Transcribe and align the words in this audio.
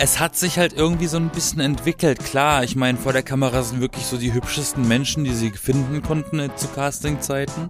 es 0.00 0.18
hat 0.18 0.34
sich 0.34 0.58
halt 0.58 0.72
irgendwie 0.72 1.06
so 1.06 1.18
ein 1.18 1.28
bisschen 1.28 1.60
entwickelt. 1.60 2.24
Klar, 2.24 2.64
ich 2.64 2.74
meine, 2.74 2.96
vor 2.96 3.12
der 3.12 3.22
Kamera 3.22 3.62
sind 3.62 3.82
wirklich 3.82 4.06
so 4.06 4.16
die 4.16 4.32
hübschesten 4.32 4.88
Menschen, 4.88 5.24
die 5.24 5.34
sie 5.34 5.50
finden 5.50 6.00
konnten 6.00 6.50
zu 6.56 6.68
Castingzeiten. 6.68 7.68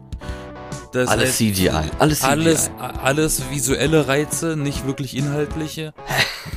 Das 0.92 1.08
alles 1.08 1.30
heißt, 1.30 1.38
CGI. 1.38 1.70
Alles 1.98 2.20
CGI. 2.20 2.28
Alles, 2.28 2.70
alles 2.78 3.42
visuelle 3.50 4.06
Reize, 4.06 4.56
nicht 4.56 4.86
wirklich 4.86 5.16
inhaltliche. 5.16 5.92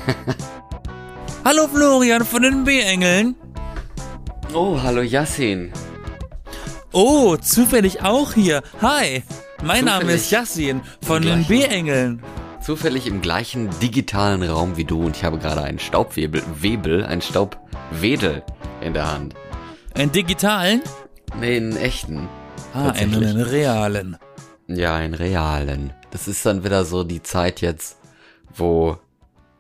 hallo 1.44 1.68
Florian 1.68 2.24
von 2.24 2.44
den 2.44 2.66
B-Engeln. 2.66 3.36
Oh, 4.54 4.80
hallo 4.80 5.02
Yassin. 5.02 5.74
Oh, 6.92 7.36
zufällig 7.38 8.04
auch 8.04 8.34
hier. 8.34 8.62
Hi, 8.80 9.24
mein 9.64 9.80
zufällig 9.80 9.86
Name 9.86 10.12
ist 10.14 10.30
Yassin 10.30 10.82
von 11.02 11.24
den 11.24 11.46
B-Engeln. 11.46 12.22
Zufällig 12.64 13.08
im 13.08 13.20
gleichen 13.20 13.70
digitalen 13.82 14.42
Raum 14.42 14.78
wie 14.78 14.86
du 14.86 15.04
und 15.04 15.18
ich 15.18 15.26
habe 15.26 15.38
gerade 15.38 15.64
einen 15.64 15.80
Staubwebel, 15.80 16.42
Webel, 16.62 17.04
einen 17.04 17.22
Staubwedel 17.22 18.42
in 18.80 18.94
der 18.94 19.12
Hand. 19.12 19.36
Einen 19.96 20.14
digitalen? 20.14 20.82
Nee, 21.38 21.58
einen 21.58 21.76
echten. 21.76 22.30
Ah, 22.74 22.92
einen 22.92 23.42
realen. 23.42 24.16
Ja, 24.68 24.96
einen 24.96 25.14
realen. 25.14 25.92
Das 26.12 26.30
ist 26.30 26.46
dann 26.46 26.64
wieder 26.64 26.86
so 26.86 27.04
die 27.04 27.22
Zeit 27.22 27.60
jetzt, 27.60 27.98
wo 28.56 28.98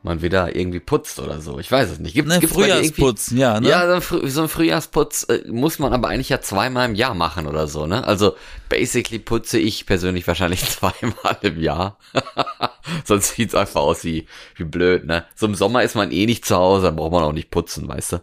man 0.03 0.21
wieder 0.21 0.55
irgendwie 0.55 0.81
putzt 0.81 1.19
oder 1.19 1.39
so. 1.39 1.59
Ich 1.59 1.71
weiß 1.71 1.89
es 1.89 1.99
nicht. 1.99 2.13
Gibt's, 2.13 2.33
ne, 2.33 2.39
gibt's 2.39 2.55
Frühjahrsputz, 2.55 3.31
ja, 3.31 3.59
ne? 3.59 3.69
Ja, 3.69 4.01
so 4.01 4.41
ein 4.41 4.49
Frühjahrsputz 4.49 5.23
äh, 5.29 5.43
muss 5.49 5.79
man 5.79 5.93
aber 5.93 6.09
eigentlich 6.09 6.29
ja 6.29 6.41
zweimal 6.41 6.89
im 6.89 6.95
Jahr 6.95 7.15
machen 7.15 7.47
oder 7.47 7.67
so, 7.67 7.87
ne? 7.87 8.03
Also 8.05 8.35
basically 8.67 9.19
putze 9.19 9.57
ich 9.57 9.85
persönlich 9.85 10.27
wahrscheinlich 10.27 10.63
zweimal 10.69 11.37
im 11.41 11.59
Jahr. 11.59 11.97
Sonst 13.05 13.35
sieht's 13.35 13.55
einfach 13.55 13.81
aus 13.81 14.03
wie, 14.03 14.27
wie 14.55 14.65
blöd, 14.65 15.05
ne? 15.05 15.25
So 15.35 15.45
im 15.45 15.55
Sommer 15.55 15.83
ist 15.83 15.95
man 15.95 16.11
eh 16.11 16.25
nicht 16.25 16.45
zu 16.45 16.55
Hause, 16.55 16.87
dann 16.87 16.97
braucht 16.97 17.13
man 17.13 17.23
auch 17.23 17.33
nicht 17.33 17.49
putzen, 17.49 17.87
weißt 17.87 18.13
du? 18.13 18.21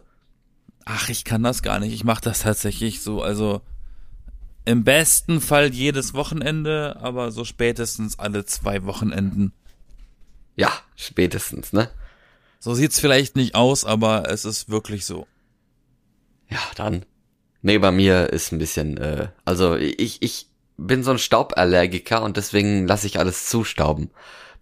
Ach, 0.85 1.09
ich 1.09 1.25
kann 1.25 1.43
das 1.43 1.63
gar 1.63 1.79
nicht. 1.79 1.93
Ich 1.93 2.03
mache 2.03 2.21
das 2.21 2.41
tatsächlich 2.41 3.01
so, 3.01 3.23
also 3.23 3.61
im 4.65 4.83
besten 4.83 5.41
Fall 5.41 5.73
jedes 5.73 6.13
Wochenende, 6.13 6.97
aber 7.01 7.31
so 7.31 7.43
spätestens 7.43 8.19
alle 8.19 8.45
zwei 8.45 8.83
Wochenenden. 8.83 9.53
Ja, 10.55 10.71
spätestens, 10.95 11.73
ne? 11.73 11.89
So 12.59 12.73
sieht's 12.73 12.99
vielleicht 12.99 13.35
nicht 13.35 13.55
aus, 13.55 13.85
aber 13.85 14.29
es 14.29 14.45
ist 14.45 14.69
wirklich 14.69 15.05
so. 15.05 15.27
Ja, 16.49 16.59
dann. 16.75 17.05
Nee, 17.61 17.79
bei 17.79 17.91
mir 17.91 18.29
ist 18.31 18.51
ein 18.51 18.59
bisschen, 18.59 18.97
äh, 18.97 19.29
also 19.45 19.75
ich, 19.75 20.21
ich 20.21 20.47
bin 20.77 21.03
so 21.03 21.11
ein 21.11 21.19
Stauballergiker 21.19 22.21
und 22.21 22.37
deswegen 22.37 22.87
lasse 22.87 23.07
ich 23.07 23.19
alles 23.19 23.47
zustauben. 23.49 24.11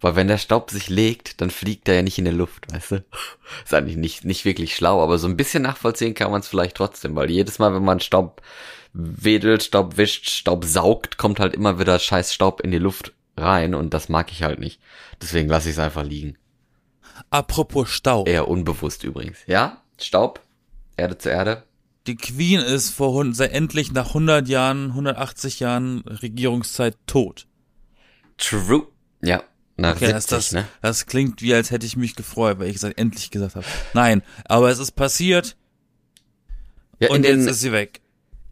Weil 0.00 0.16
wenn 0.16 0.28
der 0.28 0.38
Staub 0.38 0.70
sich 0.70 0.88
legt, 0.88 1.42
dann 1.42 1.50
fliegt 1.50 1.86
er 1.88 1.96
ja 1.96 2.02
nicht 2.02 2.18
in 2.18 2.24
der 2.24 2.32
Luft, 2.32 2.72
weißt 2.72 2.92
du? 2.92 3.04
Ist 3.64 3.74
eigentlich 3.74 3.96
nicht, 3.96 4.24
nicht 4.24 4.44
wirklich 4.44 4.74
schlau, 4.74 5.02
aber 5.02 5.18
so 5.18 5.28
ein 5.28 5.36
bisschen 5.36 5.62
nachvollziehen 5.62 6.14
kann 6.14 6.30
man 6.30 6.40
es 6.40 6.48
vielleicht 6.48 6.76
trotzdem, 6.76 7.14
weil 7.16 7.30
jedes 7.30 7.58
Mal, 7.58 7.74
wenn 7.74 7.84
man 7.84 8.00
Staub 8.00 8.40
wedelt, 8.92 9.62
Staub 9.62 9.98
wischt, 9.98 10.30
Staub 10.30 10.64
saugt, 10.64 11.18
kommt 11.18 11.38
halt 11.38 11.54
immer 11.54 11.78
wieder 11.78 11.98
scheiß 11.98 12.32
Staub 12.32 12.60
in 12.60 12.70
die 12.70 12.78
Luft 12.78 13.12
rein 13.40 13.74
und 13.74 13.94
das 13.94 14.08
mag 14.08 14.30
ich 14.32 14.42
halt 14.42 14.58
nicht. 14.58 14.80
Deswegen 15.20 15.48
lasse 15.48 15.68
ich 15.68 15.74
es 15.74 15.78
einfach 15.78 16.04
liegen. 16.04 16.36
Apropos 17.30 17.88
Staub. 17.88 18.28
Eher 18.28 18.48
unbewusst 18.48 19.04
übrigens. 19.04 19.38
Ja? 19.46 19.82
Staub? 19.98 20.40
Erde 20.96 21.18
zu 21.18 21.28
Erde? 21.28 21.64
Die 22.06 22.16
Queen 22.16 22.60
ist 22.60 22.90
vor 22.90 23.24
endlich 23.24 23.92
nach 23.92 24.08
100 24.08 24.48
Jahren, 24.48 24.88
180 24.88 25.60
Jahren 25.60 26.00
Regierungszeit 26.00 26.96
tot. 27.06 27.46
True. 28.38 28.86
Ja. 29.22 29.42
Nach 29.76 29.96
okay, 29.96 30.06
70, 30.06 30.28
das, 30.28 30.52
ne? 30.52 30.68
das 30.82 31.06
klingt 31.06 31.40
wie, 31.40 31.54
als 31.54 31.70
hätte 31.70 31.86
ich 31.86 31.96
mich 31.96 32.14
gefreut, 32.14 32.58
weil 32.58 32.66
ich 32.66 32.74
gesagt, 32.74 32.98
endlich 32.98 33.30
gesagt 33.30 33.56
habe. 33.56 33.66
Nein, 33.94 34.22
aber 34.44 34.70
es 34.70 34.78
ist 34.78 34.92
passiert. 34.92 35.56
Ja, 36.98 37.08
und 37.10 37.24
jetzt 37.24 37.46
ist 37.46 37.60
sie 37.60 37.72
weg. 37.72 38.02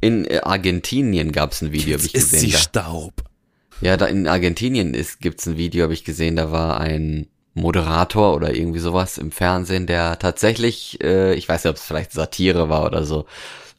In 0.00 0.26
Argentinien 0.42 1.32
gab 1.32 1.52
es 1.52 1.60
ein 1.60 1.72
Video, 1.72 1.98
habe 1.98 2.06
ich 2.06 2.14
gesehen. 2.14 2.36
Ist 2.36 2.40
sie 2.40 2.50
da. 2.52 2.58
Staub. 2.58 3.27
Ja, 3.80 3.96
da 3.96 4.06
in 4.06 4.26
Argentinien 4.26 4.94
ist, 4.94 5.20
gibt's 5.20 5.46
ein 5.46 5.56
Video, 5.56 5.84
habe 5.84 5.92
ich 5.92 6.04
gesehen, 6.04 6.36
da 6.36 6.50
war 6.50 6.80
ein 6.80 7.28
Moderator 7.54 8.34
oder 8.34 8.54
irgendwie 8.54 8.78
sowas 8.78 9.18
im 9.18 9.30
Fernsehen, 9.30 9.86
der 9.86 10.18
tatsächlich, 10.18 11.02
äh, 11.02 11.34
ich 11.34 11.48
weiß 11.48 11.64
nicht, 11.64 11.70
ob 11.70 11.76
es 11.76 11.84
vielleicht 11.84 12.12
Satire 12.12 12.68
war 12.68 12.84
oder 12.84 13.04
so, 13.04 13.26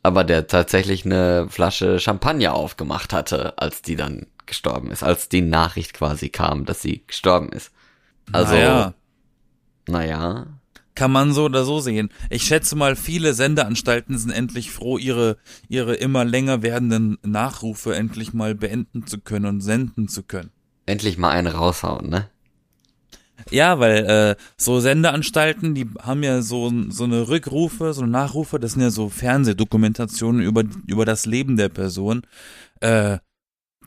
aber 0.03 0.23
der 0.23 0.47
tatsächlich 0.47 1.05
eine 1.05 1.47
Flasche 1.49 1.99
Champagner 1.99 2.53
aufgemacht 2.53 3.13
hatte, 3.13 3.57
als 3.57 3.81
die 3.81 3.95
dann 3.95 4.27
gestorben 4.45 4.91
ist, 4.91 5.03
als 5.03 5.29
die 5.29 5.41
Nachricht 5.41 5.93
quasi 5.93 6.29
kam, 6.29 6.65
dass 6.65 6.81
sie 6.81 7.03
gestorben 7.05 7.49
ist. 7.49 7.71
Also, 8.31 8.53
naja. 8.53 8.93
naja 9.87 10.58
kann 10.99 11.13
man 11.13 11.31
so 11.31 11.45
oder 11.45 11.63
so 11.63 11.79
sehen. 11.79 12.09
Ich 12.29 12.43
schätze 12.43 12.75
mal, 12.75 12.97
viele 12.97 13.33
Sendeanstalten 13.33 14.17
sind 14.17 14.31
endlich 14.31 14.69
froh, 14.69 14.97
ihre, 14.97 15.37
ihre 15.69 15.95
immer 15.95 16.25
länger 16.25 16.61
werdenden 16.61 17.17
Nachrufe 17.23 17.95
endlich 17.95 18.33
mal 18.33 18.53
beenden 18.53 19.07
zu 19.07 19.19
können 19.21 19.45
und 19.45 19.61
senden 19.61 20.09
zu 20.09 20.23
können. 20.23 20.51
Endlich 20.85 21.17
mal 21.17 21.29
einen 21.29 21.47
raushauen, 21.47 22.09
ne? 22.09 22.29
Ja, 23.49 23.79
weil 23.79 24.05
äh, 24.07 24.35
so 24.57 24.81
Sendeanstalten, 24.81 25.73
die 25.73 25.87
haben 26.01 26.21
ja 26.21 26.41
so 26.41 26.69
so 26.89 27.05
eine 27.05 27.29
Rückrufe, 27.29 27.93
so 27.93 28.01
eine 28.01 28.11
Nachrufe, 28.11 28.59
das 28.59 28.73
sind 28.73 28.81
ja 28.81 28.89
so 28.89 29.07
Fernsehdokumentationen 29.07 30.41
über 30.41 30.65
über 30.85 31.05
das 31.05 31.25
Leben 31.25 31.55
der 31.55 31.69
Person. 31.69 32.23
Äh, 32.81 33.19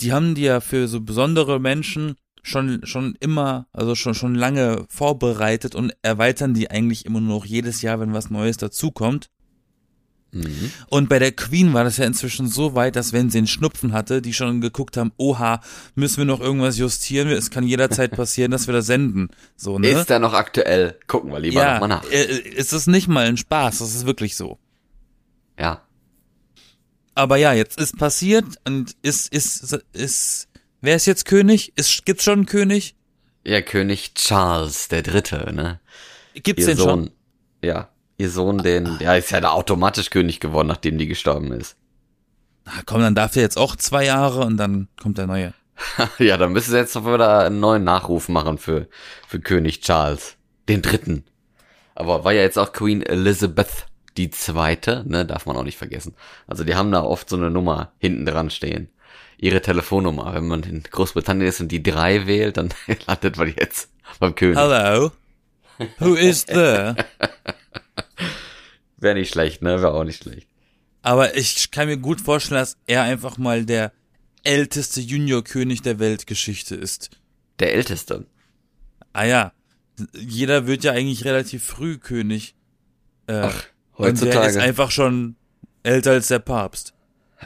die 0.01 0.15
haben 0.15 0.35
die 0.35 0.45
ja 0.45 0.61
für 0.61 0.89
so 0.89 1.03
besondere 1.03 1.61
Menschen 1.61 2.15
schon, 2.43 2.81
schon 2.85 3.17
immer, 3.21 3.67
also 3.73 3.95
schon, 3.95 4.15
schon 4.15 4.35
lange 4.35 4.85
vorbereitet 4.89 5.75
und 5.75 5.95
erweitern 6.03 6.55
die 6.55 6.71
eigentlich 6.71 7.07
immer 7.07 7.21
noch 7.21 7.45
jedes 7.45 7.83
Jahr, 7.83 8.01
wenn 8.01 8.13
was 8.13 8.31
Neues 8.31 8.57
dazukommt. 8.57 9.31
Mhm. 10.33 10.73
Und 10.89 11.09
bei 11.11 11.19
der 11.19 11.33
Queen 11.33 11.75
war 11.75 11.85
das 11.85 11.99
ja 11.99 12.07
inzwischen 12.07 12.49
so 12.49 12.75
weit, 12.75 12.97
dass 12.97 13.13
wenn 13.13 13.29
sie 13.31 13.39
einen 13.39 13.47
Schnupfen 13.47 13.93
hatte, 13.93 14.23
die 14.23 14.33
schon 14.33 14.63
geguckt 14.63 14.97
haben, 14.97 15.13
oha, 15.19 15.61
müssen 15.95 16.19
wir 16.19 16.25
noch 16.25 16.41
irgendwas 16.41 16.79
justieren? 16.79 17.29
Es 17.29 17.51
kann 17.51 17.67
jederzeit 17.67 18.11
passieren, 18.17 18.51
dass 18.51 18.67
wir 18.67 18.73
das 18.73 18.87
senden. 18.87 19.29
So, 19.57 19.79
ne? 19.79 19.89
Ist 19.89 20.11
da 20.11 20.19
noch 20.19 20.33
aktuell? 20.33 20.99
Gucken 21.07 21.31
wir 21.31 21.39
lieber 21.39 21.61
ja, 21.61 21.73
nochmal 21.75 21.89
nach. 21.91 22.11
Äh, 22.11 22.39
ist 22.39 22.73
es 22.73 22.87
nicht 22.87 23.09
mal 23.09 23.27
ein 23.27 23.37
Spaß, 23.37 23.79
das 23.79 23.95
ist 23.95 24.07
wirklich 24.07 24.35
so. 24.37 24.59
Ja. 25.59 25.83
Aber 27.15 27.37
ja, 27.37 27.53
jetzt 27.53 27.79
ist 27.79 27.99
passiert 27.99 28.47
und 28.65 28.97
ist, 29.03 29.31
ist, 29.31 29.79
ist, 29.93 30.49
Wer 30.85 30.97
ist 30.97 31.07
jetzt 31.07 31.27
König? 31.27 31.73
Ist, 31.77 32.05
gibt's 32.05 32.25
schon 32.25 32.41
einen 32.41 32.47
König? 32.47 32.97
Ja, 33.45 33.63
König 33.63 34.15
Charles 34.15 34.89
der 34.89 35.03
Dritte, 35.03 35.55
ne? 35.55 35.81
Gibt's 36.35 36.63
ihr 36.63 36.75
den 36.75 36.77
Sohn, 36.77 36.89
schon? 36.89 37.11
Ja, 37.63 37.89
ihr 38.19 38.29
Sohn, 38.29 38.59
den, 38.59 38.99
ja, 39.01 39.15
ist 39.15 39.31
ja 39.31 39.41
da 39.41 39.53
automatisch 39.53 40.11
König 40.11 40.41
geworden, 40.41 40.67
nachdem 40.67 40.99
die 40.99 41.07
gestorben 41.07 41.53
ist. 41.53 41.77
Na 42.65 42.73
komm, 42.85 43.01
dann 43.01 43.15
darf 43.15 43.37
er 43.37 43.43
jetzt 43.43 43.59
auch 43.59 43.77
zwei 43.77 44.05
Jahre 44.05 44.45
und 44.45 44.57
dann 44.57 44.89
kommt 45.01 45.19
der 45.19 45.29
neue. 45.29 45.55
ja, 46.19 46.37
dann 46.37 46.53
müssen 46.53 46.73
sie 46.73 46.79
jetzt 46.79 46.97
noch 46.97 47.07
wieder 47.07 47.47
einen 47.47 47.61
neuen 47.61 47.85
Nachruf 47.85 48.29
machen 48.29 48.59
für, 48.59 48.89
für 49.29 49.39
König 49.39 49.83
Charles. 49.83 50.37
Den 50.69 50.83
Dritten. 50.83 51.25
Aber 51.95 52.25
war 52.25 52.33
ja 52.33 52.43
jetzt 52.43 52.59
auch 52.59 52.73
Queen 52.73 53.03
Elizabeth 53.03 53.87
die 54.17 54.31
Zweite, 54.31 55.05
ne, 55.07 55.25
darf 55.25 55.47
man 55.47 55.57
auch 55.57 55.65
nicht 55.65 55.79
vergessen. 55.79 56.17
Also 56.49 56.65
die 56.65 56.75
haben 56.75 56.91
da 56.91 57.03
oft 57.03 57.29
so 57.29 57.37
eine 57.37 57.51
Nummer 57.51 57.93
hinten 57.99 58.27
dran 58.27 58.51
stehen 58.51 58.89
ihre 59.43 59.61
Telefonnummer. 59.61 60.33
Wenn 60.35 60.47
man 60.47 60.63
in 60.63 60.83
Großbritannien 60.85 61.49
ist 61.49 61.61
und 61.61 61.69
die 61.69 61.83
drei 61.83 62.27
wählt, 62.27 62.57
dann 62.57 62.73
landet 63.07 63.37
man 63.37 63.53
jetzt 63.59 63.91
beim 64.19 64.35
König. 64.35 64.57
Hello. 64.57 65.11
Who 65.99 66.15
is 66.15 66.47
there? 66.47 66.97
Wäre 68.97 69.15
nicht 69.17 69.33
schlecht, 69.33 69.63
ne? 69.63 69.83
Wäre 69.83 69.95
auch 69.95 70.05
nicht 70.05 70.23
schlecht. 70.23 70.47
Aber 71.03 71.37
ich 71.37 71.73
kann 71.73 71.89
mir 71.89 71.97
gut 71.97 72.21
vorstellen, 72.21 72.61
dass 72.61 72.77
er 72.87 73.03
einfach 73.03 73.37
mal 73.37 73.65
der 73.65 73.93
älteste 74.45 75.01
Junior-König 75.01 75.83
der 75.83 75.99
Weltgeschichte 75.99 76.77
ist. 76.77 77.11
Der 77.59 77.75
älteste? 77.75 78.27
Ah 79.13 79.25
ja. 79.25 79.53
Jeder 80.15 80.69
wird 80.69 80.85
ja 80.85 80.93
eigentlich 80.93 81.25
relativ 81.25 81.65
früh 81.65 81.99
König. 81.99 82.55
Äh, 83.27 83.41
Ach, 83.41 83.65
heutzutage. 83.99 84.37
Und 84.37 84.45
der 84.45 84.51
ist 84.51 84.57
einfach 84.57 84.93
schon 84.93 85.35
älter 85.83 86.13
als 86.13 86.29
der 86.29 86.39
Papst. 86.39 86.95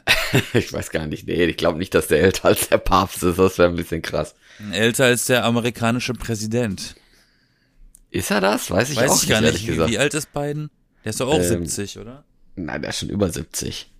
ich 0.54 0.72
weiß 0.72 0.90
gar 0.90 1.06
nicht. 1.06 1.26
Nee, 1.26 1.44
ich 1.44 1.56
glaube 1.56 1.78
nicht, 1.78 1.94
dass 1.94 2.08
der 2.08 2.20
älter 2.20 2.46
als 2.46 2.69
der 2.69 2.78
Papst 2.78 3.22
ist. 3.22 3.38
Das 3.38 3.58
wäre 3.58 3.69
ein 3.69 3.76
bisschen 3.76 4.02
krass. 4.02 4.34
Älter 4.72 5.06
als 5.06 5.26
der 5.26 5.44
amerikanische 5.44 6.14
Präsident. 6.14 6.94
Ist 8.10 8.31
er 8.31 8.40
das? 8.40 8.70
Weiß 8.70 8.90
ich 8.90 8.96
weiß 8.96 9.10
auch 9.10 9.22
ich 9.22 9.28
gar 9.28 9.40
nicht. 9.40 9.66
Wie, 9.66 9.78
wie, 9.78 9.98
alt 9.98 10.14
ist 10.14 10.32
Biden? 10.32 10.70
Der 11.04 11.10
ist 11.10 11.20
doch 11.20 11.28
auch 11.28 11.38
ähm, 11.38 11.66
70, 11.66 11.98
oder? 11.98 12.25
Nein, 12.54 12.82
der 12.82 12.90
ist 12.90 13.00
schon 13.00 13.10
über 13.10 13.31
70. 13.31 13.90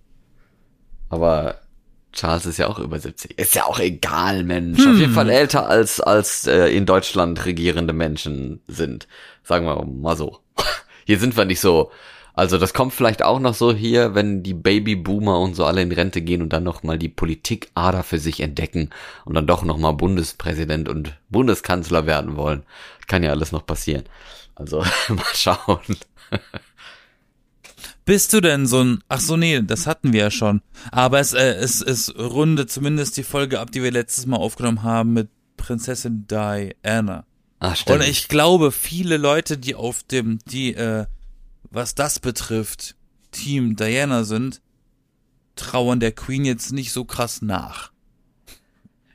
Aber 1.09 1.61
Charles 2.13 2.45
ist 2.45 2.57
ja 2.57 2.67
auch 2.67 2.79
über 2.79 2.99
70. 2.99 3.37
Ist 3.37 3.55
ja 3.55 3.65
auch 3.65 3.79
egal, 3.79 4.43
Mensch. 4.43 4.79
Hm. 4.79 4.93
Auf 4.93 4.99
jeden 4.99 5.13
Fall 5.13 5.29
älter 5.29 5.67
als, 5.67 5.99
als 5.99 6.47
äh, 6.47 6.67
in 6.67 6.85
Deutschland 6.85 7.45
regierende 7.45 7.93
Menschen 7.93 8.61
sind. 8.67 9.07
Sagen 9.43 9.65
wir 9.65 9.85
mal 9.85 10.17
so. 10.17 10.39
Hier 11.05 11.19
sind 11.19 11.37
wir 11.37 11.45
nicht 11.45 11.59
so 11.59 11.91
Also 12.37 12.59
das 12.59 12.75
kommt 12.75 12.93
vielleicht 12.93 13.23
auch 13.23 13.39
noch 13.39 13.55
so 13.55 13.73
hier, 13.73 14.13
wenn 14.13 14.43
die 14.43 14.53
Babyboomer 14.53 15.39
und 15.39 15.55
so 15.55 15.65
alle 15.65 15.81
in 15.81 15.91
Rente 15.91 16.21
gehen 16.21 16.43
und 16.43 16.53
dann 16.53 16.63
nochmal 16.63 16.99
die 16.99 17.09
Politikader 17.09 18.03
für 18.03 18.19
sich 18.19 18.41
entdecken 18.41 18.91
und 19.25 19.33
dann 19.33 19.47
doch 19.47 19.63
nochmal 19.63 19.95
Bundespräsident 19.95 20.87
und 20.87 21.17
Bundeskanzler 21.29 22.05
werden 22.05 22.37
wollen. 22.37 22.61
Kann 23.07 23.23
ja 23.23 23.31
alles 23.31 23.51
noch 23.51 23.65
passieren. 23.65 24.03
Also 24.53 24.81
mal 25.09 25.25
schauen. 25.33 25.79
Bist 28.05 28.33
du 28.33 28.39
denn 28.39 28.67
so 28.67 28.83
ein, 28.83 29.03
ach 29.09 29.19
so, 29.19 29.35
nee, 29.35 29.59
das 29.63 29.87
hatten 29.87 30.13
wir 30.13 30.21
ja 30.21 30.31
schon. 30.31 30.61
Aber 30.91 31.19
es, 31.19 31.33
äh, 31.33 31.55
es, 31.55 31.81
es 31.81 32.13
runde 32.19 32.67
zumindest 32.67 33.17
die 33.17 33.23
Folge 33.23 33.59
ab, 33.59 33.71
die 33.71 33.81
wir 33.81 33.89
letztes 33.89 34.27
Mal 34.27 34.37
aufgenommen 34.37 34.83
haben 34.83 35.13
mit 35.13 35.29
Prinzessin 35.57 36.27
Diana. 36.27 37.25
Ach, 37.57 37.75
stimmt. 37.75 38.01
Und 38.01 38.07
ich 38.07 38.27
glaube, 38.27 38.71
viele 38.71 39.17
Leute, 39.17 39.57
die 39.57 39.73
auf 39.73 40.03
dem, 40.03 40.37
die, 40.45 40.75
äh, 40.75 41.07
was 41.69 41.95
das 41.95 42.19
betrifft, 42.19 42.95
Team 43.31 43.75
Diana 43.75 44.23
sind, 44.23 44.61
trauern 45.55 45.99
der 45.99 46.11
Queen 46.11 46.45
jetzt 46.45 46.71
nicht 46.71 46.91
so 46.91 47.05
krass 47.05 47.41
nach. 47.41 47.91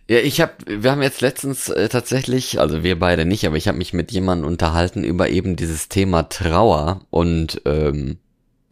Ja, 0.08 0.18
ich 0.18 0.40
habe, 0.40 0.52
wir 0.66 0.90
haben 0.90 1.02
jetzt 1.02 1.20
letztens 1.20 1.68
äh, 1.68 1.88
tatsächlich, 1.88 2.60
also 2.60 2.82
wir 2.82 2.98
beide 2.98 3.24
nicht, 3.24 3.46
aber 3.46 3.56
ich 3.56 3.68
habe 3.68 3.78
mich 3.78 3.92
mit 3.92 4.10
jemandem 4.12 4.46
unterhalten 4.46 5.04
über 5.04 5.30
eben 5.30 5.56
dieses 5.56 5.88
Thema 5.88 6.28
Trauer 6.28 7.00
und 7.10 7.62
ähm, 7.64 8.18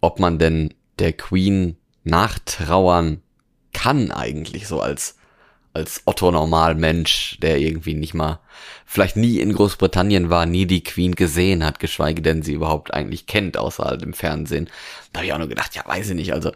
ob 0.01 0.19
man 0.19 0.39
denn 0.39 0.75
der 0.99 1.13
Queen 1.13 1.77
nachtrauern 2.05 3.23
kann 3.73 4.11
eigentlich 4.11 4.67
so 4.67 4.81
als 4.81 5.17
als 5.73 6.03
Otto 6.05 6.31
Normalmensch, 6.31 7.39
der 7.41 7.59
irgendwie 7.59 7.95
nicht 7.95 8.15
mal, 8.15 8.41
vielleicht 8.91 9.17
nie 9.17 9.39
in 9.39 9.53
Großbritannien 9.53 10.31
war, 10.31 10.47
nie 10.47 10.67
die 10.67 10.83
Queen 10.83 11.15
gesehen 11.15 11.65
hat, 11.65 11.79
geschweige 11.79 12.23
denn 12.23 12.43
sie 12.43 12.55
überhaupt 12.55 12.93
eigentlich 12.93 13.27
kennt, 13.27 13.57
außer 13.57 13.85
halt 13.85 14.03
im 14.03 14.15
Fernsehen. 14.15 14.69
Da 15.13 15.19
habe 15.21 15.27
ich 15.27 15.33
auch 15.33 15.39
nur 15.39 15.47
gedacht, 15.47 15.77
ja, 15.77 15.87
weiß 15.87 16.11
ich 16.11 16.17
nicht, 16.17 16.33
also, 16.33 16.51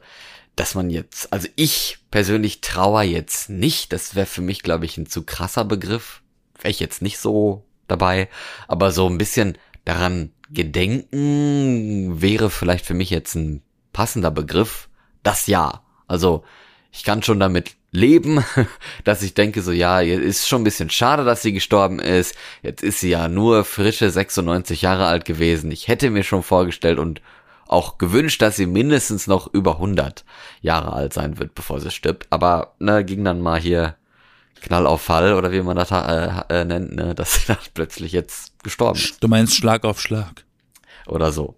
dass 0.56 0.74
man 0.74 0.90
jetzt, 0.90 1.32
also 1.32 1.46
ich 1.54 1.98
persönlich 2.10 2.60
trauer 2.60 3.02
jetzt 3.02 3.50
nicht, 3.50 3.92
das 3.92 4.16
wäre 4.16 4.26
für 4.26 4.42
mich, 4.42 4.64
glaube 4.64 4.84
ich, 4.84 4.98
ein 4.98 5.06
zu 5.06 5.22
krasser 5.22 5.64
Begriff. 5.64 6.22
Wäre 6.58 6.72
ich 6.72 6.80
jetzt 6.80 7.02
nicht 7.02 7.18
so 7.18 7.64
dabei, 7.86 8.28
aber 8.66 8.90
so 8.90 9.08
ein 9.08 9.18
bisschen 9.18 9.56
daran 9.84 10.32
gedenken 10.50 12.20
wäre 12.20 12.50
vielleicht 12.50 12.84
für 12.84 12.94
mich 12.94 13.10
jetzt 13.10 13.36
ein 13.36 13.62
passender 13.92 14.32
Begriff. 14.32 14.88
Das 15.22 15.46
ja. 15.46 15.84
Also, 16.08 16.42
ich 16.90 17.04
kann 17.04 17.22
schon 17.22 17.38
damit 17.38 17.76
leben, 17.94 18.44
dass 19.04 19.22
ich 19.22 19.34
denke 19.34 19.62
so, 19.62 19.72
ja, 19.72 20.00
ist 20.00 20.48
schon 20.48 20.60
ein 20.60 20.64
bisschen 20.64 20.90
schade, 20.90 21.24
dass 21.24 21.42
sie 21.42 21.52
gestorben 21.52 21.98
ist. 21.98 22.34
Jetzt 22.62 22.82
ist 22.82 23.00
sie 23.00 23.10
ja 23.10 23.28
nur 23.28 23.64
frische 23.64 24.10
96 24.10 24.82
Jahre 24.82 25.06
alt 25.06 25.24
gewesen. 25.24 25.70
Ich 25.70 25.88
hätte 25.88 26.10
mir 26.10 26.24
schon 26.24 26.42
vorgestellt 26.42 26.98
und 26.98 27.22
auch 27.66 27.96
gewünscht, 27.96 28.42
dass 28.42 28.56
sie 28.56 28.66
mindestens 28.66 29.26
noch 29.26 29.52
über 29.52 29.76
100 29.76 30.24
Jahre 30.60 30.92
alt 30.92 31.14
sein 31.14 31.38
wird, 31.38 31.54
bevor 31.54 31.80
sie 31.80 31.90
stirbt. 31.90 32.26
Aber 32.30 32.74
ne, 32.78 33.04
ging 33.04 33.24
dann 33.24 33.40
mal 33.40 33.60
hier 33.60 33.96
Knall 34.60 34.86
auf 34.86 35.02
Fall 35.02 35.34
oder 35.34 35.52
wie 35.52 35.62
man 35.62 35.76
das 35.76 35.90
äh, 35.90 36.30
äh, 36.48 36.64
nennt, 36.64 36.94
ne, 36.94 37.14
dass 37.14 37.34
sie 37.34 37.40
dann 37.46 37.58
plötzlich 37.72 38.12
jetzt 38.12 38.52
gestorben 38.62 38.98
ist. 38.98 39.22
Du 39.22 39.28
meinst 39.28 39.54
Schlag 39.54 39.84
auf 39.84 40.00
Schlag. 40.00 40.44
Oder 41.06 41.32
so. 41.32 41.56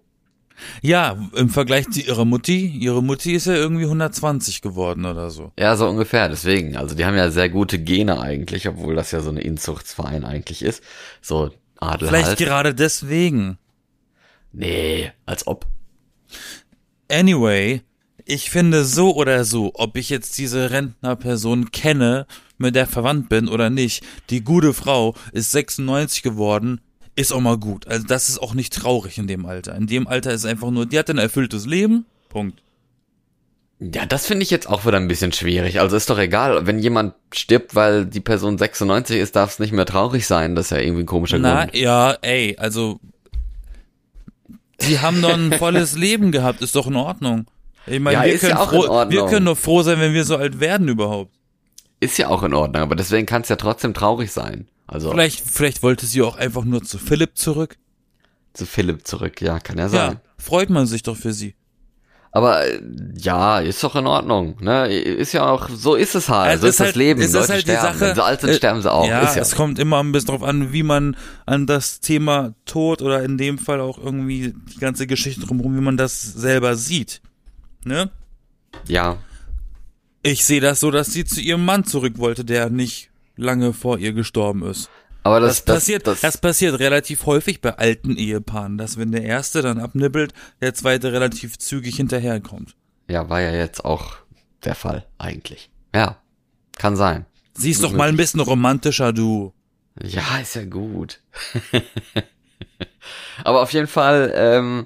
Ja, 0.81 1.17
im 1.35 1.49
Vergleich 1.49 1.89
zu 1.89 2.01
ihrer 2.01 2.25
Mutti, 2.25 2.67
ihre 2.67 3.03
Mutti 3.03 3.33
ist 3.33 3.45
ja 3.45 3.55
irgendwie 3.55 3.83
120 3.83 4.61
geworden 4.61 5.05
oder 5.05 5.29
so. 5.29 5.51
Ja, 5.57 5.75
so 5.75 5.87
ungefähr, 5.87 6.29
deswegen. 6.29 6.75
Also 6.75 6.95
die 6.95 7.05
haben 7.05 7.15
ja 7.15 7.29
sehr 7.29 7.49
gute 7.49 7.79
Gene 7.79 8.19
eigentlich, 8.19 8.67
obwohl 8.67 8.95
das 8.95 9.11
ja 9.11 9.21
so 9.21 9.29
eine 9.29 9.41
Inzuchtsverein 9.41 10.25
eigentlich 10.25 10.61
ist. 10.61 10.83
So 11.21 11.51
Adel 11.79 12.07
Vielleicht 12.07 12.27
halt. 12.27 12.39
gerade 12.39 12.75
deswegen. 12.75 13.57
Nee, 14.51 15.11
als 15.25 15.45
ob. 15.47 15.67
Anyway, 17.09 17.81
ich 18.25 18.49
finde 18.49 18.83
so 18.83 19.15
oder 19.15 19.45
so, 19.45 19.71
ob 19.75 19.95
ich 19.97 20.09
jetzt 20.09 20.37
diese 20.37 20.71
Rentnerperson 20.71 21.71
kenne, 21.71 22.25
mit 22.57 22.75
der 22.75 22.87
verwandt 22.87 23.29
bin 23.29 23.47
oder 23.47 23.69
nicht, 23.69 24.03
die 24.29 24.43
gute 24.43 24.73
Frau 24.73 25.15
ist 25.31 25.51
96 25.51 26.23
geworden, 26.23 26.81
ist 27.17 27.33
auch 27.33 27.41
mal 27.41 27.57
gut. 27.57 27.87
Also 27.87 28.05
das 28.07 28.29
ist 28.29 28.39
auch 28.39 28.53
nicht 28.53 28.73
traurig 28.73 29.17
in 29.17 29.27
dem 29.27 29.45
Alter. 29.45 29.75
In 29.75 29.87
dem 29.87 30.07
Alter 30.07 30.31
ist 30.31 30.45
einfach 30.45 30.69
nur, 30.71 30.85
die 30.85 30.97
hat 30.97 31.09
ein 31.09 31.17
erfülltes 31.17 31.65
Leben. 31.65 32.05
Punkt. 32.29 32.61
Ja, 33.79 34.05
das 34.05 34.25
finde 34.25 34.43
ich 34.43 34.49
jetzt 34.49 34.67
auch 34.69 34.85
wieder 34.85 34.97
ein 34.97 35.07
bisschen 35.07 35.31
schwierig. 35.33 35.79
Also 35.79 35.95
ist 35.97 36.09
doch 36.09 36.17
egal, 36.17 36.65
wenn 36.65 36.79
jemand 36.79 37.13
stirbt, 37.33 37.75
weil 37.75 38.05
die 38.05 38.19
Person 38.21 38.57
96 38.57 39.19
ist, 39.19 39.35
darf 39.35 39.51
es 39.51 39.59
nicht 39.59 39.71
mehr 39.73 39.85
traurig 39.85 40.25
sein. 40.25 40.55
Das 40.55 40.67
ist 40.67 40.71
ja 40.71 40.77
irgendwie 40.79 41.03
ein 41.03 41.07
komischer 41.07 41.37
Na, 41.39 41.65
Grund. 41.65 41.75
ja, 41.75 42.13
ey, 42.21 42.55
also 42.57 42.99
sie 44.79 44.99
haben 44.99 45.21
doch 45.21 45.33
ein 45.33 45.53
volles 45.59 45.95
Leben 45.95 46.31
gehabt, 46.31 46.61
ist 46.61 46.75
doch 46.75 46.87
in 46.87 46.95
Ordnung. 46.95 47.45
Ich 47.85 47.99
meine, 47.99 48.17
Ja, 48.17 48.41
wir, 48.41 48.49
ja 48.49 48.65
froh, 48.65 49.09
wir 49.09 49.25
können 49.27 49.45
doch 49.45 49.57
froh 49.57 49.81
sein, 49.81 49.99
wenn 49.99 50.13
wir 50.13 50.23
so 50.23 50.37
alt 50.37 50.59
werden 50.59 50.87
überhaupt. 50.87 51.31
Ist 51.99 52.17
ja 52.17 52.27
auch 52.29 52.43
in 52.43 52.53
Ordnung, 52.53 52.81
aber 52.83 52.95
deswegen 52.95 53.25
kann 53.25 53.41
es 53.43 53.49
ja 53.49 53.55
trotzdem 53.55 53.93
traurig 53.93 54.31
sein. 54.31 54.67
Also 54.87 55.11
Vielleicht, 55.11 55.41
vielleicht 55.49 55.83
wollte 55.83 56.05
sie 56.05 56.21
auch 56.21 56.37
einfach 56.37 56.63
nur 56.63 56.81
zu 56.83 56.97
Philipp 56.97 57.37
zurück. 57.37 57.77
zu 58.53 58.65
Philipp 58.65 59.05
zurück, 59.05 59.41
ja, 59.41 59.59
kann 59.59 59.77
ja 59.77 59.89
sein. 59.89 60.11
Ja, 60.13 60.21
freut 60.37 60.69
man 60.69 60.87
sich 60.87 61.03
doch 61.03 61.17
für 61.17 61.33
sie. 61.33 61.55
Aber 62.31 62.65
äh, 62.67 62.79
ja, 63.17 63.59
ist 63.59 63.83
doch 63.83 63.95
in 63.95 64.05
Ordnung. 64.05 64.57
Ne? 64.61 64.87
Ist 64.93 65.33
ja 65.33 65.49
auch, 65.49 65.69
so 65.69 65.95
ist 65.95 66.13
es 66.15 66.29
halt. 66.29 66.49
Also 66.51 66.61
so 66.63 66.67
ist 66.67 66.79
das 66.79 66.85
halt- 66.87 66.95
Leben. 66.95 67.19
es 67.21 67.27
ist 67.27 67.33
Leute 67.33 67.53
halt 67.53 67.67
die 67.67 67.71
sterben. 67.71 67.87
Sache, 67.97 67.99
Wenn 68.09 68.15
sie 68.15 68.23
alt 68.23 68.41
sind, 68.41 68.49
äh, 68.49 68.53
sterben 68.53 68.81
sie 68.81 68.91
auch. 68.91 69.07
Ja, 69.07 69.21
ist 69.21 69.35
ja 69.35 69.41
es 69.41 69.49
so. 69.51 69.55
kommt 69.57 69.79
immer 69.79 70.03
ein 70.03 70.11
bisschen 70.11 70.27
drauf 70.29 70.43
an, 70.43 70.71
wie 70.71 70.83
man 70.83 71.17
an 71.45 71.65
das 71.67 71.99
Thema 71.99 72.53
Tod 72.65 73.01
oder 73.01 73.23
in 73.23 73.37
dem 73.37 73.57
Fall 73.57 73.79
auch 73.81 73.97
irgendwie 73.97 74.53
die 74.73 74.79
ganze 74.79 75.07
Geschichte 75.07 75.41
drumherum, 75.41 75.75
wie 75.77 75.81
man 75.81 75.97
das 75.97 76.21
selber 76.21 76.75
sieht. 76.75 77.21
Ne? 77.83 78.11
Ja, 78.87 79.17
Ich 80.21 80.45
sehe 80.45 80.61
das 80.61 80.79
so, 80.81 80.91
dass 80.91 81.11
sie 81.13 81.25
zu 81.25 81.41
ihrem 81.41 81.63
Mann 81.65 81.85
zurück 81.85 82.17
wollte, 82.17 82.43
der 82.45 82.69
nicht 82.69 83.09
lange 83.37 83.73
vor 83.73 83.97
ihr 83.97 84.13
gestorben 84.13 84.63
ist. 84.63 84.89
aber 85.23 85.39
Das, 85.39 85.57
das, 85.57 85.65
das, 85.65 85.75
passiert, 85.75 86.07
das, 86.07 86.21
das, 86.21 86.37
passiert 86.37 86.79
relativ 86.79 87.25
häufig 87.25 87.61
bei 87.61 87.77
alten 87.77 88.17
Ehepaaren, 88.17 88.77
dass 88.77 88.97
wenn 88.97 89.11
der 89.11 89.23
erste 89.23 89.61
dann 89.61 89.79
abnibbelt, 89.79 90.33
der 90.61 90.73
zweite 90.73 91.13
relativ 91.13 91.57
zügig 91.57 91.95
hinterherkommt. 91.95 92.75
ja, 93.07 93.29
war 93.29 93.41
ja 93.41 93.51
jetzt 93.51 93.85
auch 93.85 94.17
der 94.63 94.75
Fall 94.75 95.05
eigentlich. 95.17 95.69
Ja, 95.95 96.17
kann 96.77 96.95
sein. 96.95 97.25
Siehst 97.53 97.83
doch 97.83 97.93
mal 97.93 98.09
ein 98.09 98.17
bisschen 98.17 98.39
romantischer, 98.39 99.13
du. 99.13 99.53
Ja, 100.01 100.39
ist 100.41 100.55
ja 100.55 100.65
gut. 100.65 101.21
Aber 103.43 103.61
auf 103.61 103.73
jeden 103.73 103.87
Fall 103.87 104.31
ähm, 104.35 104.85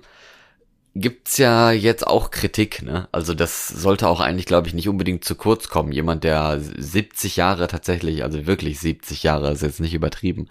gibt's 0.96 1.38
ja 1.38 1.72
jetzt 1.72 2.06
auch 2.06 2.32
Kritik, 2.32 2.82
ne? 2.82 3.08
Also 3.12 3.34
das 3.34 3.68
sollte 3.68 4.08
auch 4.08 4.20
eigentlich, 4.20 4.46
glaube 4.46 4.68
ich, 4.68 4.74
nicht 4.74 4.90
unbedingt 4.90 5.24
zu 5.24 5.36
kurz 5.36 5.70
kommen. 5.70 5.92
Jemand, 5.92 6.24
der 6.24 6.60
70 6.60 7.38
Jahre 7.38 7.68
tatsächlich, 7.68 8.24
also 8.24 8.46
wirklich 8.46 8.80
70 8.80 9.24
Jahre, 9.24 9.52
ist 9.52 9.62
jetzt 9.62 9.80
nicht 9.80 9.94
übertrieben, 9.94 10.50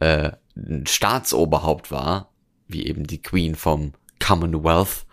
äh, 0.00 0.32
ein 0.56 0.86
Staatsoberhaupt 0.86 1.90
war, 1.90 2.30
wie 2.66 2.86
eben 2.86 3.06
die 3.06 3.22
Queen 3.22 3.54
vom 3.54 3.92
Commonwealth, 4.20 5.06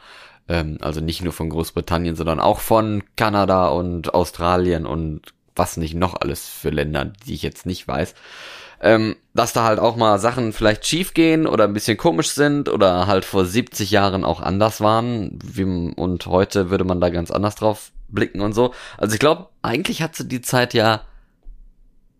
ähm, 0.49 0.77
also 0.81 0.99
nicht 0.99 1.21
nur 1.21 1.33
von 1.33 1.49
Großbritannien, 1.49 2.15
sondern 2.15 2.39
auch 2.39 2.59
von 2.59 3.03
Kanada 3.15 3.69
und 3.69 4.13
Australien 4.13 4.85
und 4.85 5.33
was 5.55 5.77
nicht 5.77 5.93
noch 5.93 6.19
alles 6.19 6.49
für 6.49 6.69
Länder, 6.69 7.05
die 7.05 7.33
ich 7.33 7.43
jetzt 7.43 7.65
nicht 7.65 7.87
weiß 7.87 8.13
ähm, 8.85 9.15
dass 9.33 9.51
da 9.51 9.63
halt 9.63 9.79
auch 9.79 9.95
mal 9.95 10.19
Sachen 10.19 10.53
vielleicht 10.53 10.85
schief 10.85 11.15
gehen 11.15 11.47
oder 11.47 11.63
ein 11.63 11.73
bisschen 11.73 11.97
komisch 11.97 12.29
sind 12.29 12.69
oder 12.69 13.07
halt 13.07 13.25
vor 13.25 13.43
70 13.43 13.89
Jahren 13.89 14.23
auch 14.23 14.39
anders 14.41 14.79
waren 14.79 15.39
wie, 15.43 15.63
und 15.63 16.27
heute 16.27 16.69
würde 16.69 16.83
man 16.83 17.01
da 17.01 17.09
ganz 17.09 17.31
anders 17.31 17.55
drauf 17.55 17.91
blicken 18.09 18.41
und 18.41 18.53
so. 18.53 18.75
Also 18.99 19.15
ich 19.15 19.19
glaube, 19.19 19.47
eigentlich 19.63 20.03
hat 20.03 20.15
sie 20.15 20.27
die 20.27 20.41
Zeit 20.41 20.75
ja 20.75 21.01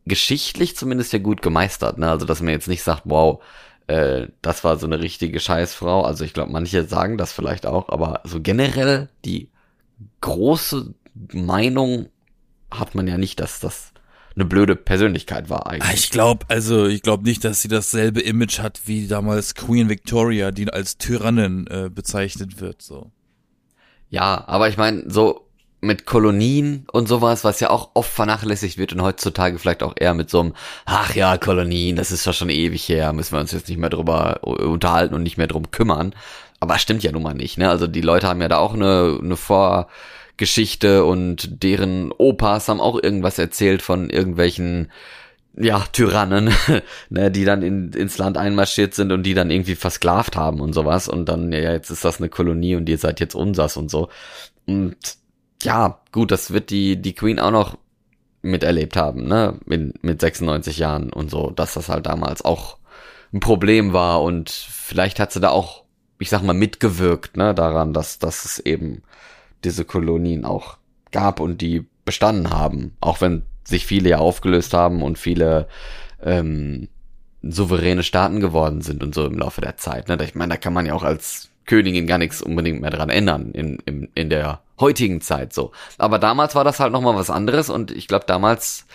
geschichtlich 0.07 0.75
zumindest 0.75 1.13
ja 1.13 1.19
gut 1.19 1.43
gemeistert, 1.43 1.99
ne? 1.99 2.09
Also 2.09 2.25
dass 2.25 2.41
man 2.41 2.49
jetzt 2.49 2.67
nicht 2.67 2.81
sagt, 2.81 3.03
wow, 3.05 3.43
äh, 3.85 4.27
das 4.41 4.63
war 4.63 4.77
so 4.77 4.87
eine 4.87 4.99
richtige 4.99 5.39
Scheißfrau. 5.39 6.01
Also 6.01 6.25
ich 6.25 6.33
glaube, 6.33 6.51
manche 6.51 6.85
sagen 6.85 7.19
das 7.19 7.31
vielleicht 7.31 7.67
auch, 7.67 7.89
aber 7.89 8.21
so 8.23 8.41
generell 8.41 9.09
die 9.23 9.51
große 10.21 10.95
Meinung 11.31 12.07
hat 12.71 12.95
man 12.95 13.07
ja 13.07 13.19
nicht, 13.19 13.39
dass 13.39 13.59
das 13.59 13.91
eine 14.35 14.45
blöde 14.45 14.75
Persönlichkeit 14.75 15.49
war 15.49 15.67
Ah, 15.67 15.69
eigentlich. 15.71 15.93
Ich 15.93 16.09
glaube, 16.09 16.45
also 16.49 16.85
ich 16.85 17.01
glaube 17.01 17.23
nicht, 17.23 17.43
dass 17.43 17.61
sie 17.61 17.67
dasselbe 17.67 18.21
Image 18.21 18.59
hat 18.59 18.81
wie 18.85 19.07
damals 19.07 19.55
Queen 19.55 19.89
Victoria, 19.89 20.51
die 20.51 20.71
als 20.71 20.97
Tyrannin 20.97 21.67
äh, 21.67 21.89
bezeichnet 21.89 22.59
wird. 22.59 22.81
So. 22.81 23.11
Ja, 24.09 24.43
aber 24.47 24.67
ich 24.69 24.77
meine, 24.77 25.03
so 25.07 25.41
mit 25.81 26.05
Kolonien 26.05 26.85
und 26.91 27.07
sowas, 27.07 27.43
was 27.43 27.59
ja 27.59 27.69
auch 27.69 27.91
oft 27.93 28.09
vernachlässigt 28.11 28.77
wird 28.77 28.93
und 28.93 29.01
heutzutage 29.01 29.59
vielleicht 29.59 29.83
auch 29.83 29.93
eher 29.97 30.13
mit 30.13 30.29
so 30.29 30.39
einem, 30.39 30.53
ach 30.85 31.15
ja, 31.15 31.37
Kolonien, 31.37 31.95
das 31.95 32.11
ist 32.11 32.25
ja 32.25 32.33
schon 32.33 32.49
ewig 32.49 32.89
her, 32.89 33.13
müssen 33.13 33.33
wir 33.33 33.39
uns 33.39 33.51
jetzt 33.51 33.69
nicht 33.69 33.77
mehr 33.77 33.89
drüber 33.91 34.39
unterhalten 34.43 35.13
und 35.13 35.23
nicht 35.23 35.37
mehr 35.37 35.47
drum 35.47 35.71
kümmern. 35.71 36.13
Aber 36.59 36.79
stimmt 36.79 37.03
ja 37.03 37.11
nun 37.11 37.23
mal 37.23 37.35
nicht, 37.35 37.57
ne? 37.57 37.69
Also 37.69 37.85
die 37.85 38.01
Leute 38.01 38.27
haben 38.27 38.41
ja 38.41 38.47
da 38.47 38.57
auch 38.57 38.73
eine, 38.73 39.19
eine 39.21 39.35
Vorgeschichte 40.35 41.05
und 41.05 41.63
deren 41.63 42.11
Opas 42.11 42.67
haben 42.67 42.81
auch 42.81 43.01
irgendwas 43.01 43.39
erzählt 43.39 43.81
von 43.81 44.09
irgendwelchen 44.09 44.91
ja, 45.57 45.79
Tyrannen, 45.93 46.53
ne, 47.09 47.31
die 47.31 47.45
dann 47.45 47.61
in, 47.61 47.93
ins 47.93 48.17
Land 48.17 48.37
einmarschiert 48.37 48.93
sind 48.93 49.13
und 49.13 49.23
die 49.23 49.33
dann 49.33 49.49
irgendwie 49.49 49.75
versklavt 49.75 50.35
haben 50.35 50.59
und 50.59 50.73
sowas 50.73 51.07
und 51.07 51.29
dann, 51.29 51.53
ja, 51.53 51.71
jetzt 51.71 51.89
ist 51.89 52.03
das 52.03 52.19
eine 52.19 52.27
Kolonie 52.27 52.75
und 52.75 52.89
ihr 52.89 52.97
seid 52.97 53.21
jetzt 53.21 53.35
unsers 53.35 53.77
und 53.77 53.89
so. 53.89 54.09
Und 54.67 54.97
ja, 55.63 56.01
gut, 56.11 56.31
das 56.31 56.51
wird 56.51 56.69
die, 56.69 57.01
die 57.01 57.13
Queen 57.13 57.39
auch 57.39 57.51
noch 57.51 57.77
miterlebt 58.41 58.97
haben, 58.97 59.29
ne, 59.29 59.57
mit, 59.65 60.03
mit 60.03 60.19
96 60.19 60.77
Jahren 60.77 61.13
und 61.13 61.31
so, 61.31 61.49
dass 61.51 61.75
das 61.75 61.87
halt 61.87 62.07
damals 62.07 62.43
auch 62.43 62.77
ein 63.33 63.39
Problem 63.39 63.93
war 63.93 64.21
und 64.21 64.49
vielleicht 64.49 65.21
hat 65.21 65.31
sie 65.31 65.39
da 65.39 65.49
auch, 65.51 65.85
ich 66.19 66.29
sag 66.29 66.43
mal, 66.43 66.53
mitgewirkt, 66.53 67.37
ne, 67.37 67.55
daran, 67.55 67.93
dass, 67.93 68.19
dass 68.19 68.43
es 68.43 68.59
eben 68.59 69.01
diese 69.65 69.85
Kolonien 69.85 70.45
auch 70.45 70.77
gab 71.11 71.39
und 71.39 71.61
die 71.61 71.85
bestanden 72.05 72.51
haben, 72.51 72.95
auch 73.01 73.21
wenn 73.21 73.43
sich 73.63 73.85
viele 73.85 74.09
ja 74.09 74.17
aufgelöst 74.19 74.73
haben 74.73 75.01
und 75.01 75.17
viele 75.17 75.67
ähm, 76.23 76.87
souveräne 77.41 78.03
Staaten 78.03 78.39
geworden 78.39 78.81
sind 78.81 79.03
und 79.03 79.13
so 79.15 79.25
im 79.25 79.37
Laufe 79.37 79.61
der 79.61 79.77
Zeit. 79.77 80.07
Ne? 80.07 80.17
Ich 80.23 80.35
meine, 80.35 80.53
da 80.53 80.57
kann 80.57 80.73
man 80.73 80.85
ja 80.85 80.93
auch 80.93 81.03
als 81.03 81.49
Königin 81.65 82.07
gar 82.07 82.17
nichts 82.17 82.41
unbedingt 82.41 82.81
mehr 82.81 82.91
dran 82.91 83.09
ändern 83.09 83.51
in, 83.51 83.79
in, 83.85 84.09
in 84.13 84.29
der 84.29 84.61
heutigen 84.79 85.21
Zeit 85.21 85.53
so. 85.53 85.71
Aber 85.97 86.19
damals 86.19 86.53
war 86.55 86.63
das 86.63 86.79
halt 86.79 86.91
nochmal 86.91 87.15
was 87.15 87.29
anderes 87.29 87.69
und 87.69 87.91
ich 87.91 88.07
glaube 88.07 88.25
damals 88.27 88.85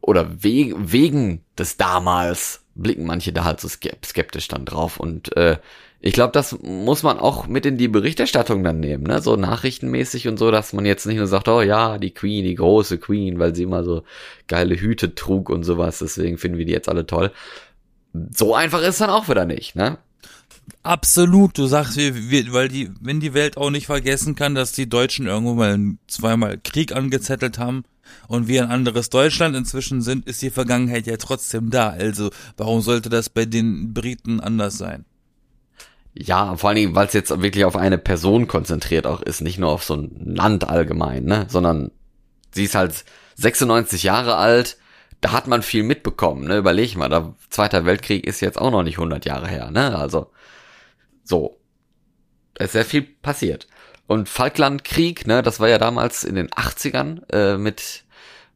oder 0.00 0.42
we 0.42 0.74
wegen 0.76 1.42
des 1.58 1.76
damals 1.76 2.64
blicken 2.74 3.06
manche 3.06 3.32
da 3.32 3.44
halt 3.44 3.60
so 3.60 3.68
skeptisch 3.68 4.48
dann 4.48 4.64
drauf 4.64 5.00
und 5.00 5.36
äh, 5.36 5.58
ich 6.00 6.12
glaube, 6.12 6.32
das 6.32 6.56
muss 6.62 7.02
man 7.02 7.18
auch 7.18 7.48
mit 7.48 7.66
in 7.66 7.76
die 7.76 7.88
Berichterstattung 7.88 8.62
dann 8.62 8.78
nehmen, 8.78 9.02
ne? 9.02 9.20
So 9.20 9.34
nachrichtenmäßig 9.34 10.28
und 10.28 10.38
so, 10.38 10.52
dass 10.52 10.72
man 10.72 10.86
jetzt 10.86 11.06
nicht 11.06 11.16
nur 11.16 11.26
sagt, 11.26 11.48
oh 11.48 11.60
ja, 11.60 11.98
die 11.98 12.12
Queen, 12.12 12.44
die 12.44 12.54
große 12.54 12.98
Queen, 12.98 13.40
weil 13.40 13.54
sie 13.54 13.64
immer 13.64 13.82
so 13.82 14.04
geile 14.46 14.76
Hüte 14.76 15.16
trug 15.16 15.50
und 15.50 15.64
sowas, 15.64 15.98
deswegen 15.98 16.38
finden 16.38 16.58
wir 16.58 16.66
die 16.66 16.72
jetzt 16.72 16.88
alle 16.88 17.04
toll. 17.04 17.32
So 18.30 18.54
einfach 18.54 18.80
ist 18.82 19.00
dann 19.00 19.10
auch 19.10 19.28
wieder 19.28 19.44
nicht, 19.44 19.74
ne? 19.74 19.98
Absolut, 20.84 21.58
du 21.58 21.66
sagst, 21.66 21.96
wir, 21.96 22.14
wir, 22.14 22.52
weil 22.52 22.68
die, 22.68 22.90
wenn 23.00 23.18
die 23.18 23.34
Welt 23.34 23.56
auch 23.56 23.70
nicht 23.70 23.86
vergessen 23.86 24.36
kann, 24.36 24.54
dass 24.54 24.72
die 24.72 24.88
Deutschen 24.88 25.26
irgendwo 25.26 25.54
mal 25.54 25.78
zweimal 26.06 26.58
Krieg 26.62 26.94
angezettelt 26.94 27.58
haben 27.58 27.84
und 28.28 28.48
wir 28.48 28.62
ein 28.62 28.70
anderes 28.70 29.10
Deutschland 29.10 29.56
inzwischen 29.56 30.02
sind, 30.02 30.26
ist 30.26 30.42
die 30.42 30.50
Vergangenheit 30.50 31.06
ja 31.06 31.16
trotzdem 31.16 31.70
da. 31.70 31.90
Also 31.90 32.30
warum 32.56 32.80
sollte 32.80 33.08
das 33.08 33.28
bei 33.28 33.44
den 33.44 33.94
Briten 33.94 34.40
anders 34.40 34.78
sein? 34.78 35.04
Ja, 36.14 36.56
vor 36.56 36.70
allen 36.70 36.76
Dingen, 36.76 36.94
weil 36.94 37.06
es 37.06 37.12
jetzt 37.12 37.30
wirklich 37.30 37.64
auf 37.64 37.76
eine 37.76 37.98
Person 37.98 38.48
konzentriert 38.48 39.06
auch 39.06 39.22
ist, 39.22 39.40
nicht 39.40 39.58
nur 39.58 39.70
auf 39.70 39.84
so 39.84 39.94
ein 39.94 40.34
Land 40.34 40.68
allgemein, 40.68 41.24
ne, 41.24 41.46
sondern 41.48 41.92
sie 42.50 42.64
ist 42.64 42.74
halt 42.74 43.04
96 43.36 44.02
Jahre 44.02 44.34
alt, 44.36 44.78
da 45.20 45.30
hat 45.32 45.46
man 45.46 45.62
viel 45.62 45.84
mitbekommen, 45.84 46.48
ne, 46.48 46.58
überleg 46.58 46.96
mal, 46.96 47.08
der 47.08 47.34
Zweiter 47.50 47.84
Weltkrieg 47.84 48.26
ist 48.26 48.40
jetzt 48.40 48.58
auch 48.58 48.72
noch 48.72 48.82
nicht 48.82 48.98
100 48.98 49.24
Jahre 49.26 49.46
her, 49.46 49.70
ne, 49.70 49.96
also, 49.96 50.32
so. 51.22 51.60
Da 52.54 52.64
ist 52.64 52.72
sehr 52.72 52.84
viel 52.84 53.02
passiert. 53.02 53.68
Und 54.08 54.28
Falklandkrieg, 54.28 55.26
ne, 55.26 55.42
das 55.42 55.60
war 55.60 55.68
ja 55.68 55.78
damals 55.78 56.24
in 56.24 56.34
den 56.34 56.48
80ern, 56.48 57.30
äh, 57.30 57.58
mit 57.58 58.04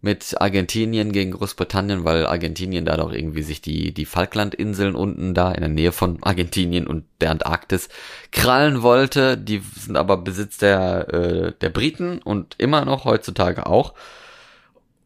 mit 0.05 0.41
Argentinien 0.41 1.13
gegen 1.13 1.31
Großbritannien, 1.31 2.03
weil 2.03 2.27
Argentinien 2.27 2.85
da 2.85 2.97
doch 2.97 3.13
irgendwie 3.13 3.43
sich 3.43 3.63
die, 3.63 3.95
die 3.95 4.05
Falklandinseln 4.05 4.97
unten 4.97 5.33
da 5.33 5.53
in 5.53 5.61
der 5.61 5.69
Nähe 5.69 5.93
von 5.93 6.21
Argentinien 6.25 6.89
und 6.89 7.05
der 7.21 7.31
Antarktis 7.31 7.89
krallen 8.33 8.83
wollte. 8.83 9.39
Die 9.39 9.63
sind 9.79 9.97
aber 9.97 10.17
Besitz 10.17 10.59
der, 10.59 11.15
äh, 11.15 11.53
der 11.61 11.71
Briten 11.71 12.19
und 12.19 12.57
immer 12.59 12.85
noch 12.85 13.05
heutzutage 13.05 13.67
auch. 13.67 13.95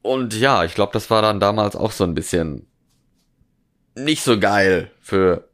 Und 0.01 0.33
ja, 0.35 0.65
ich 0.65 0.75
glaube, 0.75 0.95
das 0.95 1.11
war 1.11 1.21
dann 1.21 1.41
damals 1.41 1.77
auch 1.77 1.93
so 1.93 2.05
ein 2.05 2.15
bisschen 2.15 2.67
nicht 3.95 4.23
so 4.23 4.41
geil 4.41 4.91
für 5.03 5.47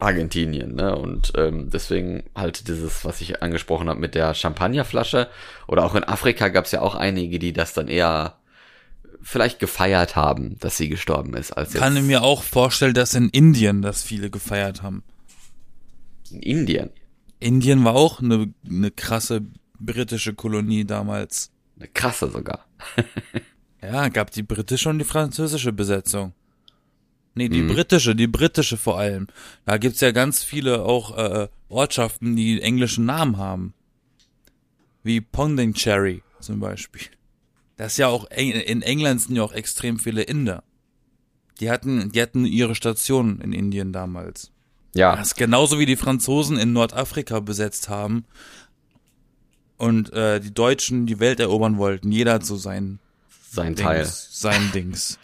Argentinien, 0.00 0.74
ne? 0.74 0.96
Und 0.96 1.32
ähm, 1.36 1.70
deswegen 1.70 2.24
halt 2.34 2.68
dieses, 2.68 3.04
was 3.04 3.20
ich 3.20 3.42
angesprochen 3.42 3.88
habe 3.88 4.00
mit 4.00 4.14
der 4.14 4.34
Champagnerflasche. 4.34 5.28
Oder 5.66 5.84
auch 5.84 5.94
in 5.94 6.04
Afrika 6.04 6.48
gab 6.48 6.64
es 6.64 6.72
ja 6.72 6.80
auch 6.80 6.94
einige, 6.94 7.38
die 7.38 7.52
das 7.52 7.74
dann 7.74 7.88
eher 7.88 8.36
vielleicht 9.22 9.58
gefeiert 9.58 10.16
haben, 10.16 10.58
dass 10.60 10.76
sie 10.76 10.88
gestorben 10.88 11.34
ist. 11.34 11.52
Als 11.52 11.74
Kann 11.74 11.96
ich 11.96 12.02
mir 12.02 12.22
auch 12.22 12.42
vorstellen, 12.42 12.94
dass 12.94 13.14
in 13.14 13.28
Indien 13.28 13.82
das 13.82 14.02
viele 14.02 14.30
gefeiert 14.30 14.82
haben. 14.82 15.02
In 16.30 16.40
Indien? 16.40 16.90
Indien 17.38 17.84
war 17.84 17.94
auch 17.94 18.20
eine, 18.20 18.52
eine 18.66 18.90
krasse 18.90 19.42
britische 19.78 20.34
Kolonie 20.34 20.84
damals. 20.84 21.50
Eine 21.76 21.88
krasse 21.88 22.30
sogar. 22.30 22.66
ja, 23.82 24.08
gab 24.08 24.30
die 24.30 24.42
britische 24.42 24.88
und 24.88 24.98
die 24.98 25.04
französische 25.04 25.72
Besetzung. 25.72 26.34
Nee, 27.34 27.48
die 27.48 27.62
mhm. 27.62 27.74
britische, 27.74 28.14
die 28.14 28.26
britische 28.26 28.76
vor 28.76 28.98
allem. 28.98 29.28
Da 29.64 29.78
gibt's 29.78 30.00
ja 30.00 30.10
ganz 30.10 30.42
viele 30.42 30.82
auch 30.82 31.16
äh, 31.16 31.48
Ortschaften, 31.68 32.36
die 32.36 32.60
englischen 32.60 33.04
Namen 33.04 33.36
haben. 33.36 33.74
Wie 35.02 35.20
Pondingcherry 35.20 36.22
zum 36.40 36.60
Beispiel. 36.60 37.02
Das 37.76 37.92
ist 37.92 37.98
ja 37.98 38.08
auch, 38.08 38.30
in 38.30 38.82
England 38.82 39.22
sind 39.22 39.36
ja 39.36 39.42
auch 39.42 39.52
extrem 39.52 39.98
viele 39.98 40.22
Inder. 40.22 40.62
Die 41.60 41.70
hatten, 41.70 42.10
die 42.12 42.20
hatten 42.20 42.44
ihre 42.44 42.74
Station 42.74 43.40
in 43.40 43.52
Indien 43.52 43.92
damals. 43.92 44.50
Ja. 44.94 45.16
Das 45.16 45.28
ist 45.28 45.36
genauso 45.36 45.78
wie 45.78 45.86
die 45.86 45.96
Franzosen 45.96 46.58
in 46.58 46.72
Nordafrika 46.72 47.40
besetzt 47.40 47.88
haben 47.88 48.24
und 49.76 50.12
äh, 50.12 50.40
die 50.40 50.52
Deutschen 50.52 51.06
die 51.06 51.20
Welt 51.20 51.40
erobern 51.40 51.78
wollten. 51.78 52.12
Jeder 52.12 52.34
hat 52.34 52.44
so 52.44 52.56
sein, 52.56 52.98
sein 53.50 53.74
Dings, 53.74 53.80
Teil. 53.80 54.06
Sein 54.06 54.72
Dings. 54.72 55.18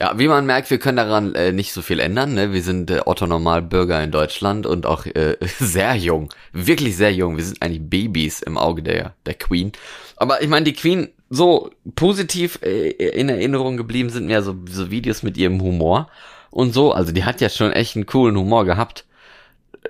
Ja, 0.00 0.16
wie 0.16 0.28
man 0.28 0.46
merkt, 0.46 0.70
wir 0.70 0.78
können 0.78 0.96
daran 0.96 1.34
äh, 1.34 1.50
nicht 1.50 1.72
so 1.72 1.82
viel 1.82 1.98
ändern. 1.98 2.34
Ne? 2.34 2.52
Wir 2.52 2.62
sind 2.62 2.88
äh, 2.90 3.00
Otto 3.04 3.26
Normalbürger 3.26 4.02
in 4.02 4.12
Deutschland 4.12 4.64
und 4.64 4.86
auch 4.86 5.06
äh, 5.06 5.36
sehr 5.58 5.96
jung, 5.96 6.32
wirklich 6.52 6.96
sehr 6.96 7.12
jung. 7.12 7.36
Wir 7.36 7.44
sind 7.44 7.60
eigentlich 7.62 7.82
Babys 7.82 8.40
im 8.40 8.58
Auge 8.58 8.82
der 8.82 9.14
der 9.26 9.34
Queen. 9.34 9.72
Aber 10.16 10.40
ich 10.40 10.48
meine, 10.48 10.64
die 10.64 10.72
Queen 10.72 11.08
so 11.30 11.70
positiv 11.96 12.60
äh, 12.62 12.90
in 12.90 13.28
Erinnerung 13.28 13.76
geblieben 13.76 14.10
sind 14.10 14.26
mir 14.26 14.42
so, 14.42 14.54
so 14.68 14.90
Videos 14.90 15.24
mit 15.24 15.36
ihrem 15.36 15.60
Humor 15.60 16.08
und 16.50 16.72
so. 16.72 16.92
Also 16.92 17.12
die 17.12 17.24
hat 17.24 17.40
ja 17.40 17.48
schon 17.48 17.72
echt 17.72 17.96
einen 17.96 18.06
coolen 18.06 18.36
Humor 18.36 18.64
gehabt. 18.64 19.04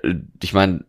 Äh, 0.01 0.15
ich 0.41 0.53
meine, 0.53 0.85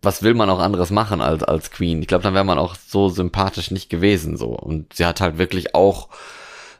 was 0.00 0.22
will 0.22 0.34
man 0.34 0.48
auch 0.48 0.60
anderes 0.60 0.90
machen 0.90 1.20
als 1.20 1.42
als 1.42 1.72
Queen? 1.72 2.00
Ich 2.02 2.08
glaube, 2.08 2.22
dann 2.22 2.34
wäre 2.34 2.44
man 2.44 2.58
auch 2.58 2.76
so 2.76 3.08
sympathisch 3.08 3.72
nicht 3.72 3.90
gewesen 3.90 4.36
so. 4.36 4.50
Und 4.50 4.94
sie 4.94 5.06
hat 5.06 5.20
halt 5.20 5.38
wirklich 5.38 5.74
auch 5.74 6.08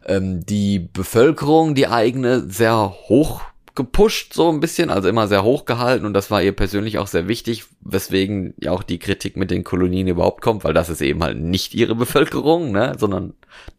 ähm, 0.07 0.45
die 0.45 0.79
Bevölkerung, 0.79 1.75
die 1.75 1.87
eigene, 1.87 2.41
sehr 2.49 2.95
hoch 3.09 3.43
gepusht, 3.75 4.35
so 4.35 4.51
ein 4.51 4.61
bisschen, 4.61 4.91
also 4.91 5.09
immer 5.09 5.29
sehr 5.29 5.45
hoch 5.45 5.65
gehalten 5.65 6.05
und 6.05 6.13
das 6.13 6.31
war 6.31 6.43
ihr 6.43 6.53
persönlich 6.53 6.99
auch 6.99 7.07
sehr 7.07 7.29
wichtig, 7.29 7.65
weswegen 7.81 8.55
ja 8.61 8.73
auch 8.73 8.83
die 8.83 8.99
Kritik 8.99 9.37
mit 9.37 9.51
den 9.51 9.65
Kolonien 9.65 10.09
überhaupt 10.09 10.43
kommt, 10.43 10.65
weil 10.65 10.75
das 10.75 10.89
ist 10.89 11.01
eben 11.01 11.23
halt 11.23 11.39
nicht 11.39 11.75
ihre 11.75 11.95
Bevölkerung, 11.95 12.73
ne, 12.73 12.97
sondern 12.99 13.35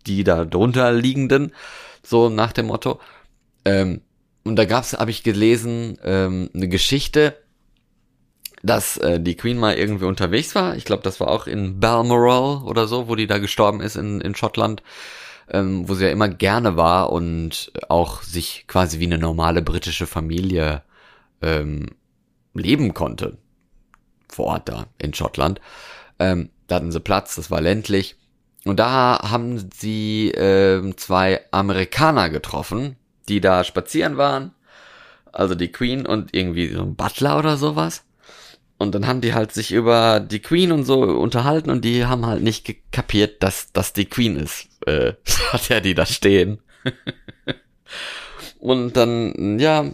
die 0.07 0.23
da 0.23 0.45
drunter 0.45 0.91
liegenden, 0.91 1.51
so 2.03 2.29
nach 2.29 2.53
dem 2.53 2.67
Motto. 2.67 2.99
Ähm, 3.65 4.01
und 4.43 4.55
da 4.55 4.65
gab's, 4.65 4.93
habe 4.93 5.11
ich 5.11 5.23
gelesen, 5.23 5.99
ähm, 6.03 6.49
eine 6.53 6.67
Geschichte, 6.67 7.37
dass 8.63 8.97
äh, 8.97 9.19
die 9.19 9.35
Queen 9.35 9.57
mal 9.57 9.75
irgendwie 9.75 10.05
unterwegs 10.05 10.55
war. 10.55 10.75
Ich 10.77 10.85
glaube, 10.85 11.03
das 11.03 11.19
war 11.19 11.27
auch 11.27 11.47
in 11.47 11.79
Balmoral 11.79 12.63
oder 12.63 12.87
so, 12.87 13.07
wo 13.07 13.15
die 13.15 13.27
da 13.27 13.37
gestorben 13.37 13.81
ist 13.81 13.97
in, 13.97 14.21
in 14.21 14.35
Schottland 14.35 14.81
ähm, 15.51 15.87
wo 15.87 15.93
sie 15.93 16.05
ja 16.05 16.11
immer 16.11 16.29
gerne 16.29 16.77
war 16.77 17.11
und 17.11 17.71
auch 17.89 18.23
sich 18.23 18.65
quasi 18.67 18.99
wie 18.99 19.05
eine 19.05 19.17
normale 19.17 19.61
britische 19.61 20.07
Familie 20.07 20.83
ähm, 21.41 21.87
leben 22.53 22.93
konnte. 22.93 23.37
Vor 24.29 24.45
Ort 24.45 24.69
da 24.69 24.85
in 24.97 25.13
Schottland. 25.13 25.59
Ähm, 26.19 26.49
da 26.67 26.75
hatten 26.75 26.91
sie 26.91 26.99
Platz, 26.99 27.35
das 27.35 27.51
war 27.51 27.61
ländlich. 27.61 28.15
Und 28.63 28.79
da 28.79 29.19
haben 29.29 29.69
sie 29.73 30.31
ähm, 30.35 30.97
zwei 30.97 31.41
Amerikaner 31.51 32.29
getroffen, 32.29 32.95
die 33.27 33.41
da 33.41 33.63
spazieren 33.63 34.17
waren. 34.17 34.53
Also 35.33 35.55
die 35.55 35.71
Queen 35.71 36.05
und 36.05 36.33
irgendwie 36.33 36.69
so 36.69 36.81
ein 36.81 36.95
Butler 36.95 37.39
oder 37.39 37.57
sowas. 37.57 38.03
Und 38.81 38.95
dann 38.95 39.05
haben 39.05 39.21
die 39.21 39.35
halt 39.35 39.51
sich 39.51 39.71
über 39.71 40.19
die 40.19 40.39
Queen 40.39 40.71
und 40.71 40.85
so 40.85 41.03
unterhalten 41.03 41.69
und 41.69 41.85
die 41.85 42.05
haben 42.05 42.25
halt 42.25 42.41
nicht 42.41 42.91
kapiert, 42.91 43.43
dass 43.43 43.71
das 43.71 43.93
die 43.93 44.05
Queen 44.05 44.37
ist. 44.37 44.69
Äh, 44.87 45.13
hat 45.53 45.69
er 45.69 45.81
die 45.81 45.93
da 45.93 46.07
stehen. 46.07 46.59
und 48.59 48.97
dann, 48.97 49.59
ja, 49.59 49.85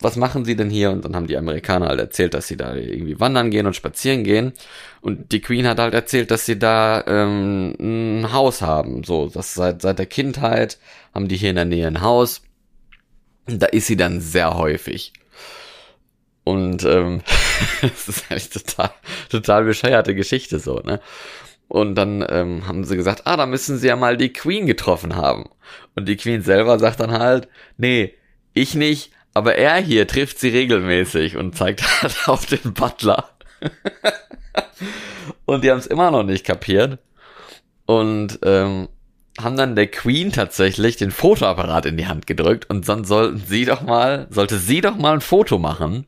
was 0.00 0.16
machen 0.16 0.46
sie 0.46 0.56
denn 0.56 0.70
hier? 0.70 0.90
Und 0.90 1.04
dann 1.04 1.14
haben 1.14 1.26
die 1.26 1.36
Amerikaner 1.36 1.88
halt 1.88 2.00
erzählt, 2.00 2.32
dass 2.32 2.48
sie 2.48 2.56
da 2.56 2.74
irgendwie 2.74 3.20
wandern 3.20 3.50
gehen 3.50 3.66
und 3.66 3.76
spazieren 3.76 4.24
gehen. 4.24 4.54
Und 5.02 5.32
die 5.32 5.42
Queen 5.42 5.66
hat 5.66 5.78
halt 5.78 5.92
erzählt, 5.92 6.30
dass 6.30 6.46
sie 6.46 6.58
da 6.58 7.04
ähm, 7.06 7.74
ein 7.78 8.32
Haus 8.32 8.62
haben. 8.62 9.04
So, 9.04 9.28
das 9.28 9.52
seit, 9.52 9.82
seit 9.82 9.98
der 9.98 10.06
Kindheit 10.06 10.78
haben 11.14 11.28
die 11.28 11.36
hier 11.36 11.50
in 11.50 11.56
der 11.56 11.66
Nähe 11.66 11.86
ein 11.86 12.00
Haus. 12.00 12.40
Und 13.46 13.62
da 13.62 13.66
ist 13.66 13.86
sie 13.86 13.96
dann 13.96 14.22
sehr 14.22 14.56
häufig. 14.56 15.12
Und 16.44 16.84
ähm, 16.84 17.22
das 17.82 18.08
ist 18.08 18.24
eigentlich 18.30 18.50
total, 18.50 18.90
total 19.30 19.64
bescheuerte 19.64 20.14
Geschichte 20.14 20.58
so, 20.58 20.80
ne? 20.80 21.00
Und 21.68 21.94
dann 21.94 22.26
ähm, 22.28 22.66
haben 22.66 22.82
sie 22.82 22.96
gesagt, 22.96 23.22
ah, 23.26 23.36
da 23.36 23.46
müssen 23.46 23.78
sie 23.78 23.86
ja 23.86 23.94
mal 23.94 24.16
die 24.16 24.32
Queen 24.32 24.66
getroffen 24.66 25.14
haben. 25.14 25.48
Und 25.94 26.08
die 26.08 26.16
Queen 26.16 26.42
selber 26.42 26.80
sagt 26.80 26.98
dann 26.98 27.12
halt, 27.12 27.46
nee, 27.76 28.14
ich 28.54 28.74
nicht, 28.74 29.12
aber 29.34 29.54
er 29.54 29.76
hier 29.76 30.08
trifft 30.08 30.40
sie 30.40 30.48
regelmäßig 30.48 31.36
und 31.36 31.54
zeigt 31.54 31.82
halt 32.02 32.28
auf 32.28 32.44
den 32.46 32.74
Butler. 32.74 33.30
und 35.44 35.62
die 35.62 35.70
haben 35.70 35.78
es 35.78 35.86
immer 35.86 36.10
noch 36.10 36.24
nicht 36.24 36.44
kapiert. 36.44 36.98
Und 37.86 38.40
ähm, 38.42 38.88
haben 39.40 39.56
dann 39.56 39.76
der 39.76 39.86
Queen 39.86 40.32
tatsächlich 40.32 40.96
den 40.96 41.12
Fotoapparat 41.12 41.86
in 41.86 41.96
die 41.96 42.08
Hand 42.08 42.26
gedrückt 42.26 42.68
und 42.68 42.88
dann 42.88 43.04
sollten 43.04 43.38
sie 43.46 43.64
doch 43.64 43.82
mal, 43.82 44.26
sollte 44.30 44.58
sie 44.58 44.80
doch 44.80 44.96
mal 44.96 45.14
ein 45.14 45.20
Foto 45.20 45.58
machen 45.58 46.06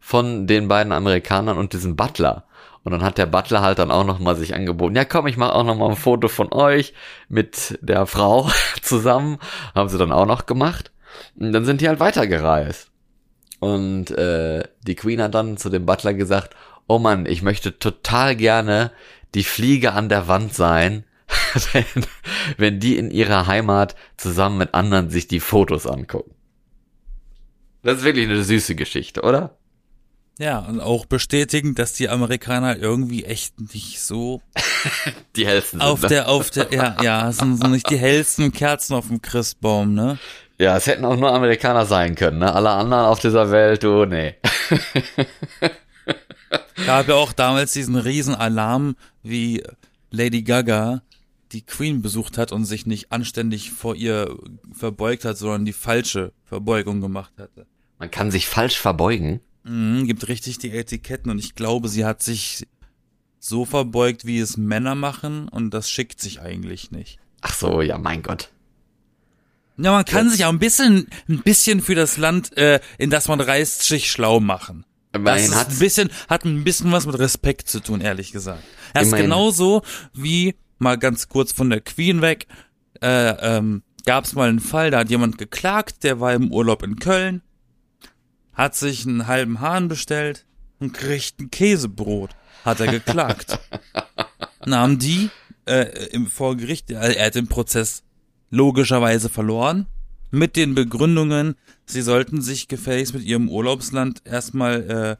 von 0.00 0.46
den 0.46 0.68
beiden 0.68 0.92
Amerikanern 0.92 1.58
und 1.58 1.72
diesem 1.72 1.94
Butler. 1.94 2.44
Und 2.82 2.92
dann 2.92 3.02
hat 3.02 3.18
der 3.18 3.26
Butler 3.26 3.60
halt 3.60 3.78
dann 3.78 3.90
auch 3.90 4.04
noch 4.04 4.18
mal 4.18 4.36
sich 4.36 4.54
angeboten, 4.54 4.96
ja 4.96 5.04
komm, 5.04 5.26
ich 5.26 5.36
mache 5.36 5.54
auch 5.54 5.64
noch 5.64 5.76
mal 5.76 5.90
ein 5.90 5.96
Foto 5.96 6.28
von 6.28 6.52
euch 6.52 6.94
mit 7.28 7.78
der 7.82 8.06
Frau 8.06 8.50
zusammen. 8.82 9.38
Haben 9.74 9.90
sie 9.90 9.98
dann 9.98 10.12
auch 10.12 10.26
noch 10.26 10.46
gemacht. 10.46 10.90
Und 11.38 11.52
dann 11.52 11.64
sind 11.64 11.80
die 11.80 11.88
halt 11.88 12.00
weitergereist. 12.00 12.90
Und 13.58 14.10
äh, 14.12 14.62
die 14.82 14.94
Queen 14.94 15.20
hat 15.20 15.34
dann 15.34 15.58
zu 15.58 15.68
dem 15.68 15.84
Butler 15.84 16.14
gesagt, 16.14 16.56
oh 16.88 16.98
Mann, 16.98 17.26
ich 17.26 17.42
möchte 17.42 17.78
total 17.78 18.34
gerne 18.34 18.90
die 19.34 19.44
Fliege 19.44 19.92
an 19.92 20.08
der 20.08 20.28
Wand 20.28 20.54
sein, 20.54 21.04
wenn, 21.72 21.84
wenn 22.56 22.80
die 22.80 22.96
in 22.96 23.10
ihrer 23.10 23.46
Heimat 23.46 23.94
zusammen 24.16 24.56
mit 24.56 24.74
anderen 24.74 25.10
sich 25.10 25.28
die 25.28 25.40
Fotos 25.40 25.86
angucken. 25.86 26.34
Das 27.82 27.98
ist 27.98 28.04
wirklich 28.04 28.26
eine 28.26 28.42
süße 28.42 28.74
Geschichte, 28.74 29.22
oder? 29.22 29.56
Ja, 30.40 30.60
und 30.60 30.80
auch 30.80 31.04
bestätigen, 31.04 31.74
dass 31.74 31.92
die 31.92 32.08
Amerikaner 32.08 32.78
irgendwie 32.78 33.24
echt 33.26 33.60
nicht 33.74 34.00
so 34.00 34.40
die 35.36 35.46
hellsten 35.46 35.80
sind. 35.80 35.86
Auf 35.86 36.00
ne? 36.00 36.08
der, 36.08 36.28
auf 36.30 36.48
der, 36.50 36.72
ja, 36.72 36.96
ja, 37.02 37.30
sind 37.30 37.60
so 37.60 37.66
nicht 37.66 37.90
die 37.90 37.98
hellsten 37.98 38.50
Kerzen 38.50 38.94
auf 38.94 39.08
dem 39.08 39.20
Christbaum, 39.20 39.92
ne? 39.92 40.18
Ja, 40.56 40.78
es 40.78 40.86
hätten 40.86 41.04
auch 41.04 41.16
nur 41.16 41.30
Amerikaner 41.30 41.84
sein 41.84 42.14
können, 42.14 42.38
ne? 42.38 42.54
Alle 42.54 42.70
anderen 42.70 43.04
auf 43.04 43.20
dieser 43.20 43.50
Welt, 43.50 43.82
du, 43.82 44.06
nee. 44.06 44.36
Gab 46.86 47.08
ja 47.08 47.16
auch 47.16 47.34
damals 47.34 47.74
diesen 47.74 47.96
riesen 47.96 48.34
Alarm, 48.34 48.96
wie 49.22 49.62
Lady 50.10 50.40
Gaga 50.40 51.02
die 51.52 51.66
Queen 51.66 52.00
besucht 52.00 52.38
hat 52.38 52.50
und 52.50 52.64
sich 52.64 52.86
nicht 52.86 53.12
anständig 53.12 53.72
vor 53.72 53.94
ihr 53.94 54.38
verbeugt 54.72 55.26
hat, 55.26 55.36
sondern 55.36 55.66
die 55.66 55.74
falsche 55.74 56.32
Verbeugung 56.46 57.02
gemacht 57.02 57.34
hatte. 57.38 57.66
Man 57.98 58.10
kann 58.10 58.30
sich 58.30 58.46
falsch 58.46 58.78
verbeugen? 58.78 59.42
Mhm, 59.64 60.06
gibt 60.06 60.28
richtig 60.28 60.58
die 60.58 60.70
Etiketten 60.70 61.30
und 61.30 61.38
ich 61.38 61.54
glaube, 61.54 61.88
sie 61.88 62.04
hat 62.04 62.22
sich 62.22 62.66
so 63.38 63.64
verbeugt, 63.64 64.24
wie 64.24 64.38
es 64.38 64.56
Männer 64.56 64.94
machen 64.94 65.48
und 65.48 65.72
das 65.72 65.90
schickt 65.90 66.20
sich 66.20 66.40
eigentlich 66.40 66.90
nicht. 66.90 67.18
Ach 67.40 67.54
so, 67.54 67.80
ja, 67.80 67.98
mein 67.98 68.22
Gott. 68.22 68.50
Ja, 69.78 69.92
man 69.92 70.04
kann 70.04 70.26
Jetzt. 70.26 70.36
sich 70.36 70.44
auch 70.44 70.50
ein 70.50 70.58
bisschen, 70.58 71.08
ein 71.28 71.40
bisschen 71.42 71.80
für 71.80 71.94
das 71.94 72.18
Land, 72.18 72.56
äh, 72.56 72.80
in 72.98 73.08
das 73.08 73.28
man 73.28 73.40
reist, 73.40 73.82
sich 73.82 74.10
schlau 74.10 74.40
machen. 74.40 74.84
Immerhin 75.12 75.50
das 75.50 75.62
ist 75.62 75.72
ein 75.72 75.78
bisschen, 75.78 76.10
hat 76.28 76.44
ein 76.44 76.64
bisschen 76.64 76.92
was 76.92 77.06
mit 77.06 77.18
Respekt 77.18 77.68
zu 77.68 77.80
tun, 77.80 78.00
ehrlich 78.00 78.30
gesagt. 78.32 78.62
Er 78.94 79.02
ist 79.02 79.16
genauso 79.16 79.82
wie, 80.12 80.54
mal 80.78 80.98
ganz 80.98 81.28
kurz 81.28 81.52
von 81.52 81.70
der 81.70 81.80
Queen 81.80 82.20
weg, 82.20 82.46
äh, 83.00 83.56
ähm, 83.56 83.82
gab 84.04 84.24
es 84.24 84.34
mal 84.34 84.48
einen 84.48 84.60
Fall, 84.60 84.90
da 84.90 85.00
hat 85.00 85.10
jemand 85.10 85.38
geklagt, 85.38 86.04
der 86.04 86.20
war 86.20 86.34
im 86.34 86.52
Urlaub 86.52 86.82
in 86.82 86.96
Köln, 86.96 87.42
hat 88.60 88.74
sich 88.74 89.06
einen 89.06 89.26
halben 89.26 89.60
Hahn 89.60 89.88
bestellt 89.88 90.44
und 90.80 90.92
kriegt 90.92 91.40
ein 91.40 91.50
Käsebrot, 91.50 92.30
hat 92.62 92.80
er 92.80 92.88
geklagt. 92.88 93.58
Nahm 94.66 94.98
die 94.98 95.30
äh, 95.64 96.08
im 96.12 96.26
Vorgericht, 96.26 96.90
er, 96.90 97.16
er 97.16 97.26
hat 97.26 97.36
den 97.36 97.48
Prozess 97.48 98.02
logischerweise 98.50 99.30
verloren, 99.30 99.86
mit 100.30 100.56
den 100.56 100.74
Begründungen, 100.74 101.54
sie 101.86 102.02
sollten 102.02 102.42
sich 102.42 102.68
gefälligst 102.68 103.14
mit 103.14 103.24
ihrem 103.24 103.48
Urlaubsland 103.48 104.20
erstmal 104.26 104.90
äh, 104.90 105.16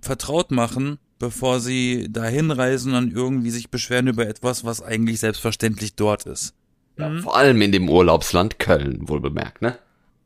vertraut 0.00 0.52
machen, 0.52 1.00
bevor 1.18 1.58
sie 1.58 2.06
dahin 2.08 2.52
reisen 2.52 2.94
und 2.94 3.12
irgendwie 3.12 3.50
sich 3.50 3.70
beschweren 3.70 4.06
über 4.06 4.28
etwas, 4.28 4.64
was 4.64 4.80
eigentlich 4.80 5.18
selbstverständlich 5.18 5.96
dort 5.96 6.24
ist. 6.24 6.54
Ja, 6.96 7.08
mhm. 7.08 7.22
Vor 7.22 7.36
allem 7.36 7.60
in 7.62 7.72
dem 7.72 7.88
Urlaubsland 7.88 8.60
Köln, 8.60 9.08
wohl 9.08 9.20
bemerkt, 9.20 9.60
ne? 9.60 9.76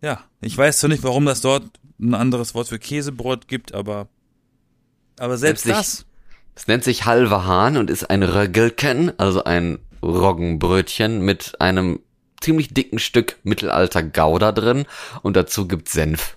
Ja, 0.02 0.22
ich 0.42 0.58
weiß 0.58 0.80
zwar 0.80 0.90
nicht, 0.90 1.02
warum 1.02 1.24
das 1.24 1.40
dort 1.40 1.80
ein 1.98 2.14
anderes 2.14 2.54
Wort 2.54 2.68
für 2.68 2.78
Käsebrot 2.78 3.48
gibt, 3.48 3.74
aber 3.74 4.08
aber 5.18 5.38
selbst 5.38 5.68
das. 5.68 6.06
Es 6.56 6.66
nennt 6.66 6.84
sich 6.84 7.04
halber 7.04 7.46
Hahn 7.46 7.76
und 7.76 7.90
ist 7.90 8.10
ein 8.10 8.22
Röggelken, 8.22 9.18
also 9.18 9.44
ein 9.44 9.78
Roggenbrötchen 10.02 11.20
mit 11.20 11.60
einem 11.60 12.00
ziemlich 12.40 12.68
dicken 12.68 12.98
Stück 12.98 13.38
Mittelalter 13.42 14.02
Gouda 14.02 14.52
drin 14.52 14.86
und 15.22 15.36
dazu 15.36 15.66
gibt's 15.66 15.92
Senf. 15.92 16.36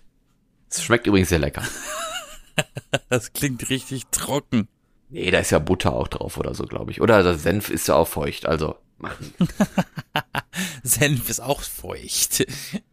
Es 0.70 0.84
schmeckt 0.84 1.06
übrigens 1.06 1.30
sehr 1.30 1.40
lecker. 1.40 1.64
das 3.10 3.34
klingt 3.34 3.70
richtig 3.70 4.08
trocken. 4.12 4.68
Nee, 5.10 5.32
da 5.32 5.40
ist 5.40 5.52
ja 5.52 5.60
Butter 5.60 5.94
auch 5.94 6.08
drauf 6.08 6.38
oder 6.38 6.54
so, 6.54 6.66
glaube 6.66 6.92
ich. 6.92 7.02
Oder 7.02 7.24
der 7.24 7.38
Senf 7.38 7.70
ist 7.70 7.88
ja 7.88 7.96
auch 7.96 8.08
feucht, 8.08 8.46
also 8.46 8.76
machen. 8.98 9.34
Senf 10.84 11.30
ist 11.30 11.40
auch 11.40 11.62
feucht. 11.62 12.46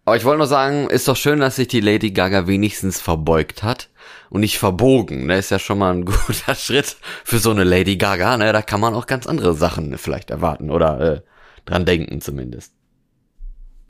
Aber 0.05 0.17
ich 0.17 0.25
wollte 0.25 0.38
nur 0.38 0.47
sagen, 0.47 0.88
ist 0.90 1.09
doch 1.09 1.17
schön, 1.17 1.40
dass 1.40 1.57
sich 1.57 1.69
die 1.69 1.81
Lady 1.81 2.11
Gaga 2.11 2.47
wenigstens 2.47 3.01
verbeugt 3.01 3.62
hat 3.62 3.88
und 4.29 4.40
nicht 4.40 4.59
verbogen. 4.59 5.27
Ne, 5.27 5.38
ist 5.38 5.51
ja 5.51 5.59
schon 5.59 5.79
mal 5.79 5.95
ein 5.95 6.05
guter 6.27 6.55
Schritt 6.55 6.97
für 7.25 7.38
so 7.38 7.51
eine 7.51 7.64
Lady 7.64 7.97
Gaga. 7.97 8.37
Ne, 8.37 8.53
da 8.53 8.61
kann 8.61 8.81
man 8.81 8.95
auch 8.95 9.07
ganz 9.07 9.27
andere 9.27 9.55
Sachen 9.55 9.97
vielleicht 9.97 10.31
erwarten 10.31 10.71
oder 10.71 11.01
äh, 11.01 11.21
dran 11.64 11.87
denken 11.87 12.21
zumindest. 12.21 12.75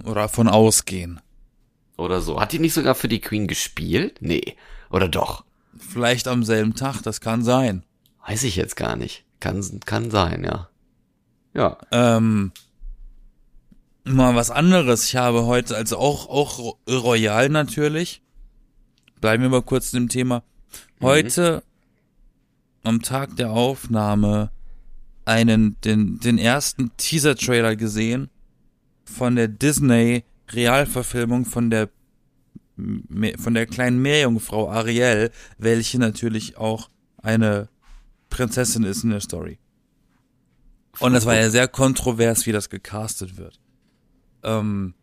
Oder 0.05 0.29
von 0.29 0.48
ausgehen. 0.48 1.20
Oder 1.96 2.20
so. 2.20 2.40
Hat 2.40 2.53
die 2.53 2.59
nicht 2.59 2.74
sogar 2.74 2.94
für 2.94 3.09
die 3.09 3.20
Queen 3.20 3.46
gespielt? 3.46 4.18
Nee. 4.20 4.57
Oder 4.90 5.09
doch? 5.09 5.44
Vielleicht 5.77 6.29
am 6.29 6.44
selben 6.44 6.74
Tag, 6.74 7.03
das 7.03 7.20
kann 7.20 7.42
sein. 7.42 7.85
Weiß 8.27 8.44
ich 8.44 8.57
jetzt 8.57 8.77
gar 8.77 8.96
nicht. 8.96 9.24
Kann, 9.40 9.62
kann 9.85 10.11
sein, 10.11 10.44
ja. 10.44 10.68
Ja. 11.53 11.79
Ähm, 11.92 12.53
mal 14.05 14.35
was 14.35 14.51
anderes. 14.51 15.07
Ich 15.07 15.17
habe 15.17 15.47
heute, 15.47 15.77
also 15.77 15.99
auch, 15.99 16.29
auch 16.29 16.77
Royal 16.88 17.49
natürlich. 17.49 18.23
Bleiben 19.21 19.43
wir 19.43 19.51
mal 19.51 19.62
kurz 19.62 19.93
in 19.93 20.05
dem 20.05 20.09
Thema. 20.09 20.43
Heute, 21.01 21.62
mhm. 22.83 22.88
am 22.88 23.03
Tag 23.03 23.37
der 23.37 23.51
Aufnahme, 23.51 24.51
einen, 25.25 25.81
den, 25.81 26.21
den 26.21 26.38
ersten 26.38 26.95
Teaser-Trailer 26.97 27.77
gesehen 27.77 28.29
von 29.05 29.37
der 29.37 29.49
Disney 29.49 30.25
Realverfilmung 30.51 31.45
von 31.47 31.71
der 31.71 31.88
von 33.38 33.55
der 33.55 33.67
kleinen 33.67 34.03
Meerjungfrau 34.03 34.69
Ariel, 34.69 35.31
welche 35.59 36.01
natürlich 36.01 36.57
auch 36.57 36.90
eine 37.19 37.69
Prinzessin 38.31 38.83
ist 38.83 39.05
in 39.05 39.11
der 39.11 39.21
Story. 39.21 39.59
Und 40.99 41.12
das 41.12 41.25
war 41.25 41.37
ja 41.37 41.51
sehr 41.51 41.69
kontrovers, 41.69 42.47
wie 42.47 42.53
das 42.53 42.71
gecastet 42.71 43.37
wird. 43.37 43.61
Ähm, 44.44 44.94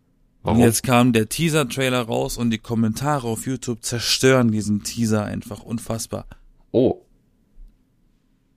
Warum? 0.43 0.60
Jetzt 0.60 0.84
kam 0.84 1.13
der 1.13 1.30
Teaser-Trailer 1.30 2.01
raus 2.01 2.38
und 2.38 2.49
die 2.49 2.58
Kommentare 2.58 3.27
auf 3.27 3.45
YouTube 3.45 3.84
zerstören 3.84 4.51
diesen 4.51 4.84
Teaser 4.84 5.23
einfach 5.23 5.62
unfassbar. 5.62 6.25
Oh. 6.71 7.01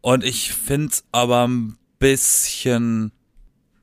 Und 0.00 0.24
ich 0.24 0.52
find's 0.52 1.04
aber 1.12 1.46
ein 1.46 1.76
bisschen 1.98 3.12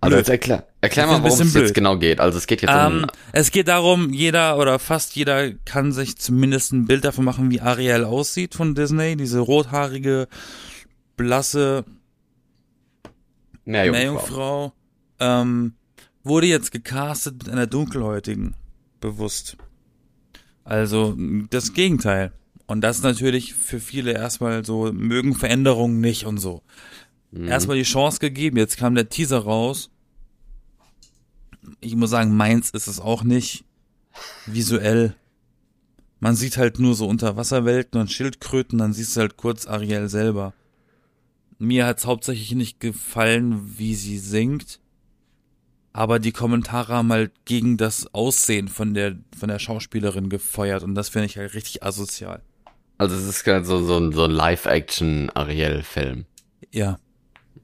also 0.04 0.18
jetzt 0.18 0.30
erklär, 0.30 0.68
erklär 0.82 1.06
mal, 1.06 1.22
worum 1.22 1.42
es 1.42 1.54
jetzt 1.54 1.76
genau 1.76 1.96
geht. 1.98 2.20
Also 2.20 2.40
es 2.40 2.48
geht 2.48 2.64
jetzt 2.64 2.72
um... 2.72 3.04
Ähm, 3.04 3.08
es 3.34 3.52
geht 3.52 3.68
darum, 3.68 4.12
jeder 4.12 4.58
oder 4.58 4.80
fast 4.80 5.16
jeder 5.16 5.52
kann 5.52 5.92
sich 5.92 6.18
zumindest 6.18 6.74
ein 6.74 6.86
Bild 6.86 7.06
davon 7.06 7.24
machen, 7.24 7.52
wie 7.52 7.62
Ariel 7.62 8.04
aussieht 8.04 8.56
von 8.56 8.74
Disney. 8.74 9.16
Diese 9.16 9.40
rothaarige, 9.40 10.28
blasse 11.18 11.86
Meerjungfrau. 13.66 14.00
Meerjungfrau 14.00 14.74
ähm, 15.20 15.74
wurde 16.24 16.48
jetzt 16.48 16.72
gecastet 16.72 17.38
mit 17.40 17.50
einer 17.50 17.68
dunkelhäutigen. 17.68 18.56
Bewusst. 19.00 19.58
Also 20.64 21.16
das 21.50 21.74
Gegenteil. 21.74 22.32
Und 22.68 22.82
das 22.82 23.02
natürlich 23.02 23.54
für 23.54 23.80
viele 23.80 24.14
erstmal 24.14 24.64
so, 24.64 24.92
mögen 24.94 25.36
Veränderungen 25.36 26.00
nicht 26.00 26.26
und 26.26 26.38
so. 26.38 26.62
Mhm. 27.32 27.48
Erstmal 27.48 27.78
die 27.78 27.84
Chance 27.84 28.20
gegeben, 28.20 28.58
jetzt 28.58 28.78
kam 28.78 28.96
der 28.96 29.10
Teaser 29.10 29.40
raus. 29.40 29.90
Ich 31.80 31.96
muss 31.96 32.10
sagen, 32.10 32.36
meins 32.36 32.70
ist 32.72 32.88
es 32.88 33.00
auch 33.00 33.24
nicht 33.24 33.66
visuell. 34.46 35.16
Man 36.20 36.36
sieht 36.36 36.58
halt 36.58 36.80
nur 36.80 36.96
so 36.96 37.08
Unterwasserwelten 37.08 38.00
und 38.00 38.12
Schildkröten, 38.12 38.78
dann 38.78 38.94
siehst 38.94 39.16
du 39.16 39.22
halt 39.22 39.38
kurz 39.38 39.66
Ariel 39.66 40.08
selber. 40.08 40.54
Mir 41.58 41.86
hat's 41.86 42.06
hauptsächlich 42.06 42.54
nicht 42.54 42.80
gefallen, 42.80 43.78
wie 43.78 43.96
sie 43.96 44.18
singt. 44.18 44.80
Aber 45.94 46.20
die 46.20 46.32
Kommentare 46.32 46.94
haben 46.94 47.12
halt 47.12 47.32
gegen 47.46 47.78
das 47.78 48.14
Aussehen 48.14 48.68
von 48.68 48.94
der, 48.94 49.18
von 49.38 49.50
der 49.50 49.60
Schauspielerin 49.60 50.30
gefeuert 50.30 50.84
und 50.84 50.96
das 50.96 51.10
finde 51.10 51.26
ich 51.26 51.38
halt 51.38 51.54
richtig 51.54 51.84
asozial. 51.84 52.42
Also 52.98 53.16
es 53.16 53.28
ist 53.28 53.44
gerade 53.44 53.66
so, 53.66 53.84
so, 53.84 54.12
so 54.12 54.24
ein 54.26 54.32
Live-Action-Ariel-Film. 54.32 56.26
Ja. 56.72 57.00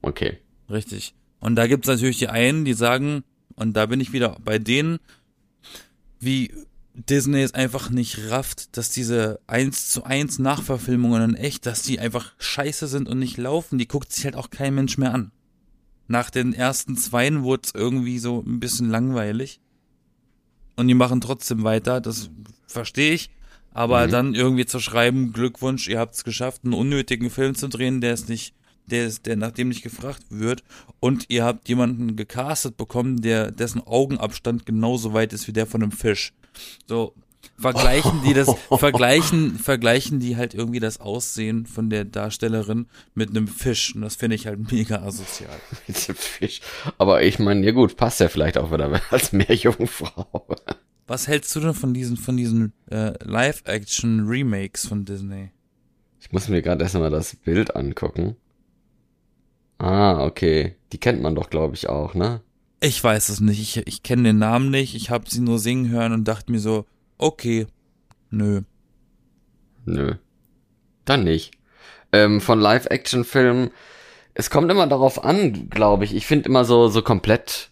okay. 0.02 0.40
Richtig. 0.70 1.14
Und 1.40 1.56
da 1.56 1.68
gibt's 1.68 1.88
natürlich 1.88 2.18
die 2.18 2.28
einen, 2.28 2.66
die 2.66 2.74
sagen, 2.74 3.24
und 3.56 3.74
da 3.74 3.86
bin 3.86 4.02
ich 4.02 4.12
wieder 4.12 4.38
bei 4.44 4.60
denen, 4.60 5.00
wie 6.20 6.52
Disney 6.94 7.42
es 7.42 7.54
einfach 7.54 7.90
nicht 7.90 8.32
rafft, 8.32 8.76
dass 8.76 8.90
diese 8.90 9.40
1 9.46 9.90
zu 9.90 10.04
1 10.04 10.40
Nachverfilmungen 10.40 11.22
in 11.30 11.36
echt, 11.36 11.66
dass 11.66 11.84
die 11.84 12.00
einfach 12.00 12.34
scheiße 12.40 12.88
sind 12.88 13.08
und 13.08 13.20
nicht 13.20 13.38
laufen. 13.38 13.78
Die 13.78 13.88
guckt 13.88 14.12
sich 14.12 14.26
halt 14.26 14.36
auch 14.36 14.50
kein 14.50 14.74
Mensch 14.74 14.98
mehr 14.98 15.14
an. 15.14 15.32
Nach 16.08 16.30
den 16.30 16.54
ersten 16.54 16.96
zweien 16.98 17.44
wurde 17.44 17.64
es 17.66 17.74
irgendwie 17.76 18.20
so 18.20 18.44
ein 18.46 18.60
bisschen 18.60 18.90
langweilig. 18.90 19.60
Und 20.76 20.88
die 20.88 20.94
machen 20.94 21.22
trotzdem 21.22 21.64
weiter, 21.64 22.00
das 22.02 22.30
verstehe 22.68 23.14
ich. 23.14 23.30
Aber 23.74 24.08
Mhm. 24.08 24.12
dann 24.12 24.36
irgendwie 24.36 24.66
zu 24.66 24.80
schreiben, 24.80 25.34
Glückwunsch, 25.34 25.88
ihr 25.88 26.00
habt 26.00 26.16
es 26.16 26.24
geschafft, 26.24 26.62
einen 26.64 26.74
unnötigen 26.74 27.30
Film 27.30 27.56
zu 27.56 27.68
drehen, 27.68 28.02
der 28.02 28.14
ist 28.14 28.28
nicht, 28.30 28.54
der 28.88 29.06
ist, 29.06 29.26
der 29.26 29.36
nach 29.36 29.52
dem 29.52 29.70
nicht 29.70 29.84
gefragt 29.84 30.24
wird. 30.30 30.64
Und 31.00 31.26
ihr 31.30 31.44
habt 31.44 31.68
jemanden 31.70 32.16
gecastet 32.16 32.78
bekommen, 32.78 33.22
der, 33.22 33.52
dessen 33.52 33.82
Augenabstand 33.86 34.66
genauso 34.66 35.14
weit 35.14 35.34
ist 35.34 35.48
wie 35.48 35.54
der 35.54 35.68
von 35.68 35.84
einem 35.84 35.92
Fisch. 35.92 36.34
So, 36.88 37.14
vergleichen 37.58 38.22
die 38.26 38.34
das, 38.34 38.54
vergleichen, 38.70 39.58
vergleichen 39.58 40.20
die 40.20 40.38
halt 40.38 40.54
irgendwie 40.54 40.80
das 40.80 41.00
Aussehen 41.00 41.66
von 41.66 41.90
der 41.90 42.06
Darstellerin 42.06 42.88
mit 43.14 43.30
einem 43.30 43.48
Fisch. 43.48 43.96
Und 43.96 44.02
das 44.02 44.16
finde 44.16 44.36
ich 44.36 44.48
halt 44.48 44.72
mega 44.72 45.02
asozial. 45.02 45.58
Mit 45.88 46.08
dem 46.08 46.16
Fisch. 46.16 46.62
Aber 46.98 47.24
ich 47.24 47.40
meine, 47.40 47.66
ja 47.66 47.72
gut, 47.72 47.98
passt 47.98 48.20
ja 48.20 48.30
vielleicht 48.30 48.58
auch 48.58 48.72
wieder 48.72 49.02
als 49.12 49.32
Meerjungfrau. 49.32 50.48
Was 51.08 51.28
hältst 51.28 51.56
du 51.56 51.62
denn 51.62 51.74
von 51.74 51.94
diesen, 51.94 52.18
von 52.18 52.36
diesen 52.36 52.74
äh, 52.90 53.14
Live-Action-Remakes 53.24 54.88
von 54.88 55.06
Disney? 55.06 55.52
Ich 56.20 56.32
muss 56.32 56.50
mir 56.50 56.62
gerade 56.62 56.84
erstmal 56.84 57.10
das 57.10 57.36
Bild 57.36 57.76
angucken. 57.76 58.36
Ah, 59.78 60.26
okay. 60.26 60.76
Die 60.92 60.98
kennt 60.98 61.22
man 61.22 61.36
doch, 61.36 61.50
glaube 61.50 61.76
ich, 61.76 61.88
auch, 61.88 62.14
ne? 62.14 62.42
Ich 62.80 63.04
weiß 63.04 63.30
es 63.30 63.40
nicht. 63.40 63.60
Ich, 63.60 63.88
ich 63.88 64.04
kenne 64.04 64.24
den 64.24 64.38
Namen 64.38 64.70
nicht. 64.70 64.96
Ich 64.96 65.10
habe 65.10 65.30
sie 65.30 65.40
nur 65.40 65.60
singen 65.60 65.90
hören 65.90 66.14
und 66.14 66.28
dachte 66.28 66.52
mir 66.52 66.60
so, 66.60 66.86
okay, 67.18 67.68
nö. 68.30 68.62
Nö. 69.86 70.16
Dann 71.06 71.24
nicht. 71.24 71.52
Ähm, 72.12 72.42
von 72.42 72.60
Live-Action-Filmen, 72.60 73.72
es 74.34 74.50
kommt 74.50 74.72
immer 74.72 74.88
darauf 74.88 75.24
an, 75.24 75.70
glaube 75.70 76.06
ich. 76.06 76.16
Ich 76.16 76.26
finde 76.26 76.50
immer 76.50 76.66
so, 76.66 76.88
so 76.90 77.02
komplett 77.02 77.70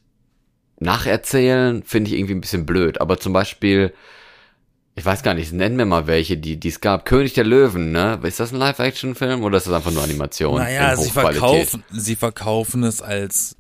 nacherzählen, 0.80 1.84
finde 1.84 2.10
ich 2.12 2.18
irgendwie 2.18 2.36
ein 2.36 2.42
bisschen 2.42 2.66
blöd. 2.66 3.00
Aber 3.02 3.20
zum 3.20 3.34
Beispiel, 3.34 3.94
ich 4.96 5.06
weiß 5.06 5.24
gar 5.24 5.34
nicht, 5.34 5.52
nennen 5.54 5.78
wir 5.78 5.86
mal 5.86 6.08
welche, 6.08 6.38
die, 6.38 6.58
die 6.60 6.68
es 6.70 6.82
gab. 6.82 7.06
König 7.06 7.34
der 7.34 7.44
Löwen, 7.44 7.92
ne? 7.92 8.20
Ist 8.24 8.40
das 8.40 8.52
ein 8.52 8.58
Live-Action-Film 8.60 9.44
oder 9.44 9.58
ist 9.58 9.68
das 9.68 9.74
einfach 9.74 9.92
nur 9.92 10.04
Animation? 10.04 10.58
Naja, 10.58 10.96
sie 10.96 11.10
verkaufen, 11.12 11.84
sie 11.92 12.16
verkaufen 12.16 12.84
es 12.84 13.02
als 13.02 13.56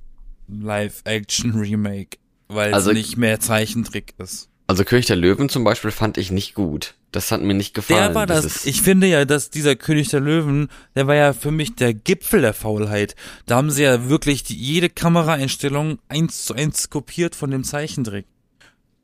Live-Action-Remake, 0.47 2.17
weil 2.47 2.73
Also- 2.73 2.91
es 2.91 2.97
nicht 2.97 3.17
mehr 3.17 3.39
Zeichentrick 3.39 4.13
ist. 4.17 4.49
Also 4.67 4.84
König 4.84 5.06
der 5.06 5.15
Löwen 5.15 5.47
zum 5.47 5.63
Beispiel 5.63 5.91
fand 5.91 6.17
ich 6.17 6.32
nicht 6.32 6.56
gut. 6.56 6.95
Das 7.12 7.32
hat 7.32 7.41
mir 7.41 7.54
nicht 7.54 7.73
gefallen. 7.73 7.99
Der 7.99 8.15
war 8.15 8.25
das, 8.25 8.65
ich 8.65 8.82
finde 8.82 9.08
ja, 9.08 9.23
dass 9.23 9.49
dieser 9.51 9.75
König 9.75 10.10
der 10.10 10.19
Löwen, 10.19 10.69
der 10.95 11.08
war 11.08 11.15
ja 11.15 11.34
für 11.34 11.51
mich 11.51 11.75
der 11.75 11.93
Gipfel 11.93 12.41
der 12.41 12.54
Faulheit. 12.54 13.15
Da 13.45 13.58
haben 13.58 13.69
sie 13.69 13.84
ja 13.84 14.10
wirklich 14.10 14.43
die, 14.43 14.56
jede 14.56 14.89
Kameraeinstellung 14.89 15.99
eins 16.10 16.45
zu 16.45 16.56
eins 16.56 16.89
kopiert 16.89 17.36
von 17.36 17.51
dem 17.51 17.63
Zeichentrick. 17.63 18.25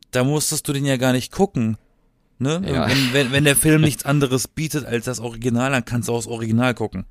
Da 0.10 0.24
musstest 0.24 0.68
du 0.68 0.74
den 0.74 0.86
ja 0.86 0.98
gar 0.98 1.14
nicht 1.14 1.32
gucken. 1.32 1.78
Ne? 2.40 2.62
Ja. 2.66 2.90
Wenn, 2.90 3.14
wenn, 3.14 3.32
wenn 3.32 3.44
der 3.46 3.56
Film 3.56 3.82
nichts 3.82 4.04
anderes 4.04 4.48
bietet 4.48 4.86
als 4.86 5.06
das 5.06 5.20
Original, 5.20 5.72
dann 5.72 5.86
kannst 5.86 6.10
du 6.10 6.14
auch 6.14 6.18
das 6.18 6.28
Original 6.28 6.74
gucken. 6.74 7.06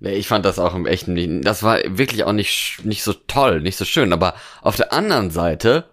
Nee, 0.00 0.14
ich 0.14 0.28
fand 0.28 0.44
das 0.44 0.60
auch 0.60 0.74
im 0.74 0.86
echten 0.86 1.42
das 1.42 1.64
war 1.64 1.80
wirklich 1.84 2.22
auch 2.22 2.32
nicht, 2.32 2.80
nicht 2.84 3.02
so 3.02 3.12
toll, 3.12 3.60
nicht 3.60 3.76
so 3.76 3.84
schön. 3.84 4.12
Aber 4.12 4.34
auf 4.62 4.76
der 4.76 4.92
anderen 4.92 5.30
Seite, 5.30 5.90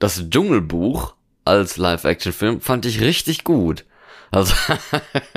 das 0.00 0.28
Dschungelbuch 0.28 1.15
als 1.46 1.76
Live-Action-Film 1.76 2.60
fand 2.60 2.86
ich 2.86 3.00
richtig 3.00 3.44
gut. 3.44 3.84
Also, 4.30 4.54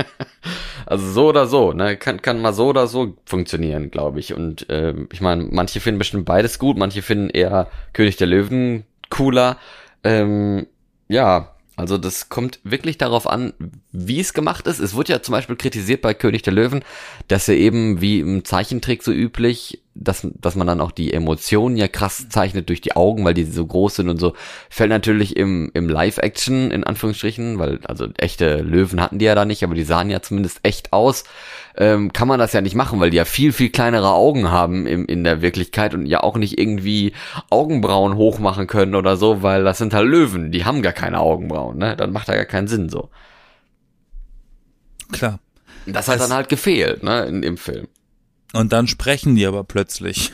also 0.85 1.11
so 1.11 1.29
oder 1.29 1.47
so, 1.47 1.73
ne, 1.73 1.97
kann, 1.97 2.21
kann 2.21 2.41
mal 2.41 2.53
so 2.53 2.67
oder 2.67 2.87
so 2.87 3.15
funktionieren, 3.25 3.91
glaube 3.91 4.19
ich. 4.19 4.33
Und 4.33 4.65
ähm, 4.69 5.07
ich 5.11 5.21
meine, 5.21 5.43
manche 5.43 5.79
finden 5.79 5.99
bestimmt 5.99 6.25
beides 6.25 6.59
gut, 6.59 6.77
manche 6.77 7.01
finden 7.01 7.29
eher 7.29 7.67
König 7.93 8.17
der 8.17 8.27
Löwen 8.27 8.85
cooler. 9.09 9.57
Ähm, 10.03 10.67
ja, 11.07 11.55
also 11.79 11.97
das 11.97 12.27
kommt 12.27 12.59
wirklich 12.63 12.97
darauf 12.97 13.25
an, 13.25 13.53
wie 13.91 14.19
es 14.19 14.33
gemacht 14.33 14.67
ist. 14.67 14.79
Es 14.79 14.95
wurde 14.95 15.13
ja 15.13 15.21
zum 15.21 15.31
Beispiel 15.31 15.55
kritisiert 15.55 16.01
bei 16.01 16.13
König 16.13 16.41
der 16.41 16.51
Löwen, 16.51 16.83
dass 17.29 17.47
er 17.47 17.55
eben 17.55 18.01
wie 18.01 18.19
im 18.19 18.43
Zeichentrick 18.43 19.01
so 19.01 19.13
üblich, 19.13 19.81
dass, 19.95 20.25
dass 20.39 20.55
man 20.55 20.67
dann 20.67 20.79
auch 20.81 20.91
die 20.91 21.11
Emotionen 21.13 21.75
ja 21.75 21.87
krass 21.87 22.29
zeichnet 22.29 22.69
durch 22.69 22.79
die 22.79 22.95
Augen, 22.95 23.25
weil 23.25 23.33
die 23.33 23.43
so 23.43 23.65
groß 23.65 23.95
sind 23.97 24.09
und 24.09 24.17
so. 24.17 24.33
Fällt 24.69 24.89
natürlich 24.91 25.35
im, 25.35 25.71
im 25.73 25.89
Live-Action 25.89 26.71
in 26.71 26.83
Anführungsstrichen, 26.83 27.59
weil 27.59 27.79
also 27.85 28.07
echte 28.17 28.57
Löwen 28.61 29.01
hatten 29.01 29.19
die 29.19 29.25
ja 29.25 29.35
da 29.35 29.45
nicht, 29.45 29.63
aber 29.63 29.75
die 29.75 29.83
sahen 29.83 30.09
ja 30.09 30.21
zumindest 30.21 30.59
echt 30.63 30.93
aus. 30.93 31.23
Ähm, 31.75 32.13
kann 32.13 32.27
man 32.27 32.39
das 32.39 32.53
ja 32.53 32.61
nicht 32.61 32.75
machen, 32.75 32.99
weil 32.99 33.09
die 33.09 33.17
ja 33.17 33.25
viel, 33.25 33.51
viel 33.53 33.69
kleinere 33.69 34.11
Augen 34.13 34.51
haben 34.51 34.85
im, 34.85 35.05
in 35.05 35.23
der 35.23 35.41
Wirklichkeit 35.41 35.93
und 35.93 36.05
ja 36.05 36.21
auch 36.23 36.35
nicht 36.37 36.59
irgendwie 36.59 37.13
Augenbrauen 37.49 38.15
hochmachen 38.15 38.67
können 38.67 38.95
oder 38.95 39.17
so, 39.17 39.41
weil 39.43 39.63
das 39.63 39.77
sind 39.77 39.93
halt 39.93 40.07
Löwen, 40.07 40.51
die 40.51 40.65
haben 40.65 40.81
gar 40.81 40.93
keine 40.93 41.19
Augenbrauen, 41.19 41.77
ne? 41.77 41.95
Dann 41.95 42.11
macht 42.11 42.27
da 42.29 42.35
gar 42.35 42.45
keinen 42.45 42.67
Sinn 42.67 42.89
so. 42.89 43.09
Klar. 45.11 45.39
Das 45.85 46.07
hat 46.07 46.15
Es- 46.17 46.21
dann 46.27 46.33
halt 46.35 46.49
gefehlt, 46.49 47.03
ne, 47.03 47.25
in, 47.25 47.43
im 47.43 47.57
Film. 47.57 47.87
Und 48.53 48.73
dann 48.73 48.87
sprechen 48.87 49.35
die 49.35 49.45
aber 49.45 49.63
plötzlich. 49.63 50.31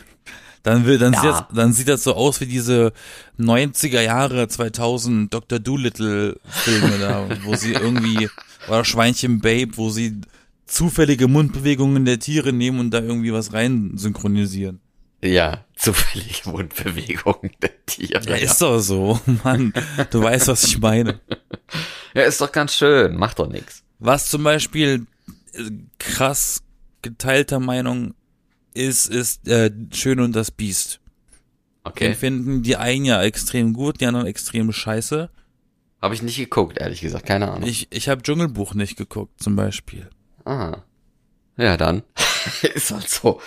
Dann 0.64 0.86
will, 0.86 0.98
dann, 0.98 1.14
Ja. 1.14 1.22
sieht 1.22 1.30
das, 1.30 1.44
dann 1.54 1.74
sieht 1.74 1.88
das 1.90 2.04
so 2.04 2.16
aus 2.16 2.42
wie 2.42 2.48
diese 2.48 2.92
90er 3.38 4.02
Jahre 4.02 4.48
2000 4.48 5.32
Dr. 5.32 5.60
Doolittle 5.60 6.40
Filme 6.44 6.98
da, 6.98 7.28
wo 7.44 7.56
sie 7.56 7.74
irgendwie, 7.74 8.30
oder 8.68 8.84
Schweinchen 8.84 9.42
Babe, 9.42 9.78
wo 9.78 9.92
sie 9.92 10.20
zufällige 10.66 11.28
Mundbewegungen 11.28 12.06
der 12.06 12.18
Tiere 12.20 12.52
nehmen 12.52 12.80
und 12.80 12.90
da 12.92 13.00
irgendwie 13.00 13.32
was 13.32 13.54
rein 13.54 13.92
synchronisieren. 13.96 14.80
Ja, 15.24 15.64
zufällige 15.76 16.50
Mundbewegungen 16.50 17.52
der 17.62 17.86
Tiere. 17.86 18.28
Ja, 18.28 18.36
ist 18.36 18.60
doch 18.62 18.80
so, 18.80 19.20
Mann. 19.44 19.72
Du 20.10 20.22
weißt, 20.24 20.48
was 20.48 20.64
ich 20.64 20.80
meine. 20.80 21.20
ja, 22.16 22.24
ist 22.24 22.42
doch 22.42 22.52
ganz 22.52 22.74
schön, 22.76 23.16
macht 23.16 23.38
doch 23.38 23.48
nix. 23.48 23.84
Was 24.00 24.30
zum 24.32 24.44
Beispiel 24.44 25.06
äh, 25.54 25.70
krass 26.00 26.64
geteilter 27.06 27.60
Meinung 27.62 28.14
ist, 28.74 29.08
ist 29.08 29.48
äh, 29.48 29.72
Schön 29.94 30.20
und 30.20 30.36
das 30.36 30.52
Biest. 30.52 31.00
Den 31.86 31.92
Okay. 31.92 32.14
finden 32.16 32.64
die 32.64 32.76
einen 32.78 33.06
ja 33.06 33.22
extrem 33.22 33.72
gut, 33.74 34.02
die 34.02 34.08
anderen 34.08 34.26
extrem 34.26 34.72
scheiße. 34.74 35.30
Habe 36.02 36.16
ich 36.16 36.22
nicht 36.24 36.38
geguckt, 36.38 36.78
ehrlich 36.80 37.00
gesagt, 37.02 37.26
keine 37.28 37.50
Ahnung. 37.52 37.70
Ich, 37.70 37.88
ich 37.92 38.10
habe 38.10 38.22
Dschungelbuch 38.24 38.74
nicht 38.74 38.98
geguckt, 38.98 39.42
zum 39.42 39.56
Beispiel. 39.56 40.10
Aha. 40.46 40.84
Ja, 41.58 41.78
dann. 41.78 42.02
ist 42.74 42.92
halt 42.92 43.08
so. 43.10 43.40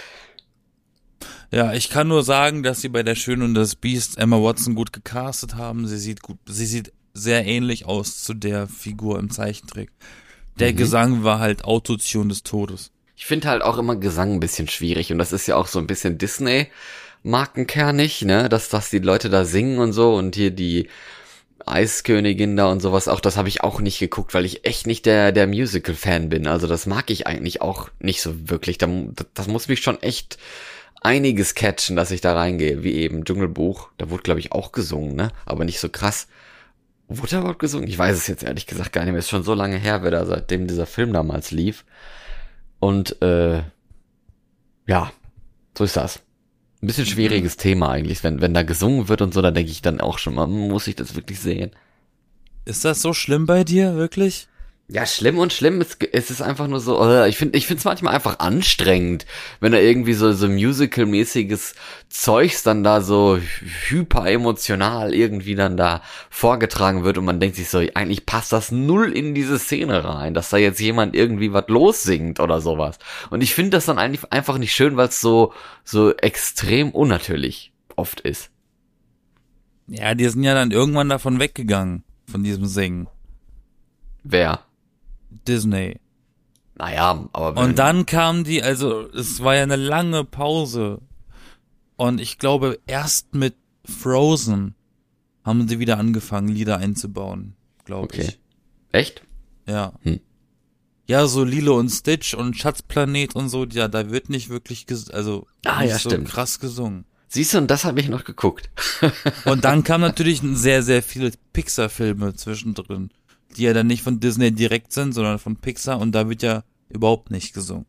Ja, 1.51 1.73
ich 1.73 1.91
kann 1.91 2.09
nur 2.09 2.23
sagen, 2.23 2.63
dass 2.63 2.81
sie 2.81 2.89
bei 2.89 3.03
der 3.03 3.15
Schön 3.17 3.43
und 3.43 3.55
das 3.55 3.75
Biest 3.75 4.19
Emma 4.19 4.37
Watson 4.37 4.75
gut 4.75 4.93
gecastet 4.93 5.57
haben. 5.57 5.87
Sie 5.89 5.99
sieht 5.99 6.23
gut, 6.23 6.39
sie 6.47 6.67
sieht 6.67 6.93
sehr 7.15 7.45
ähnlich 7.47 7.87
aus 7.87 8.23
zu 8.23 8.35
der 8.35 8.69
Figur 8.69 9.19
im 9.19 9.31
Zeichentrick. 9.31 9.91
Der 10.59 10.73
Mhm. 10.73 10.77
Gesang 10.77 11.23
war 11.25 11.41
halt 11.41 11.65
Autotune 11.65 12.29
des 12.29 12.43
Todes. 12.45 12.93
Ich 13.19 13.27
finde 13.27 13.49
halt 13.49 13.63
auch 13.63 13.79
immer 13.79 13.97
Gesang 13.97 14.35
ein 14.35 14.41
bisschen 14.41 14.69
schwierig 14.69 15.11
und 15.11 15.19
das 15.19 15.33
ist 15.33 15.49
ja 15.49 15.57
auch 15.57 15.67
so 15.67 15.81
ein 15.81 15.89
bisschen 15.89 16.19
Disney 16.19 16.69
markenkernig, 17.25 18.23
ne, 18.23 18.49
dass 18.49 18.69
dass 18.69 18.91
die 18.91 19.01
Leute 19.01 19.29
da 19.29 19.45
singen 19.45 19.81
und 19.81 19.93
so 19.93 20.15
und 20.15 20.37
hier 20.37 20.53
die 20.53 20.89
Eiskönigin 21.67 22.57
da 22.57 22.71
und 22.71 22.79
sowas 22.81 23.09
auch, 23.09 23.19
das 23.19 23.37
habe 23.37 23.49
ich 23.49 23.65
auch 23.65 23.81
nicht 23.81 23.99
geguckt, 23.99 24.35
weil 24.35 24.45
ich 24.45 24.65
echt 24.65 24.87
nicht 24.87 25.05
der 25.05 25.33
der 25.33 25.49
Musical 25.49 25.97
Fan 25.97 26.29
bin. 26.29 26.47
Also 26.47 26.69
das 26.69 26.87
mag 26.87 27.11
ich 27.11 27.27
eigentlich 27.27 27.61
auch 27.61 27.91
nicht 27.99 28.23
so 28.23 28.49
wirklich. 28.49 28.79
Da, 28.79 28.89
das 29.35 29.49
muss 29.49 29.67
mich 29.67 29.81
schon 29.81 30.01
echt 30.01 30.39
einiges 31.01 31.57
catchen, 31.57 31.97
dass 31.97 32.13
ich 32.13 32.21
da 32.21 32.35
reingehe, 32.35 32.85
wie 32.85 32.93
eben 32.93 33.25
Dschungelbuch. 33.25 33.91
Da 33.99 34.11
wurde 34.11 34.23
glaube 34.23 34.39
ich 34.39 34.53
auch 34.53 34.71
gesungen, 34.71 35.17
ne, 35.17 35.33
aber 35.45 35.65
nicht 35.65 35.81
so 35.81 35.89
krass. 35.89 36.29
Wurde 37.09 37.33
da 37.33 37.41
überhaupt 37.41 37.59
gesungen? 37.59 37.89
Ich 37.89 37.99
weiß 37.99 38.17
es 38.17 38.29
jetzt 38.29 38.45
ehrlich 38.45 38.67
gesagt 38.67 38.93
gar 38.93 39.03
nicht 39.03 39.11
mehr. 39.11 39.19
Ist 39.19 39.29
schon 39.31 39.43
so 39.43 39.55
lange 39.55 39.77
her, 39.77 39.99
da 39.99 40.25
seitdem 40.25 40.69
dieser 40.69 40.87
Film 40.87 41.13
damals 41.13 41.51
lief. 41.51 41.85
Und 42.81 43.21
äh, 43.23 43.63
ja, 44.87 45.13
so 45.77 45.85
ist 45.85 45.97
das. 45.97 46.21
Ein 46.81 46.87
bisschen 46.87 47.07
schwieriges 47.07 47.57
Thema 47.57 47.91
eigentlich. 47.91 48.23
Wenn, 48.23 48.41
wenn 48.41 48.55
da 48.55 48.63
gesungen 48.63 49.09
wird 49.09 49.21
und 49.21 49.35
so, 49.35 49.43
da 49.43 49.51
denke 49.51 49.71
ich 49.71 49.83
dann 49.83 50.01
auch 50.01 50.19
schon 50.19 50.35
mal, 50.35 50.47
muss 50.47 50.87
ich 50.87 50.95
das 50.95 51.17
wirklich 51.17 51.41
sehen? 51.41 51.73
Ist 52.65 52.85
das 52.85 53.03
so 53.03 53.13
schlimm 53.13 53.47
bei 53.47 53.65
dir, 53.65 53.97
wirklich? 53.97 54.49
Ja, 54.91 55.05
schlimm 55.05 55.39
und 55.39 55.53
schlimm. 55.53 55.83
Es, 55.83 55.99
es 56.13 56.31
ist 56.31 56.41
einfach 56.41 56.67
nur 56.67 56.81
so, 56.81 56.99
äh, 57.05 57.29
ich 57.29 57.37
finde 57.37 57.59
ich 57.59 57.67
finde 57.67 57.81
es 57.81 57.85
manchmal 57.85 58.15
einfach 58.15 58.39
anstrengend, 58.39 59.27
wenn 59.61 59.73
da 59.73 59.79
irgendwie 59.79 60.15
so, 60.15 60.33
so 60.33 60.49
Musical-mäßiges 60.49 61.75
Zeugs 62.09 62.63
dann 62.63 62.83
da 62.83 63.03
so 63.03 63.39
hyper 63.89 64.27
emotional 64.27 65.13
irgendwie 65.13 65.57
dann 65.57 65.77
da 65.77 66.01
vorgetragen 66.31 67.05
wird 67.05 67.19
und 67.19 67.27
man 67.27 67.39
denkt 67.39 67.57
sich 67.57 67.69
so, 67.69 67.81
eigentlich 67.93 68.25
passt 68.25 68.51
das 68.51 68.73
null 68.73 69.13
in 69.13 69.35
diese 69.35 69.59
Szene 69.59 70.05
rein, 70.05 70.33
dass 70.33 70.49
da 70.49 70.57
jetzt 70.57 70.81
jemand 70.81 71.15
irgendwie 71.15 71.53
was 71.53 71.69
lossingt 71.69 72.41
oder 72.41 72.63
sowas. 72.63 72.99
Und 73.29 73.43
ich 73.43 73.55
finde 73.55 73.73
das 73.73 73.85
dann 73.85 73.99
eigentlich 73.99 74.33
einfach 74.33 74.57
nicht 74.57 74.73
schön, 74.73 74.97
weil 74.97 75.09
es 75.09 75.21
so, 75.21 75.53
so 75.85 76.17
extrem 76.17 76.93
unnatürlich 76.93 77.73
oft 77.95 78.21
ist. 78.21 78.51
Ja, 79.87 80.15
die 80.15 80.27
sind 80.31 80.45
ja 80.45 80.55
dann 80.55 80.71
irgendwann 80.71 81.11
davon 81.11 81.41
weggegangen, 81.41 82.05
von 82.27 82.43
diesem 82.43 82.65
Singen. 82.65 83.07
Wer? 84.23 84.68
Disney. 85.31 86.01
Naja, 86.77 87.29
aber 87.33 87.61
Und 87.61 87.79
dann 87.79 88.07
kam 88.07 88.45
die, 88.45 88.63
also 88.63 89.09
es 89.11 89.43
war 89.43 89.57
ja 89.57 89.63
eine 89.65 89.77
lange 89.77 90.25
Pause. 90.25 91.01
Und 91.97 92.21
ich 92.21 92.39
glaube, 92.39 92.79
erst 92.87 93.35
mit 93.35 93.57
Frozen 93.85 94.75
haben 95.45 95.67
sie 95.67 95.79
wieder 95.81 95.99
angefangen, 95.99 96.49
Lieder 96.49 96.79
einzubauen, 96.79 97.55
glaube 97.85 98.05
Okay. 98.05 98.27
ich. 98.29 98.39
Echt? 98.93 99.23
Ja. 99.67 99.93
Hm. 100.03 100.21
Ja, 101.07 101.27
so 101.27 101.43
Lilo 101.43 101.79
und 101.79 101.89
Stitch 101.89 102.35
und 102.35 102.57
Schatzplanet 102.57 103.35
und 103.35 103.49
so, 103.49 103.65
ja, 103.65 103.89
da 103.89 104.11
wird 104.11 104.29
nicht 104.29 104.51
wirklich, 104.51 104.87
ges 104.87 105.09
also 105.11 105.47
Ah, 105.65 105.81
nicht 105.81 105.91
ja, 105.91 105.99
so 105.99 106.11
stimmt. 106.11 106.29
krass 106.29 106.61
gesungen. 106.61 107.07
Siehst 107.29 107.55
du, 107.55 107.59
und 107.59 107.71
das 107.71 107.85
habe 107.85 108.01
ich 108.01 108.09
noch 108.09 108.25
geguckt. 108.25 108.71
Und 109.47 109.65
dann 109.65 109.83
kam 109.85 110.01
natürlich 110.03 110.41
sehr, 110.43 110.83
sehr 110.83 111.03
viele 111.03 111.33
Pixar-Filme 111.53 112.35
zwischendrin, 112.35 113.11
die 113.57 113.63
ja 113.63 113.73
dann 113.73 113.87
nicht 113.87 114.03
von 114.03 114.21
Disney 114.21 114.53
direkt 114.53 114.93
sind, 114.93 115.13
sondern 115.13 115.39
von 115.39 115.57
Pixar 115.57 115.99
und 116.01 116.13
da 116.13 116.29
wird 116.29 116.43
ja 116.43 116.65
überhaupt 116.89 117.31
nicht 117.31 117.55
gesungen. 117.55 117.87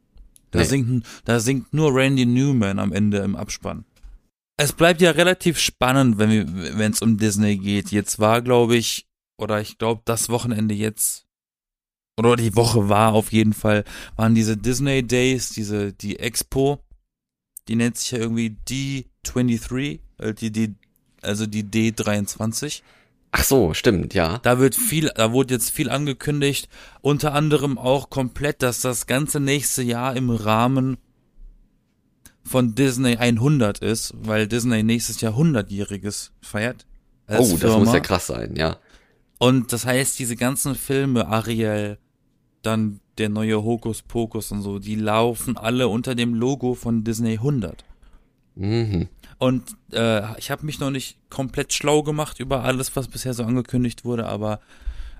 Da 0.51 0.59
Nee. 0.59 0.65
singt, 0.65 1.05
da 1.25 1.39
singt 1.39 1.73
nur 1.73 1.93
Randy 1.93 2.25
Newman 2.25 2.79
am 2.79 2.91
Ende 2.91 3.19
im 3.19 3.35
Abspann. 3.35 3.85
Es 4.57 4.73
bleibt 4.73 4.99
ja 5.01 5.11
relativ 5.11 5.57
spannend, 5.59 6.17
wenn 6.17 6.91
es 6.91 7.01
um 7.01 7.17
Disney 7.17 7.57
geht. 7.57 7.91
Jetzt 7.91 8.19
war, 8.19 8.41
glaube 8.41 8.75
ich, 8.75 9.07
oder 9.37 9.61
ich 9.61 9.77
glaube, 9.77 10.01
das 10.05 10.27
Wochenende 10.29 10.75
jetzt, 10.75 11.25
oder 12.17 12.35
die 12.35 12.55
Woche 12.55 12.89
war 12.89 13.13
auf 13.13 13.31
jeden 13.31 13.53
Fall, 13.53 13.85
waren 14.17 14.35
diese 14.35 14.57
Disney 14.57 15.01
Days, 15.03 15.51
diese, 15.51 15.93
die 15.93 16.19
Expo, 16.19 16.79
die 17.69 17.75
nennt 17.77 17.97
sich 17.97 18.11
ja 18.11 18.17
irgendwie 18.17 18.57
D23, 18.67 19.99
äh, 20.17 20.33
die, 20.33 20.51
die, 20.51 20.75
also 21.21 21.45
die 21.45 21.63
D23. 21.63 22.81
Ach 23.31 23.43
so, 23.43 23.73
stimmt, 23.73 24.13
ja. 24.13 24.39
Da 24.39 24.59
wird 24.59 24.75
viel, 24.75 25.11
da 25.15 25.31
wurde 25.31 25.53
jetzt 25.53 25.69
viel 25.69 25.89
angekündigt, 25.89 26.67
unter 27.01 27.33
anderem 27.33 27.77
auch 27.77 28.09
komplett, 28.09 28.63
dass 28.63 28.81
das 28.81 29.05
ganze 29.05 29.39
nächste 29.39 29.83
Jahr 29.83 30.15
im 30.15 30.31
Rahmen 30.31 30.97
von 32.43 32.73
Disney 32.73 33.17
100 33.17 33.79
ist, 33.79 34.13
weil 34.15 34.47
Disney 34.47 34.81
nächstes 34.81 35.21
Jahr 35.21 35.35
100-jähriges 35.35 36.31
feiert. 36.41 36.87
oh, 37.27 37.35
das 37.37 37.59
Firma. 37.59 37.77
muss 37.79 37.93
ja 37.93 37.99
krass 37.99 38.27
sein, 38.27 38.55
ja. 38.55 38.77
Und 39.37 39.71
das 39.71 39.85
heißt, 39.85 40.17
diese 40.17 40.35
ganzen 40.35 40.73
Filme, 40.73 41.27
Ariel, 41.27 41.99
dann 42.63 42.99
der 43.19 43.29
neue 43.29 43.63
Hokus 43.63 44.01
Pokus 44.01 44.51
und 44.51 44.63
so, 44.63 44.79
die 44.79 44.95
laufen 44.95 45.57
alle 45.57 45.87
unter 45.87 46.15
dem 46.15 46.33
Logo 46.33 46.73
von 46.73 47.03
Disney 47.03 47.33
100. 47.33 47.85
Mhm. 48.55 49.07
Und 49.39 49.75
äh, 49.93 50.37
ich 50.37 50.51
habe 50.51 50.65
mich 50.65 50.79
noch 50.79 50.91
nicht 50.91 51.17
komplett 51.29 51.73
schlau 51.73 52.03
gemacht 52.03 52.39
über 52.39 52.63
alles, 52.63 52.95
was 52.95 53.07
bisher 53.07 53.33
so 53.33 53.43
angekündigt 53.43 54.05
wurde, 54.05 54.27
aber 54.27 54.59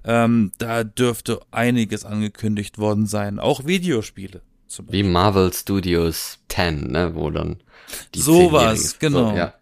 ähm, 0.03 0.51
da 0.57 0.83
dürfte 0.83 1.39
einiges 1.51 2.05
angekündigt 2.05 2.77
worden 2.77 3.05
sein. 3.05 3.39
Auch 3.39 3.65
Videospiele. 3.65 4.41
Wie 4.89 5.03
Marvel 5.03 5.51
Studios 5.51 6.39
10, 6.49 6.91
ne, 6.91 7.15
wo 7.15 7.31
dann 7.31 7.57
die 8.13 8.19
Sowas, 8.19 8.79
10-Jährigen- 8.79 8.99
genau. 8.99 9.29
So, 9.31 9.35
ja. 9.35 9.53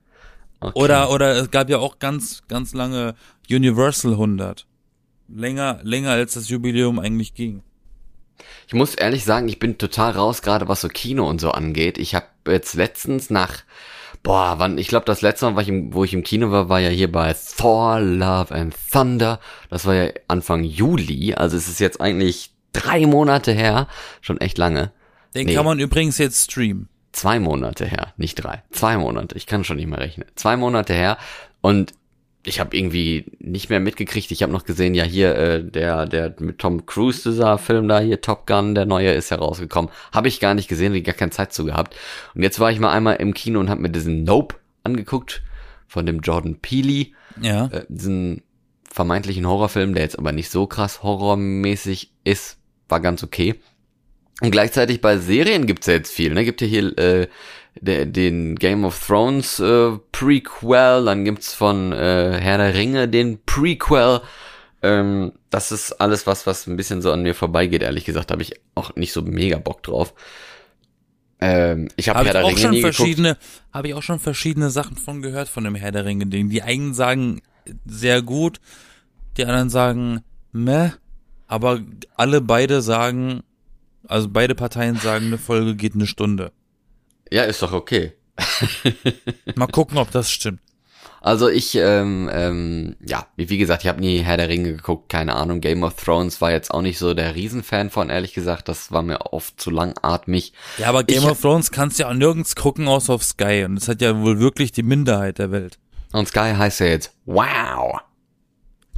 Okay. 0.59 0.79
Oder, 0.79 1.11
oder 1.11 1.35
es 1.37 1.51
gab 1.51 1.69
ja 1.69 1.77
auch 1.77 1.99
ganz, 1.99 2.41
ganz 2.47 2.73
lange 2.73 3.13
Universal 3.49 4.13
100. 4.13 4.65
Länger, 5.29 5.79
länger 5.83 6.11
als 6.11 6.33
das 6.33 6.49
Jubiläum 6.49 6.99
eigentlich 6.99 7.35
ging. 7.35 7.61
Ich 8.67 8.73
muss 8.73 8.95
ehrlich 8.95 9.23
sagen, 9.23 9.47
ich 9.49 9.59
bin 9.59 9.77
total 9.77 10.13
raus, 10.13 10.41
gerade 10.41 10.67
was 10.67 10.81
so 10.81 10.87
Kino 10.87 11.29
und 11.29 11.39
so 11.39 11.51
angeht. 11.51 11.97
Ich 11.97 12.15
habe 12.15 12.25
jetzt 12.47 12.73
letztens 12.73 13.29
nach, 13.29 13.63
boah, 14.27 14.59
wann, 14.59 14.77
ich 14.77 14.89
glaube, 14.89 15.05
das 15.05 15.21
letzte 15.21 15.45
Mal, 15.45 15.55
wo 15.55 15.59
ich, 15.61 15.69
im, 15.69 15.93
wo 15.93 16.03
ich 16.03 16.13
im 16.13 16.23
Kino 16.23 16.51
war, 16.51 16.69
war 16.69 16.79
ja 16.79 16.89
hier 16.89 17.11
bei 17.11 17.33
Thor, 17.57 17.99
Love 17.99 18.53
and 18.53 18.75
Thunder. 18.91 19.39
Das 19.69 19.85
war 19.85 19.93
ja 19.95 20.11
Anfang 20.27 20.63
Juli, 20.63 21.33
also 21.33 21.55
es 21.57 21.67
ist 21.67 21.79
jetzt 21.79 22.01
eigentlich 22.01 22.51
drei 22.73 23.05
Monate 23.05 23.53
her, 23.53 23.87
schon 24.21 24.39
echt 24.41 24.57
lange. 24.57 24.91
Den 25.33 25.47
Nee. 25.47 25.55
kann 25.55 25.65
man 25.65 25.79
übrigens 25.79 26.17
jetzt 26.17 26.51
streamen. 26.51 26.89
Zwei 27.13 27.39
Monate 27.39 27.85
her, 27.85 28.13
nicht 28.17 28.35
drei. 28.35 28.61
Zwei 28.71 28.97
Monate, 28.97 29.35
ich 29.35 29.47
kann 29.47 29.63
schon 29.63 29.77
nicht 29.77 29.87
mehr 29.87 29.99
rechnen. 29.99 30.27
Zwei 30.35 30.57
Monate 30.57 30.93
her 30.93 31.17
und 31.61 31.93
ich 32.47 32.59
habe 32.59 32.75
irgendwie 32.75 33.25
nicht 33.39 33.69
mehr 33.69 33.79
mitgekriegt. 33.79 34.31
Ich 34.31 34.41
habe 34.43 34.51
noch 34.53 34.65
gesehen, 34.65 34.93
ja 34.93 35.03
hier 35.03 35.35
äh, 35.35 35.63
der 35.63 36.05
der 36.05 36.35
mit 36.39 36.59
Tom 36.59 36.85
Cruise 36.85 37.29
dieser 37.29 37.57
Film 37.57 37.87
da 37.87 37.99
hier 37.99 38.21
Top 38.21 38.47
Gun, 38.47 38.75
der 38.75 38.85
neue 38.85 39.11
ist 39.11 39.31
herausgekommen. 39.31 39.91
Habe 40.11 40.27
ich 40.27 40.39
gar 40.39 40.53
nicht 40.53 40.67
gesehen, 40.67 40.93
ich 40.95 41.03
gar 41.03 41.15
keine 41.15 41.31
Zeit 41.31 41.53
zu 41.53 41.65
gehabt. 41.65 41.95
Und 42.35 42.43
jetzt 42.43 42.59
war 42.59 42.71
ich 42.71 42.79
mal 42.79 42.91
einmal 42.91 43.17
im 43.17 43.33
Kino 43.33 43.59
und 43.59 43.69
habe 43.69 43.81
mir 43.81 43.89
diesen 43.89 44.23
Nope 44.23 44.55
angeguckt 44.83 45.41
von 45.87 46.05
dem 46.05 46.19
Jordan 46.19 46.59
Peele, 46.61 47.07
Ja. 47.41 47.67
äh, 47.67 47.85
diesen 47.89 48.41
vermeintlichen 48.91 49.45
Horrorfilm, 49.47 49.93
der 49.93 50.03
jetzt 50.03 50.17
aber 50.17 50.31
nicht 50.31 50.49
so 50.49 50.65
krass 50.67 51.03
horrormäßig 51.03 52.11
ist, 52.23 52.57
war 52.89 52.99
ganz 52.99 53.23
okay. 53.23 53.55
Und 54.41 54.51
gleichzeitig 54.51 55.01
bei 55.01 55.17
Serien 55.17 55.65
gibt's 55.65 55.87
ja 55.87 55.93
jetzt 55.93 56.13
viel, 56.13 56.33
ne? 56.33 56.45
Gibt 56.45 56.61
ja 56.61 56.67
hier 56.67 56.97
äh, 56.97 57.27
den 57.81 58.55
Game 58.55 58.85
of 58.85 59.05
Thrones 59.05 59.59
äh, 59.59 59.91
Prequel, 60.11 61.05
dann 61.05 61.25
gibt's 61.25 61.53
von 61.53 61.93
äh, 61.93 62.37
Herr 62.39 62.57
der 62.57 62.73
Ringe 62.73 63.07
den 63.07 63.39
Prequel. 63.45 64.21
Ähm, 64.81 65.33
das 65.49 65.71
ist 65.71 65.93
alles 65.93 66.27
was, 66.27 66.45
was 66.45 66.67
ein 66.67 66.77
bisschen 66.77 67.01
so 67.01 67.11
an 67.11 67.23
mir 67.23 67.35
vorbeigeht, 67.35 67.81
ehrlich 67.81 68.05
gesagt, 68.05 68.31
habe 68.31 68.41
ich 68.41 68.59
auch 68.75 68.95
nicht 68.95 69.11
so 69.11 69.21
mega 69.21 69.57
Bock 69.57 69.83
drauf. 69.83 70.13
Ähm, 71.39 71.89
ich 71.95 72.09
habe 72.09 72.19
Habe 72.19 72.29
Herr 72.29 72.35
ich 72.35 72.41
der 72.41 72.45
auch 72.45 72.49
Ringe 72.49 72.59
schon 72.59 72.71
nie 72.71 72.81
verschiedene, 72.81 73.37
habe 73.71 73.87
ich 73.89 73.93
auch 73.93 74.03
schon 74.03 74.19
verschiedene 74.19 74.69
Sachen 74.69 74.97
von 74.97 75.21
gehört 75.21 75.49
von 75.49 75.63
dem 75.63 75.75
Herr 75.75 75.91
der 75.91 76.05
Ringe 76.05 76.27
Ding. 76.27 76.49
Die 76.49 76.61
einen 76.61 76.93
sagen 76.93 77.41
sehr 77.85 78.21
gut, 78.21 78.59
die 79.37 79.45
anderen 79.45 79.69
sagen 79.69 80.21
meh, 80.51 80.91
aber 81.47 81.81
alle 82.15 82.41
beide 82.41 82.81
sagen, 82.81 83.43
also 84.07 84.29
beide 84.29 84.55
Parteien 84.55 84.95
sagen, 84.95 85.27
eine 85.27 85.37
Folge 85.37 85.75
geht 85.75 85.95
eine 85.95 86.07
Stunde. 86.07 86.51
Ja, 87.31 87.43
ist 87.43 87.61
doch 87.61 87.73
okay. 87.73 88.13
Mal 89.55 89.67
gucken, 89.67 89.97
ob 89.97 90.11
das 90.11 90.31
stimmt. 90.31 90.61
Also 91.19 91.49
ich, 91.49 91.75
ähm, 91.75 92.29
ähm, 92.31 92.95
ja, 93.05 93.25
wie, 93.35 93.49
wie 93.49 93.57
gesagt, 93.57 93.83
ich 93.83 93.89
habe 93.89 93.99
nie 93.99 94.19
Herr 94.19 94.37
der 94.37 94.49
Ringe 94.49 94.73
geguckt, 94.75 95.09
keine 95.09 95.35
Ahnung. 95.35 95.59
Game 95.61 95.83
of 95.83 95.95
Thrones 95.95 96.39
war 96.41 96.51
jetzt 96.51 96.71
auch 96.71 96.81
nicht 96.83 96.99
so 96.99 97.13
der 97.13 97.35
Riesenfan 97.35 97.89
von, 97.89 98.09
ehrlich 98.09 98.33
gesagt. 98.33 98.69
Das 98.69 98.91
war 98.91 99.01
mir 99.01 99.33
oft 99.33 99.59
zu 99.59 99.71
langatmig. 99.71 100.53
Ja, 100.77 100.87
aber 100.87 101.03
Game 101.03 101.23
Ich- 101.23 101.29
of 101.29 101.41
Thrones 101.41 101.71
kannst 101.71 101.97
du 101.97 102.03
ja 102.03 102.09
auch 102.09 102.13
nirgends 102.13 102.55
gucken, 102.55 102.87
außer 102.87 103.13
auf 103.13 103.23
Sky. 103.23 103.65
Und 103.65 103.75
das 103.75 103.87
hat 103.89 104.01
ja 104.01 104.17
wohl 104.21 104.39
wirklich 104.39 104.71
die 104.71 104.83
Minderheit 104.83 105.39
der 105.39 105.51
Welt. 105.51 105.79
Und 106.13 106.27
Sky 106.27 106.53
heißt 106.55 106.79
ja 106.81 106.85
jetzt, 106.85 107.13
wow. 107.25 107.99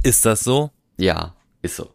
Ist 0.02 0.24
das 0.26 0.44
so? 0.44 0.70
Ja, 0.98 1.34
ist 1.62 1.76
so. 1.76 1.90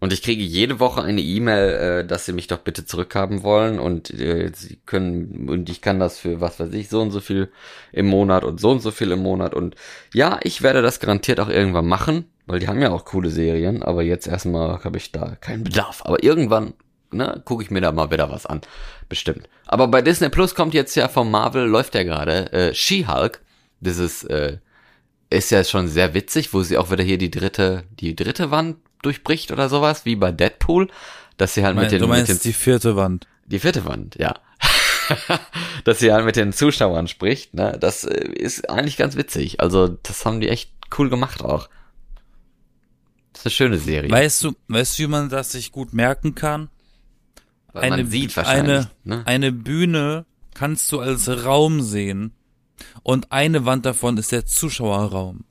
Und 0.00 0.14
ich 0.14 0.22
kriege 0.22 0.42
jede 0.42 0.80
Woche 0.80 1.02
eine 1.02 1.20
E-Mail, 1.20 1.68
äh, 2.00 2.06
dass 2.06 2.24
sie 2.24 2.32
mich 2.32 2.46
doch 2.46 2.58
bitte 2.58 2.86
zurückhaben 2.86 3.42
wollen. 3.42 3.78
Und 3.78 4.10
äh, 4.10 4.50
sie 4.54 4.76
können 4.86 5.48
und 5.48 5.68
ich 5.68 5.82
kann 5.82 6.00
das 6.00 6.18
für 6.18 6.40
was 6.40 6.58
weiß 6.58 6.72
ich 6.72 6.88
so 6.88 7.02
und 7.02 7.10
so 7.10 7.20
viel 7.20 7.52
im 7.92 8.06
Monat 8.06 8.44
und 8.44 8.60
so 8.60 8.70
und 8.70 8.80
so 8.80 8.90
viel 8.90 9.12
im 9.12 9.22
Monat. 9.22 9.54
Und 9.54 9.76
ja, 10.14 10.40
ich 10.42 10.62
werde 10.62 10.80
das 10.80 11.00
garantiert 11.00 11.38
auch 11.38 11.50
irgendwann 11.50 11.86
machen, 11.86 12.24
weil 12.46 12.60
die 12.60 12.68
haben 12.68 12.80
ja 12.80 12.90
auch 12.90 13.04
coole 13.04 13.30
Serien, 13.30 13.82
aber 13.82 14.02
jetzt 14.02 14.26
erstmal 14.26 14.82
habe 14.82 14.96
ich 14.96 15.12
da 15.12 15.36
keinen 15.36 15.64
Bedarf, 15.64 16.02
aber 16.04 16.24
irgendwann 16.24 16.72
ne, 17.12 17.42
gucke 17.44 17.62
ich 17.62 17.70
mir 17.70 17.82
da 17.82 17.92
mal 17.92 18.10
wieder 18.10 18.30
was 18.30 18.46
an, 18.46 18.62
bestimmt. 19.08 19.48
Aber 19.66 19.86
bei 19.88 20.00
Disney 20.00 20.30
Plus 20.30 20.54
kommt 20.54 20.72
jetzt 20.72 20.94
ja 20.94 21.08
vom 21.08 21.30
Marvel 21.30 21.66
läuft 21.66 21.94
ja 21.94 22.04
gerade 22.04 22.52
äh, 22.52 22.74
She-Hulk, 22.74 23.40
dieses 23.80 24.24
äh, 24.24 24.58
ist 25.28 25.50
ja 25.50 25.62
schon 25.62 25.88
sehr 25.88 26.14
witzig, 26.14 26.52
wo 26.52 26.62
sie 26.62 26.76
auch 26.76 26.90
wieder 26.90 27.04
hier 27.04 27.18
die 27.18 27.30
dritte, 27.30 27.84
die 28.00 28.16
dritte 28.16 28.50
Wand 28.50 28.76
durchbricht 29.02 29.50
oder 29.52 29.68
sowas, 29.68 30.04
wie 30.04 30.16
bei 30.16 30.32
Deadpool, 30.32 30.88
dass 31.36 31.54
sie 31.54 31.64
halt 31.64 31.76
mit 31.76 31.90
den, 31.92 32.00
du 32.00 32.06
meinst 32.08 32.30
mit 32.30 32.38
den 32.44 32.48
die 32.48 32.52
vierte 32.52 32.96
Wand. 32.96 33.26
die 33.46 33.58
vierte 33.58 33.84
Wand, 33.84 34.16
ja. 34.16 34.34
dass 35.84 35.98
sie 35.98 36.12
halt 36.12 36.24
mit 36.24 36.36
den 36.36 36.52
Zuschauern 36.52 37.08
spricht, 37.08 37.54
ne, 37.54 37.76
das 37.80 38.04
äh, 38.04 38.28
ist 38.32 38.68
eigentlich 38.70 38.96
ganz 38.96 39.16
witzig. 39.16 39.60
Also, 39.60 39.88
das 39.88 40.24
haben 40.24 40.40
die 40.40 40.48
echt 40.48 40.70
cool 40.98 41.08
gemacht 41.10 41.42
auch. 41.42 41.68
Das 43.32 43.42
ist 43.42 43.46
eine 43.46 43.50
schöne 43.52 43.78
Serie. 43.78 44.10
Weißt 44.10 44.44
du, 44.44 44.52
weißt 44.68 44.98
du, 44.98 45.02
wie 45.02 45.06
man 45.06 45.28
das 45.28 45.52
sich 45.52 45.72
gut 45.72 45.92
merken 45.92 46.34
kann? 46.34 46.68
weil 47.72 47.88
man 47.90 48.00
eine- 48.00 48.08
sieht 48.08 48.36
wahrscheinlich, 48.36 48.86
eine- 49.04 49.16
ne? 49.18 49.26
Eine 49.26 49.52
Bühne 49.52 50.26
kannst 50.54 50.90
du 50.90 50.98
als 51.00 51.28
Raum 51.44 51.80
sehen 51.82 52.32
und 53.04 53.30
eine 53.30 53.64
Wand 53.64 53.86
davon 53.86 54.16
ist 54.16 54.32
der 54.32 54.44
Zuschauerraum. 54.44 55.44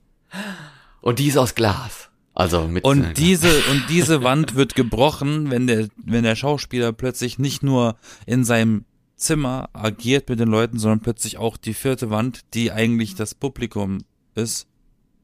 Und 1.01 1.19
die 1.19 1.27
ist 1.27 1.37
aus 1.37 1.55
Glas. 1.55 2.08
Also 2.39 2.69
mit 2.69 2.85
Und 2.85 3.03
äh, 3.03 3.13
diese, 3.13 3.49
und 3.71 3.83
diese 3.89 4.23
Wand 4.23 4.55
wird 4.55 4.73
gebrochen, 4.73 5.51
wenn 5.51 5.67
der, 5.67 5.89
wenn 5.97 6.23
der 6.23 6.37
Schauspieler 6.37 6.93
plötzlich 6.93 7.37
nicht 7.37 7.63
nur 7.63 7.97
in 8.25 8.45
seinem 8.45 8.85
Zimmer 9.17 9.69
agiert 9.73 10.29
mit 10.29 10.39
den 10.39 10.47
Leuten, 10.47 10.79
sondern 10.79 11.01
plötzlich 11.01 11.37
auch 11.37 11.57
die 11.57 11.73
vierte 11.73 12.09
Wand, 12.09 12.45
die 12.53 12.71
eigentlich 12.71 13.13
das 13.15 13.35
Publikum 13.35 13.97
ist, 14.35 14.67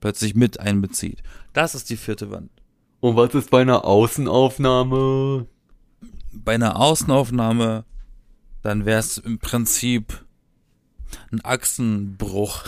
plötzlich 0.01 0.36
mit 0.36 0.60
einbezieht. 0.60 1.23
Das 1.54 1.73
ist 1.73 1.89
die 1.89 1.95
vierte 1.95 2.32
Wand. 2.32 2.49
Und 2.99 3.15
was 3.15 3.34
ist 3.34 3.49
bei 3.49 3.62
einer 3.62 3.86
Außenaufnahme? 3.86 5.47
Bei 6.34 6.56
einer 6.56 6.82
Außenaufnahme, 6.82 7.86
dann 8.62 8.86
wäre 8.86 8.99
es 8.99 9.19
im 9.19 9.39
Prinzip 9.39 10.25
ein 11.32 11.39
Achsenbruch. 11.45 12.65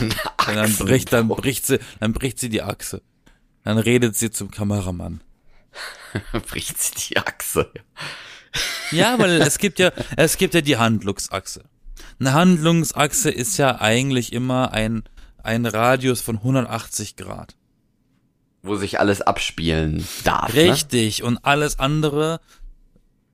Und 0.00 0.56
dann 0.56 0.74
bricht, 0.74 1.12
dann 1.12 1.28
bricht 1.28 1.66
sie, 1.66 1.78
dann 2.00 2.12
bricht 2.12 2.40
sie 2.40 2.48
die 2.48 2.62
Achse. 2.62 3.00
Dann 3.66 3.78
redet 3.78 4.16
sie 4.16 4.30
zum 4.30 4.52
Kameramann. 4.52 5.22
Bricht 6.48 6.80
sie 6.80 6.92
die 6.94 7.16
Achse. 7.16 7.68
Ja, 8.92 9.18
weil 9.18 9.42
es 9.42 9.58
gibt 9.58 9.80
ja, 9.80 9.90
es 10.16 10.36
gibt 10.38 10.54
ja 10.54 10.60
die 10.60 10.76
Handlungsachse. 10.76 11.64
Eine 12.20 12.32
Handlungsachse 12.32 13.28
ist 13.28 13.56
ja 13.56 13.80
eigentlich 13.80 14.32
immer 14.32 14.70
ein, 14.70 15.02
ein 15.42 15.66
Radius 15.66 16.20
von 16.20 16.36
180 16.36 17.16
Grad. 17.16 17.56
Wo 18.62 18.76
sich 18.76 19.00
alles 19.00 19.20
abspielen 19.20 20.06
darf. 20.22 20.54
Ne? 20.54 20.70
Richtig. 20.70 21.24
Und 21.24 21.38
alles 21.38 21.80
andere 21.80 22.38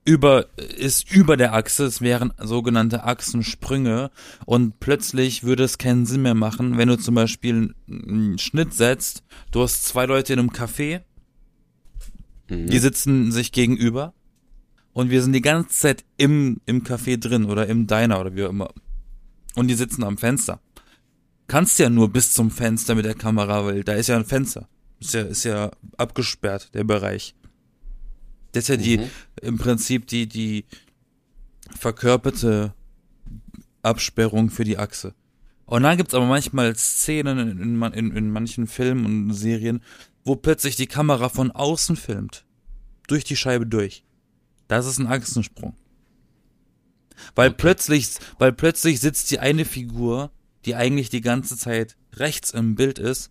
über, 0.04 0.46
ist 0.56 1.10
über 1.12 1.36
der 1.36 1.54
Achse. 1.54 1.84
Es 1.84 2.00
wären 2.00 2.32
sogenannte 2.38 3.04
Achsensprünge. 3.04 4.10
Und 4.46 4.80
plötzlich 4.80 5.44
würde 5.44 5.64
es 5.64 5.78
keinen 5.78 6.06
Sinn 6.06 6.22
mehr 6.22 6.34
machen, 6.34 6.78
wenn 6.78 6.88
du 6.88 6.98
zum 6.98 7.14
Beispiel 7.14 7.74
einen 7.88 8.38
Schnitt 8.38 8.74
setzt. 8.74 9.24
Du 9.50 9.62
hast 9.62 9.84
zwei 9.84 10.06
Leute 10.06 10.32
in 10.32 10.38
einem 10.38 10.50
Café. 10.50 11.02
Die 12.50 12.78
sitzen 12.78 13.32
sich 13.32 13.52
gegenüber. 13.52 14.12
Und 14.92 15.10
wir 15.10 15.22
sind 15.22 15.32
die 15.32 15.40
ganze 15.40 15.74
Zeit 15.74 16.04
im, 16.18 16.60
im 16.66 16.82
Café 16.82 17.18
drin 17.18 17.46
oder 17.46 17.66
im 17.66 17.86
Diner 17.86 18.20
oder 18.20 18.34
wie 18.34 18.44
auch 18.44 18.50
immer. 18.50 18.68
Und 19.54 19.68
die 19.68 19.74
sitzen 19.74 20.04
am 20.04 20.18
Fenster. 20.18 20.60
Kannst 21.46 21.78
ja 21.78 21.88
nur 21.88 22.12
bis 22.12 22.32
zum 22.32 22.50
Fenster 22.50 22.94
mit 22.94 23.04
der 23.04 23.14
Kamera, 23.14 23.64
weil 23.64 23.84
da 23.84 23.94
ist 23.94 24.08
ja 24.08 24.16
ein 24.16 24.24
Fenster. 24.24 24.68
Ist 25.00 25.14
ja, 25.14 25.22
ist 25.22 25.44
ja 25.44 25.70
abgesperrt, 25.96 26.74
der 26.74 26.84
Bereich. 26.84 27.34
Das 28.52 28.64
ist 28.64 28.68
ja 28.68 28.76
die, 28.76 28.98
Mhm. 28.98 29.10
im 29.40 29.58
Prinzip 29.58 30.06
die, 30.06 30.26
die 30.26 30.64
verkörperte 31.78 32.74
Absperrung 33.82 34.50
für 34.50 34.64
die 34.64 34.78
Achse. 34.78 35.14
Und 35.64 35.84
dann 35.84 35.96
gibt's 35.96 36.14
aber 36.14 36.26
manchmal 36.26 36.76
Szenen 36.76 37.38
in, 37.38 37.82
in, 37.82 37.82
in, 37.92 38.16
in 38.16 38.30
manchen 38.30 38.66
Filmen 38.66 39.06
und 39.06 39.34
Serien, 39.34 39.82
wo 40.24 40.36
plötzlich 40.36 40.76
die 40.76 40.86
Kamera 40.86 41.28
von 41.28 41.50
außen 41.50 41.96
filmt. 41.96 42.44
Durch 43.08 43.24
die 43.24 43.36
Scheibe 43.36 43.66
durch. 43.66 44.04
Das 44.68 44.86
ist 44.86 44.98
ein 44.98 45.06
Achsensprung. 45.06 45.74
Weil 47.34 47.50
plötzlich, 47.50 48.10
weil 48.38 48.52
plötzlich 48.52 49.00
sitzt 49.00 49.30
die 49.30 49.38
eine 49.38 49.64
Figur, 49.64 50.30
die 50.64 50.74
eigentlich 50.74 51.08
die 51.10 51.20
ganze 51.20 51.56
Zeit 51.56 51.96
rechts 52.14 52.50
im 52.52 52.74
Bild 52.74 52.98
ist, 52.98 53.30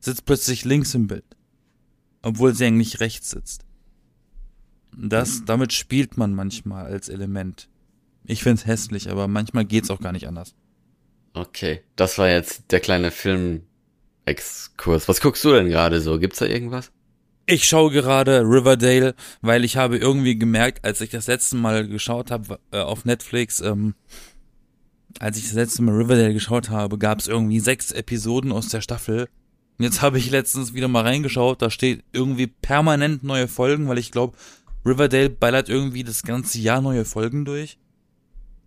sitzt 0.00 0.24
plötzlich 0.24 0.64
links 0.64 0.94
im 0.94 1.06
Bild. 1.08 1.24
Obwohl 2.22 2.54
sie 2.54 2.66
eigentlich 2.66 3.00
rechts 3.00 3.30
sitzt. 3.30 3.64
Das, 4.96 5.44
damit 5.44 5.72
spielt 5.72 6.16
man 6.16 6.34
manchmal 6.34 6.86
als 6.86 7.08
Element. 7.08 7.68
Ich 8.24 8.42
find's 8.42 8.66
hässlich, 8.66 9.10
aber 9.10 9.28
manchmal 9.28 9.64
geht's 9.64 9.90
auch 9.90 10.00
gar 10.00 10.12
nicht 10.12 10.26
anders. 10.28 10.54
Okay, 11.34 11.82
das 11.96 12.18
war 12.18 12.28
jetzt 12.28 12.70
der 12.72 12.80
kleine 12.80 13.10
Film-Exkurs. 13.10 15.08
Was 15.08 15.20
guckst 15.20 15.44
du 15.44 15.52
denn 15.52 15.68
gerade 15.68 16.00
so? 16.00 16.18
Gibt's 16.18 16.38
da 16.40 16.46
irgendwas? 16.46 16.90
Ich 17.46 17.64
schaue 17.66 17.90
gerade 17.90 18.42
Riverdale, 18.42 19.14
weil 19.40 19.64
ich 19.64 19.78
habe 19.78 19.96
irgendwie 19.96 20.36
gemerkt, 20.36 20.84
als 20.84 21.00
ich 21.00 21.08
das 21.08 21.28
letzte 21.28 21.56
Mal 21.56 21.88
geschaut 21.88 22.30
habe 22.30 22.58
äh, 22.72 22.80
auf 22.80 23.06
Netflix, 23.06 23.60
ähm, 23.60 23.94
als 25.18 25.38
ich 25.38 25.44
das 25.44 25.54
letzte 25.54 25.82
Mal 25.82 25.94
Riverdale 25.94 26.34
geschaut 26.34 26.68
habe, 26.68 26.98
gab 26.98 27.20
es 27.20 27.26
irgendwie 27.26 27.60
sechs 27.60 27.90
Episoden 27.90 28.52
aus 28.52 28.68
der 28.68 28.82
Staffel. 28.82 29.28
Und 29.78 29.84
jetzt 29.84 30.02
habe 30.02 30.18
ich 30.18 30.30
letztens 30.30 30.74
wieder 30.74 30.88
mal 30.88 31.04
reingeschaut, 31.04 31.62
da 31.62 31.70
steht 31.70 32.04
irgendwie 32.12 32.48
permanent 32.48 33.22
neue 33.24 33.48
Folgen, 33.48 33.88
weil 33.88 33.98
ich 33.98 34.10
glaube, 34.10 34.36
Riverdale 34.84 35.30
ballert 35.30 35.68
irgendwie 35.68 36.04
das 36.04 36.22
ganze 36.22 36.58
Jahr 36.58 36.80
neue 36.80 37.04
Folgen 37.04 37.44
durch. 37.44 37.78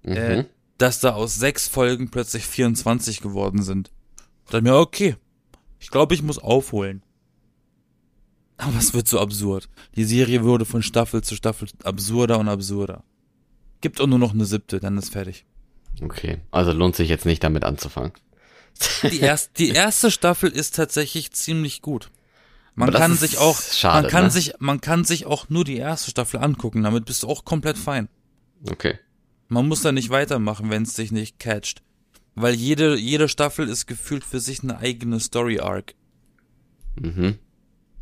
Mhm. 0.04 0.13
Äh, 0.13 0.45
dass 0.78 1.00
da 1.00 1.13
aus 1.13 1.36
sechs 1.36 1.67
Folgen 1.67 2.10
plötzlich 2.10 2.45
24 2.45 3.21
geworden 3.21 3.62
sind. 3.62 3.91
Da 4.45 4.54
dachte 4.54 4.58
ich 4.58 4.63
mir, 4.63 4.76
okay, 4.78 5.15
ich 5.80 5.89
glaube, 5.89 6.15
ich 6.15 6.24
muss 6.24 6.39
aufholen. 6.39 7.04
Aber 8.58 8.78
es 8.78 8.93
wird 8.93 9.08
so 9.08 9.19
absurd. 9.19 9.69
Die 9.95 10.04
Serie 10.04 10.43
wurde 10.43 10.65
von 10.65 10.84
Staffel 10.84 11.24
zu 11.24 11.36
Staffel 11.36 11.67
absurder 11.84 12.39
und 12.39 12.47
absurder. 12.47 13.04
Gibt 13.82 14.00
auch 14.00 14.08
nur 14.08 14.19
noch 14.19 14.34
eine 14.34 14.45
siebte, 14.45 14.80
dann 14.80 14.97
ist 14.97 15.12
fertig. 15.12 15.45
okay, 16.02 16.39
also 16.52 16.71
lohnt 16.71 16.95
sich 16.95 17.10
jetzt 17.10 17.26
nicht 17.26 17.43
damit 17.43 17.63
anzufangen. 17.63 18.13
Die, 19.04 19.19
erst, 19.19 19.58
die 19.58 19.69
erste 19.69 20.12
Staffel 20.12 20.50
ist 20.52 20.76
tatsächlich 20.76 21.32
ziemlich 21.32 21.82
gut. 21.82 22.10
Man 22.76 22.92
kann 22.92 23.16
sich 23.16 23.38
auch, 23.38 23.60
schade, 23.62 24.04
man 24.04 24.12
kann 24.12 24.24
ne? 24.26 24.32
sich, 24.32 24.54
man 24.60 24.82
kann 24.82 25.04
sich 25.04 25.26
auch 25.26 25.50
nur 25.50 25.66
die 25.66 25.78
erste 25.78 26.12
Staffel 26.12 26.40
angucken. 26.40 26.84
Damit 26.84 27.06
bist 27.06 27.24
du 27.24 27.28
auch 27.28 27.44
komplett 27.44 27.78
fein. 27.78 28.08
Okay. 28.70 28.98
Man 29.50 29.68
muss 29.68 29.82
da 29.82 29.92
nicht 29.92 30.10
weitermachen, 30.10 30.70
wenn 30.70 30.84
es 30.84 30.94
dich 30.94 31.12
nicht 31.12 31.40
catcht. 31.40 31.82
Weil 32.36 32.54
jede, 32.54 32.98
jede 32.98 33.28
Staffel 33.28 33.68
ist 33.68 33.88
gefühlt 33.88 34.24
für 34.24 34.40
sich 34.40 34.64
eine 34.64 34.78
eigene 34.78 35.20
Story-Arc. 35.20 35.96
Mhm. 36.96 37.38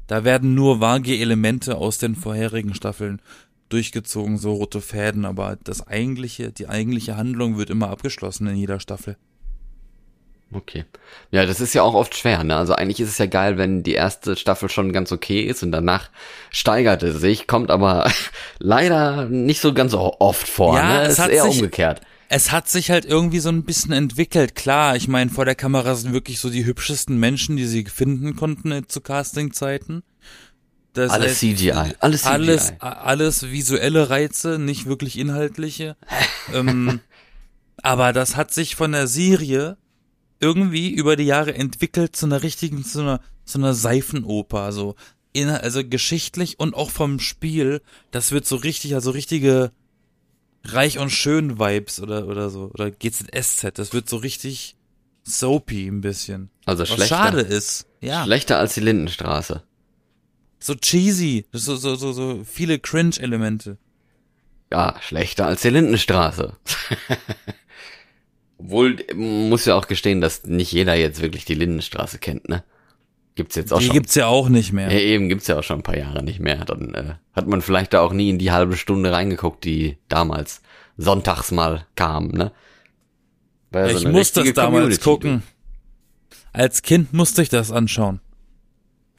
Da 0.05 0.23
werden 0.23 0.53
nur 0.53 0.79
vage 0.79 1.17
Elemente 1.17 1.75
aus 1.75 1.97
den 1.97 2.15
vorherigen 2.15 2.75
Staffeln 2.75 3.21
durchgezogen, 3.69 4.37
so 4.37 4.53
rote 4.53 4.81
Fäden, 4.81 5.25
aber 5.25 5.57
das 5.63 5.85
eigentliche, 5.85 6.51
die 6.51 6.67
eigentliche 6.67 7.15
Handlung 7.17 7.57
wird 7.57 7.69
immer 7.69 7.89
abgeschlossen 7.89 8.47
in 8.47 8.55
jeder 8.55 8.79
Staffel. 8.79 9.17
Okay. 10.51 10.85
Ja, 11.31 11.45
das 11.45 11.61
ist 11.61 11.73
ja 11.75 11.83
auch 11.83 11.93
oft 11.93 12.15
schwer, 12.15 12.43
ne? 12.43 12.55
Also 12.55 12.73
eigentlich 12.73 12.99
ist 12.99 13.09
es 13.09 13.17
ja 13.19 13.27
geil, 13.27 13.57
wenn 13.57 13.83
die 13.83 13.93
erste 13.93 14.35
Staffel 14.35 14.67
schon 14.69 14.91
ganz 14.93 15.11
okay 15.11 15.41
ist 15.41 15.61
und 15.61 15.71
danach 15.71 16.09
steigert 16.49 17.03
es 17.03 17.19
sich, 17.21 17.45
kommt 17.45 17.69
aber 17.69 18.11
leider 18.59 19.25
nicht 19.27 19.61
so 19.61 19.73
ganz 19.73 19.91
so 19.91 20.15
oft 20.19 20.47
vor, 20.47 20.75
Ja, 20.75 20.87
ne? 20.87 21.01
es 21.03 21.07
Es 21.09 21.13
ist 21.13 21.19
hat 21.19 21.29
eher 21.31 21.43
sich- 21.43 21.53
umgekehrt. 21.55 22.01
Es 22.31 22.51
hat 22.51 22.67
sich 22.69 22.91
halt 22.91 23.05
irgendwie 23.05 23.39
so 23.39 23.49
ein 23.49 23.63
bisschen 23.63 23.91
entwickelt. 23.91 24.53
Klar, 24.53 24.95
ich 24.95 25.07
meine, 25.07 25.31
vor 25.31 25.45
der 25.45 25.55
Kamera 25.55 25.95
sind 25.95 26.13
wirklich 26.13 26.39
so 26.39 26.51
die 26.51 26.63
hübschesten 26.63 27.17
Menschen, 27.19 27.57
die 27.57 27.65
sie 27.65 27.85
finden 27.85 28.35
konnten 28.35 28.71
äh, 28.71 28.87
zu 28.87 29.01
Castingzeiten. 29.01 30.03
Das 30.93 31.11
Alles 31.11 31.31
heißt, 31.31 31.39
CGI, 31.39 31.71
alles 31.99 32.21
CGI. 32.21 32.29
alles, 32.31 32.73
alles 32.79 33.49
visuelle 33.51 34.09
Reize, 34.11 34.59
nicht 34.59 34.85
wirklich 34.85 35.17
inhaltliche. 35.17 35.95
ähm, 36.53 36.99
aber 37.81 38.13
das 38.13 38.35
hat 38.35 38.51
sich 38.53 38.75
von 38.75 38.91
der 38.91 39.07
Serie 39.07 39.77
irgendwie 40.39 40.89
über 40.91 41.15
die 41.15 41.25
Jahre 41.25 41.53
entwickelt 41.53 42.15
zu 42.15 42.25
einer 42.25 42.43
richtigen, 42.43 42.83
zu 42.83 43.01
einer, 43.01 43.21
zu 43.45 43.57
einer 43.57 43.73
Seifenoper, 43.73 44.71
so. 44.71 44.95
In, 45.31 45.49
also 45.49 45.87
geschichtlich 45.87 46.59
und 46.59 46.73
auch 46.73 46.89
vom 46.89 47.19
Spiel, 47.19 47.81
das 48.09 48.31
wird 48.31 48.47
so 48.47 48.55
richtig, 48.55 48.95
also 48.95 49.11
richtige 49.11 49.71
Reich 50.65 50.97
und 50.97 51.11
Schön 51.11 51.59
Vibes 51.59 52.01
oder, 52.01 52.27
oder 52.27 52.49
so, 52.49 52.71
oder 52.73 52.89
GZSZ, 52.89 53.77
das 53.77 53.93
wird 53.93 54.09
so 54.09 54.17
richtig 54.17 54.75
soapy 55.23 55.87
ein 55.87 56.01
bisschen. 56.01 56.49
Also 56.65 56.81
Was 56.81 56.89
schlechter. 56.89 57.15
schade 57.15 57.41
ist. 57.41 57.85
Ja. 58.01 58.23
Schlechter 58.23 58.57
als 58.57 58.73
die 58.73 58.79
Lindenstraße. 58.79 59.63
So 60.59 60.75
cheesy, 60.75 61.45
so, 61.51 61.75
so, 61.75 61.95
so, 61.95 62.11
so 62.11 62.43
viele 62.43 62.79
Cringe-Elemente. 62.79 63.77
Ja, 64.71 64.95
schlechter 65.01 65.45
als 65.47 65.61
die 65.61 65.69
Lindenstraße. 65.69 66.55
Obwohl, 68.59 68.97
muss 69.15 69.65
ja 69.65 69.75
auch 69.75 69.87
gestehen, 69.87 70.19
dass 70.19 70.43
nicht 70.45 70.71
jeder 70.73 70.93
jetzt 70.93 71.21
wirklich 71.21 71.45
die 71.45 71.55
Lindenstraße 71.55 72.19
kennt, 72.19 72.49
ne? 72.49 72.63
Gibt's 73.35 73.55
jetzt 73.55 73.71
auch 73.71 73.79
Die 73.79 73.85
schon. 73.85 73.93
gibt's 73.93 74.15
ja 74.15 74.27
auch 74.27 74.49
nicht 74.49 74.73
mehr. 74.73 74.91
Ja, 74.91 74.99
eben 74.99 75.29
gibt's 75.29 75.47
ja 75.47 75.57
auch 75.57 75.63
schon 75.63 75.79
ein 75.79 75.83
paar 75.83 75.97
Jahre 75.97 76.23
nicht 76.23 76.41
mehr. 76.41 76.65
Dann 76.65 76.93
äh, 76.93 77.13
hat 77.33 77.47
man 77.47 77.61
vielleicht 77.61 77.93
da 77.93 78.01
auch 78.01 78.11
nie 78.11 78.29
in 78.29 78.37
die 78.37 78.51
halbe 78.51 78.75
Stunde 78.75 79.13
reingeguckt, 79.13 79.63
die 79.63 79.97
damals 80.09 80.61
sonntags 80.97 81.51
mal 81.51 81.85
kam, 81.95 82.27
ne? 82.29 82.51
Ja 83.73 83.89
so 83.89 83.97
ich 83.97 84.05
eine 84.05 84.17
musste 84.17 84.43
das 84.43 84.53
damals 84.53 84.99
Community, 84.99 85.03
gucken. 85.03 85.43
Als 86.51 86.81
Kind 86.81 87.13
musste 87.13 87.41
ich 87.41 87.49
das 87.49 87.71
anschauen. 87.71 88.19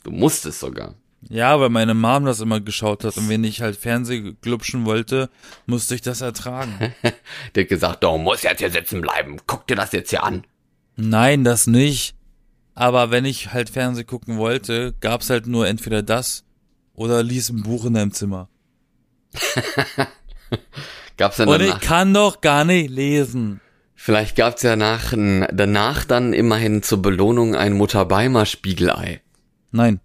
Du, 0.03 0.11
du 0.11 0.17
musstest 0.17 0.61
sogar. 0.61 0.97
Ja, 1.29 1.61
weil 1.61 1.69
meine 1.69 1.95
Mom 1.95 2.25
das 2.25 2.41
immer 2.41 2.61
geschaut 2.61 3.05
hat 3.05 3.17
und 3.19 3.29
wenn 3.29 3.45
ich 3.45 3.61
halt 3.61 3.77
Fernseh 3.77 4.35
glupschen 4.41 4.87
wollte, 4.87 5.29
musste 5.67 5.95
ich 5.95 6.01
das 6.01 6.23
ertragen. 6.23 6.95
Der 7.55 7.65
hat 7.65 7.69
gesagt, 7.69 8.03
du 8.03 8.17
musst 8.17 8.45
jetzt 8.45 8.61
hier 8.61 8.71
sitzen 8.71 9.03
bleiben. 9.03 9.37
Guck 9.47 9.67
dir 9.67 9.77
das 9.77 9.93
jetzt 9.93 10.11
hier 10.11 10.25
an. 10.25 10.45
Nein, 10.97 11.45
das 11.45 11.67
nicht. 11.67 12.15
Aber 12.75 13.11
wenn 13.11 13.27
ich 13.27 13.53
halt 13.53 13.69
Fernseh 13.69 14.05
gucken 14.05 14.39
wollte, 14.39 14.95
gab's 15.01 15.29
halt 15.29 15.47
nur 15.47 15.69
entweder 15.69 16.03
das 16.03 16.45
oder 16.95 17.23
lies 17.23 17.51
ein 17.51 17.63
Buch 17.63 17.85
in 17.85 17.95
deinem 17.95 18.13
Zimmer. 18.13 18.49
Gab's 21.17 21.37
dann 21.37 21.49
Und 21.49 21.61
ich 21.61 21.79
kann 21.81 22.15
doch 22.15 22.41
gar 22.41 22.65
nicht 22.65 22.91
lesen. 22.91 23.61
vielleicht 23.95 24.37
gab's 24.37 24.63
ja 24.63 24.75
nach, 24.75 25.13
danach 25.13 26.05
dann 26.05 26.33
immerhin 26.33 26.83
zur 26.83 27.03
Belohnung 27.03 27.55
ein 27.55 27.75
Mutterbeimer 27.75 28.47
Spiegelei. 28.47 29.21
Nein. 29.71 30.01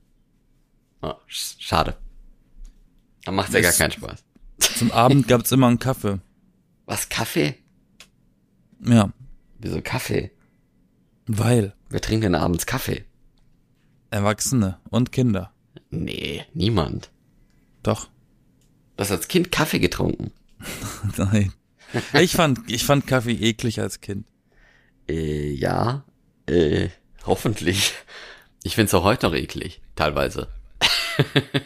Oh, 1.02 1.14
sch- 1.30 1.56
schade. 1.60 1.98
Dann 3.26 3.36
macht's 3.36 3.54
ja 3.54 3.62
gar 3.62 3.72
keinen 3.72 3.92
Spaß. 3.92 4.24
Zum 4.78 4.92
Abend 4.92 5.28
gab's 5.28 5.52
immer 5.52 5.68
einen 5.68 5.80
Kaffee. 5.80 6.20
Was, 6.86 7.10
Kaffee? 7.10 7.56
Ja. 8.84 9.12
Wieso 9.60 9.82
Kaffee? 9.82 10.32
Weil. 11.28 11.74
Wer 11.90 12.02
trinkt 12.02 12.24
denn 12.24 12.36
abends 12.36 12.66
Kaffee? 12.66 13.06
Erwachsene 14.12 14.80
und 14.90 15.12
Kinder. 15.12 15.52
Nee, 15.90 16.44
niemand. 16.54 17.12
Doch. 17.84 18.08
Du 18.96 19.02
hast 19.02 19.12
als 19.12 19.28
Kind 19.28 19.52
Kaffee 19.52 19.80
getrunken. 19.80 20.32
Nein. 21.18 21.54
Ich 22.14 22.34
fand, 22.34 22.60
ich 22.72 22.86
fand 22.86 23.08
Kaffee 23.08 23.34
eklig 23.34 23.80
als 23.80 24.02
Kind. 24.02 24.28
Äh, 25.10 25.52
ja. 25.52 26.04
Äh, 26.48 26.90
hoffentlich. 27.26 27.94
Ich 28.64 28.76
find's 28.76 28.94
auch 28.94 29.04
heute 29.04 29.28
noch 29.28 29.34
eklig, 29.36 29.82
teilweise. 29.96 30.48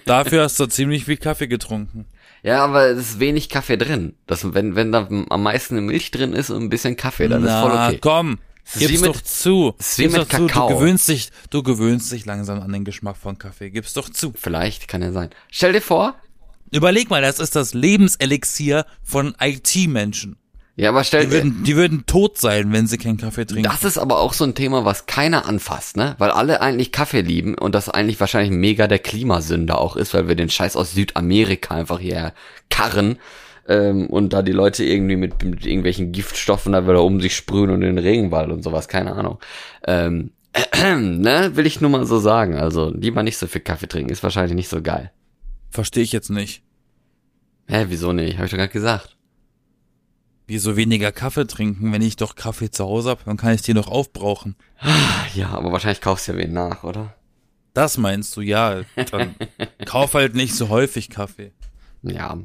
Dafür 0.06 0.44
hast 0.44 0.60
du 0.60 0.66
ziemlich 0.68 1.06
viel 1.06 1.18
Kaffee 1.18 1.48
getrunken. 1.48 2.06
Ja, 2.44 2.64
aber 2.64 2.88
es 2.88 3.00
ist 3.00 3.20
wenig 3.20 3.50
Kaffee 3.50 3.78
drin. 3.78 4.16
Das, 4.28 4.54
wenn, 4.54 4.76
wenn 4.76 4.92
da 4.92 5.08
am 5.30 5.44
meisten 5.44 5.86
Milch 5.86 6.12
drin 6.12 6.34
ist 6.34 6.50
und 6.50 6.64
ein 6.64 6.70
bisschen 6.70 6.96
Kaffee, 6.96 7.28
dann 7.28 7.44
ist 7.44 7.52
voll 7.52 7.72
okay. 7.72 7.98
komm. 8.02 8.40
Gib's 8.78 9.02
mit- 9.02 9.10
doch 9.10 9.22
zu. 9.22 9.74
Gib's 9.98 10.14
doch 10.14 10.28
zu. 10.28 10.48
Kakao. 10.48 10.70
Du 10.70 10.76
gewöhnst 10.76 11.10
dich, 11.10 11.32
du 11.50 11.64
gewöhnst 11.64 12.12
dich 12.12 12.26
langsam 12.26 12.62
an 12.62 12.72
den 12.72 12.86
Geschmack 12.86 13.18
von 13.18 13.38
Kaffee. 13.38 13.72
Gib's 13.72 13.94
doch 13.94 14.10
zu. 14.10 14.32
Vielleicht 14.36 14.88
kann 14.88 15.02
ja 15.02 15.12
sein. 15.12 15.30
Stell 15.50 15.74
dir 15.74 15.82
vor, 15.82 16.16
Überleg 16.72 17.10
mal, 17.10 17.22
das 17.24 17.40
ist 17.40 17.56
das 17.56 17.74
Lebenselixier 17.74 18.86
von 19.04 19.36
IT-Menschen. 19.42 20.38
Ja, 20.80 20.90
aber 20.90 21.04
stell 21.04 21.26
Die 21.26 21.32
würden, 21.32 21.64
die 21.64 21.76
würden 21.76 22.06
tot 22.06 22.38
sein, 22.38 22.72
wenn 22.72 22.88
sie 22.88 22.98
keinen 22.98 23.18
Kaffee 23.18 23.46
trinken. 23.46 23.64
Das 23.64 23.84
ist 23.84 23.98
aber 23.98 24.20
auch 24.20 24.32
so 24.32 24.46
ein 24.46 24.56
Thema, 24.56 24.86
was 24.86 25.08
keiner 25.08 25.46
anfasst, 25.46 25.98
ne? 25.98 26.16
Weil 26.20 26.32
alle 26.32 26.62
eigentlich 26.62 26.94
Kaffee 26.94 27.20
lieben 27.20 27.56
und 27.56 27.76
das 27.76 27.90
eigentlich 27.90 28.18
wahrscheinlich 28.22 28.52
mega 28.52 28.88
der 28.88 29.00
Klimasünder 29.00 29.78
auch 29.78 29.98
ist, 29.98 30.14
weil 30.14 30.30
wir 30.30 30.36
den 30.36 30.50
Scheiß 30.50 30.78
aus 30.78 30.94
Südamerika 30.94 31.76
einfach 31.76 32.00
hier 32.00 32.32
karren 32.70 33.20
ähm, 33.68 34.08
und 34.08 34.32
da 34.32 34.42
die 34.42 34.54
Leute 34.54 34.86
irgendwie 34.86 35.18
mit, 35.18 35.44
mit 35.44 35.66
irgendwelchen 35.66 36.14
Giftstoffen 36.14 36.72
da 36.72 36.84
wieder 36.84 37.04
um 37.04 37.20
sich 37.20 37.36
sprühen 37.36 37.72
und 37.72 37.82
in 37.82 37.96
den 37.96 37.98
Regenwald 37.98 38.50
und 38.50 38.64
sowas, 38.64 38.88
keine 38.88 39.12
Ahnung. 39.12 39.40
Ähm, 39.86 40.32
ne? 40.82 41.52
Will 41.56 41.66
ich 41.66 41.82
nur 41.82 41.90
mal 41.90 42.06
so 42.06 42.20
sagen. 42.20 42.56
Also 42.56 42.90
lieber 42.90 43.22
nicht 43.22 43.38
so 43.38 43.48
viel 43.48 43.62
Kaffee 43.62 43.88
trinken, 43.88 44.14
ist 44.14 44.24
wahrscheinlich 44.24 44.56
nicht 44.56 44.70
so 44.70 44.82
geil. 44.82 45.12
Verstehe 45.72 46.04
ich 46.04 46.14
jetzt 46.14 46.30
nicht. 46.30 46.64
Hä, 47.68 47.88
wieso 47.90 48.14
nicht? 48.14 48.38
Hab 48.38 48.46
ich 48.46 48.52
doch 48.52 48.58
gerade 48.58 48.72
gesagt. 48.72 49.19
Wieso 50.50 50.76
weniger 50.76 51.12
Kaffee 51.12 51.46
trinken, 51.46 51.94
wenn 51.94 52.02
ich 52.02 52.16
doch 52.16 52.34
Kaffee 52.34 52.72
zu 52.72 52.84
Hause 52.84 53.12
hab, 53.12 53.24
dann 53.24 53.38
kann 53.38 53.54
ich 53.54 53.62
den 53.62 53.76
doch 53.76 53.88
aufbrauchen. 53.88 54.56
Ja, 55.36 55.50
aber 55.50 55.72
wahrscheinlich 55.72 56.02
kaufst 56.02 56.28
du 56.28 56.32
ja 56.32 56.40
wen 56.40 56.54
nach, 56.54 56.84
oder? 56.84 57.14
Das 57.76 58.00
meinst 58.00 58.36
du, 58.36 58.42
ja. 58.42 58.82
Dann 59.12 59.36
kauf 59.86 60.16
halt 60.16 60.34
nicht 60.34 60.56
so 60.56 60.70
häufig 60.70 61.12
Kaffee. 61.12 61.52
Ja. 62.02 62.40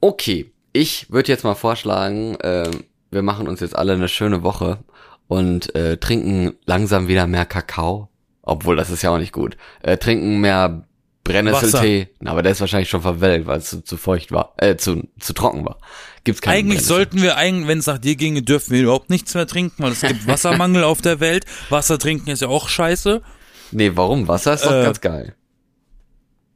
Okay, 0.00 0.52
ich 0.72 1.10
würde 1.10 1.32
jetzt 1.32 1.42
mal 1.42 1.56
vorschlagen, 1.56 2.36
äh, 2.36 2.70
wir 3.10 3.22
machen 3.22 3.48
uns 3.48 3.58
jetzt 3.58 3.74
alle 3.74 3.94
eine 3.94 4.06
schöne 4.06 4.44
Woche 4.44 4.78
und 5.26 5.74
äh, 5.74 5.96
trinken 5.96 6.52
langsam 6.64 7.08
wieder 7.08 7.26
mehr 7.26 7.44
Kakao. 7.44 8.08
Obwohl, 8.42 8.76
das 8.76 8.88
ist 8.88 9.02
ja 9.02 9.10
auch 9.10 9.18
nicht 9.18 9.32
gut. 9.32 9.56
Äh, 9.82 9.96
trinken 9.96 10.40
mehr 10.40 10.86
Brennnesseltee. 11.32 12.08
Na, 12.20 12.32
aber 12.32 12.42
der 12.42 12.52
ist 12.52 12.60
wahrscheinlich 12.60 12.88
schon 12.88 13.02
verwelkt, 13.02 13.46
weil 13.46 13.58
es 13.58 13.70
zu, 13.70 13.82
zu 13.82 13.96
feucht 13.96 14.32
war, 14.32 14.54
äh, 14.58 14.76
zu, 14.76 15.08
zu 15.18 15.32
trocken 15.32 15.64
war. 15.64 15.78
Gibt's 16.24 16.42
keinen 16.42 16.54
Eigentlich 16.54 16.84
sollten 16.84 17.22
wir, 17.22 17.36
eigentlich, 17.36 17.68
wenn 17.68 17.78
es 17.78 17.86
nach 17.86 17.98
dir 17.98 18.16
ginge, 18.16 18.42
dürfen 18.42 18.72
wir 18.72 18.82
überhaupt 18.82 19.10
nichts 19.10 19.34
mehr 19.34 19.46
trinken, 19.46 19.82
weil 19.82 19.92
es 19.92 20.00
gibt 20.00 20.26
Wassermangel 20.26 20.84
auf 20.84 21.00
der 21.00 21.20
Welt. 21.20 21.46
Wasser 21.70 21.98
trinken 21.98 22.30
ist 22.30 22.42
ja 22.42 22.48
auch 22.48 22.68
scheiße. 22.68 23.22
Nee, 23.72 23.92
warum? 23.94 24.28
Wasser 24.28 24.54
ist 24.54 24.64
doch 24.64 24.72
Äh, 24.72 24.84
ganz 24.84 25.00
geil. 25.00 25.34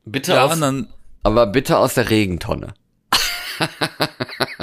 Bitte 0.04 0.32
Ja, 0.32 0.46
aus, 0.46 0.58
aber 1.22 1.46
bitte 1.46 1.78
aus 1.78 1.94
der 1.94 2.10
Regentonne. 2.10 2.74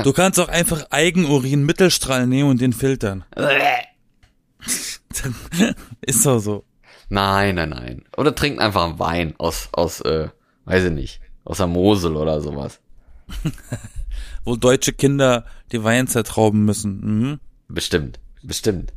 du 0.03 0.13
kannst 0.13 0.39
auch 0.39 0.49
einfach 0.49 0.85
Eigenurin 0.91 1.65
Mittelstrahl 1.65 2.27
nehmen 2.27 2.49
und 2.49 2.61
den 2.61 2.73
filtern. 2.73 3.23
ist 6.01 6.25
doch 6.25 6.39
so. 6.39 6.65
Nein, 7.11 7.55
nein, 7.55 7.69
nein. 7.71 8.05
Oder 8.15 8.33
trinkt 8.33 8.59
einfach 8.61 8.97
Wein 8.97 9.35
aus, 9.37 9.67
aus, 9.73 9.99
äh, 9.99 10.29
weiß 10.63 10.85
ich 10.85 10.91
nicht, 10.91 11.19
aus 11.43 11.57
der 11.57 11.67
Mosel 11.67 12.15
oder 12.15 12.39
sowas. 12.39 12.79
Wo 14.45 14.55
deutsche 14.55 14.93
Kinder 14.93 15.45
die 15.73 15.83
Wein 15.83 16.07
zertrauben 16.07 16.63
müssen. 16.63 16.99
Mhm. 17.01 17.39
Bestimmt, 17.67 18.19
bestimmt. 18.43 18.93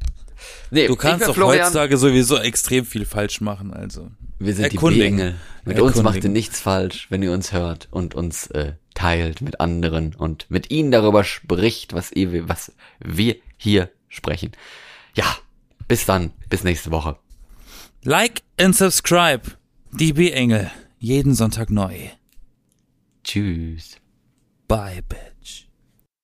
Nee, 0.70 0.86
Du 0.86 0.94
kannst 0.94 1.26
doch 1.26 1.34
Florian, 1.34 1.64
heutzutage 1.64 1.96
sowieso 1.96 2.36
extrem 2.38 2.84
viel 2.84 3.04
falsch 3.04 3.40
machen, 3.40 3.74
also. 3.74 4.10
wir 4.38 4.54
sind 4.54 4.66
erkundigen. 4.72 5.16
die 5.16 5.22
B-Engel. 5.22 5.34
Mit 5.64 5.80
uns 5.80 5.96
Erkundigen. 5.96 6.04
macht 6.04 6.24
ihr 6.24 6.30
nichts 6.30 6.60
falsch, 6.60 7.06
wenn 7.10 7.22
ihr 7.22 7.32
uns 7.32 7.52
hört 7.52 7.88
und 7.90 8.14
uns 8.14 8.46
äh, 8.48 8.74
teilt 8.94 9.40
mit 9.40 9.58
anderen 9.58 10.14
und 10.14 10.48
mit 10.50 10.70
ihnen 10.70 10.92
darüber 10.92 11.24
spricht, 11.24 11.94
was 11.94 12.12
ihr, 12.12 12.48
was 12.48 12.72
wir 13.00 13.36
hier 13.56 13.90
sprechen. 14.08 14.52
Ja, 15.16 15.24
bis 15.88 16.06
dann, 16.06 16.30
bis 16.48 16.62
nächste 16.62 16.92
Woche. 16.92 17.16
Like 18.06 18.42
and 18.58 18.74
subscribe. 18.76 19.56
DB 19.90 20.30
Engel. 20.32 20.70
Jeden 20.98 21.34
Sonntag 21.34 21.70
neu. 21.70 22.10
Tschüss. 23.24 23.96
Bye, 24.68 25.00
bitch. 25.08 25.33